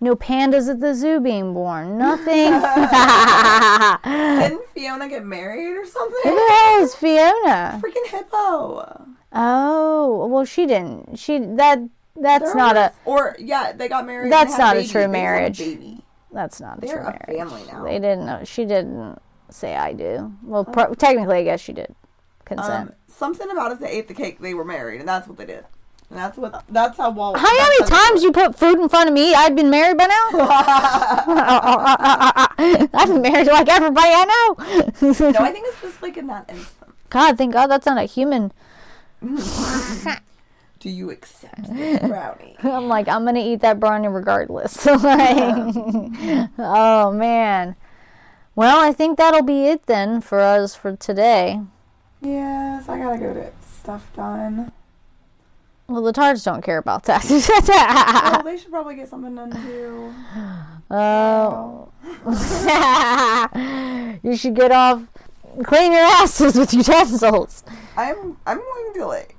No 0.00 0.14
pandas 0.14 0.68
at 0.70 0.80
the 0.80 0.94
zoo 0.94 1.20
being 1.20 1.54
born. 1.54 1.96
Nothing. 1.98 2.52
Didn't 4.04 4.68
Fiona 4.74 5.08
get 5.08 5.24
married 5.24 5.76
or 5.76 5.86
something? 5.86 6.20
Hell 6.22 6.82
is 6.82 6.94
Fiona? 6.94 7.80
Freaking 7.82 8.06
hippo. 8.10 9.06
Oh, 9.32 10.26
well, 10.30 10.44
she 10.44 10.66
didn't. 10.66 11.18
She 11.18 11.38
that 11.38 11.80
that's 12.14 12.44
There 12.44 12.54
not 12.54 12.76
a 12.76 12.92
Or 13.04 13.36
yeah, 13.38 13.72
they 13.72 13.88
got 13.88 14.06
married. 14.06 14.30
That's 14.32 14.56
not 14.58 14.76
a 14.76 14.80
true 14.80 14.80
They 14.80 14.84
just 14.84 14.94
had 15.02 15.10
marriage. 15.10 15.58
baby. 15.58 16.04
that's 16.32 16.60
not 16.60 16.78
a 16.78 16.80
They're 16.86 16.96
true 16.98 17.06
a 17.06 17.10
marriage. 17.10 17.38
family 17.50 17.62
now. 17.70 17.84
They 17.84 17.98
didn't 17.98 18.26
know. 18.26 18.40
She 18.44 18.64
didn't 18.64 19.18
say 19.50 19.76
I 19.76 19.92
do. 19.92 20.32
Well, 20.42 20.64
pro- 20.64 20.94
technically, 20.94 21.38
I 21.38 21.44
guess 21.44 21.60
she 21.60 21.72
did. 21.72 21.94
Consent. 22.44 22.90
Um, 22.90 22.94
something 23.08 23.50
about 23.50 23.72
if 23.72 23.80
they 23.80 23.90
ate 23.90 24.08
the 24.08 24.14
cake, 24.14 24.38
they 24.40 24.54
were 24.54 24.64
married, 24.64 25.00
and 25.00 25.08
that's 25.08 25.26
what 25.28 25.36
they 25.36 25.46
did. 25.46 25.64
And 26.10 26.18
that's 26.18 26.38
what. 26.38 26.62
That's 26.68 26.96
how 26.98 27.10
Walt. 27.10 27.36
How 27.36 27.52
many 27.52 27.84
times 27.90 28.22
you 28.22 28.30
put 28.32 28.56
food 28.56 28.78
in 28.78 28.88
front 28.88 29.08
of 29.08 29.14
me? 29.14 29.34
I'd 29.34 29.56
been 29.56 29.70
married 29.70 29.98
by 29.98 30.06
now. 30.06 30.28
I've 32.94 33.08
been 33.08 33.22
married 33.22 33.46
to 33.46 33.52
like 33.52 33.68
everybody 33.68 34.10
I 34.12 34.24
know. 34.24 34.54
No, 35.30 35.38
I 35.40 35.50
think 35.52 35.66
it's 35.68 35.80
just 35.80 36.00
like 36.02 36.16
in 36.16 36.26
that 36.28 36.48
instant. 36.48 36.92
God, 37.10 37.36
thank 37.38 37.52
God 37.52 37.66
that's 37.68 37.86
not 37.86 37.98
a 37.98 38.04
human. 38.04 38.52
Do 40.78 40.90
you 40.90 41.10
accept 41.10 41.72
this 41.74 41.98
brownie? 42.00 42.54
I'm 42.62 42.86
like, 42.86 43.08
I'm 43.08 43.24
gonna 43.24 43.40
eat 43.40 43.60
that 43.62 43.80
brownie 43.80 44.08
regardless. 44.08 44.86
Like, 44.86 45.74
oh 46.58 47.10
man. 47.12 47.74
Well, 48.54 48.78
I 48.78 48.92
think 48.92 49.18
that'll 49.18 49.42
be 49.42 49.66
it 49.66 49.86
then 49.86 50.20
for 50.20 50.38
us 50.40 50.74
for 50.76 50.94
today. 50.96 51.60
yes, 52.20 52.88
I 52.88 52.98
gotta 52.98 53.18
go 53.18 53.34
get 53.34 53.54
stuff 53.64 54.06
done. 54.14 54.70
Well, 55.88 56.02
the 56.02 56.12
tards 56.12 56.42
don't 56.42 56.62
care 56.62 56.78
about 56.78 57.04
that. 57.04 57.24
Well, 58.36 58.42
they 58.42 58.58
should 58.58 58.70
probably 58.70 58.96
get 58.96 59.08
something 59.08 59.34
done 59.34 59.50
too. 59.50 60.12
Oh. 60.88 61.88
you 64.22 64.36
should 64.36 64.54
get 64.54 64.70
off, 64.70 65.02
clean 65.64 65.90
your 65.90 66.02
asses 66.02 66.54
with 66.54 66.72
utensils. 66.72 67.64
I'm 67.96 68.36
I'm 68.46 68.58
going 68.58 68.94
to 68.94 69.06
like 69.06 69.34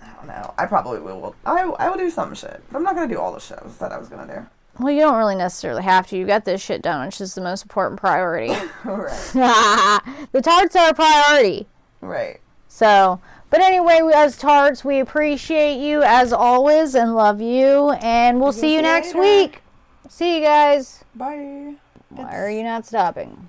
I 0.00 0.08
don't 0.14 0.28
know. 0.28 0.54
I 0.56 0.64
probably 0.64 0.98
will. 1.00 1.34
I 1.44 1.60
I 1.60 1.90
will 1.90 1.98
do 1.98 2.08
some 2.08 2.34
shit. 2.34 2.62
But 2.70 2.78
I'm 2.78 2.84
not 2.84 2.94
gonna 2.94 3.12
do 3.12 3.20
all 3.20 3.34
the 3.34 3.40
shit 3.40 3.58
I 3.62 3.68
said 3.68 3.92
I 3.92 3.98
was 3.98 4.08
gonna 4.08 4.32
do. 4.34 4.46
Well, 4.82 4.94
you 4.94 5.00
don't 5.00 5.18
really 5.18 5.36
necessarily 5.36 5.82
have 5.82 6.06
to. 6.06 6.16
You 6.16 6.26
got 6.26 6.46
this 6.46 6.62
shit 6.62 6.80
done, 6.80 7.04
which 7.04 7.20
is 7.20 7.34
the 7.34 7.42
most 7.42 7.62
important 7.64 8.00
priority. 8.00 8.54
right. 8.84 10.00
the 10.32 10.40
tarts 10.40 10.74
are 10.74 10.88
a 10.88 10.94
priority. 10.94 11.66
Right. 12.00 12.40
So, 12.68 13.20
but 13.50 13.60
anyway, 13.60 14.00
we, 14.02 14.12
as 14.12 14.36
tarts, 14.38 14.84
we 14.84 15.00
appreciate 15.00 15.78
you 15.78 16.02
as 16.02 16.32
always 16.32 16.94
and 16.94 17.14
love 17.14 17.40
you. 17.40 17.90
And 18.00 18.40
we'll 18.40 18.52
see 18.52 18.60
see 18.60 18.70
you 18.70 18.76
you 18.76 18.82
next 18.82 19.14
later. 19.14 19.20
week. 19.20 19.62
See 20.08 20.36
you 20.36 20.42
guys. 20.42 21.04
Bye. 21.14 21.74
Why 22.10 22.36
are 22.36 22.50
you 22.50 22.62
not 22.62 22.86
stopping? 22.86 23.48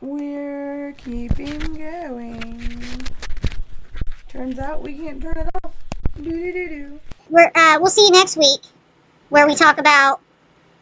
We're 0.00 0.92
keeping 0.98 1.58
going. 1.74 3.02
Turns 4.28 4.58
out 4.58 4.82
we 4.82 4.94
can't 4.96 5.20
turn 5.20 5.36
it 5.36 5.48
off. 5.62 5.72
Do 6.16 6.22
do 6.30 6.52
do 6.52 6.68
do. 6.68 7.00
We're, 7.28 7.50
uh, 7.54 7.78
we'll 7.80 7.90
see 7.90 8.04
you 8.06 8.10
next 8.10 8.36
week 8.36 8.60
where 9.28 9.46
we 9.46 9.54
talk 9.54 9.78
about 9.78 10.20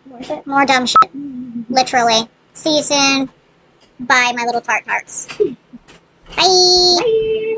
more 0.07 0.43
more 0.47 0.65
dumb 0.67 0.87
shit. 0.87 1.11
Literally. 1.69 2.29
See 2.55 2.77
you 2.77 2.83
soon. 2.83 3.31
Bye, 4.01 4.33
my 4.37 4.45
little 4.45 4.61
tart 4.61 4.85
tarts. 4.85 5.29
Bye. 6.37 7.57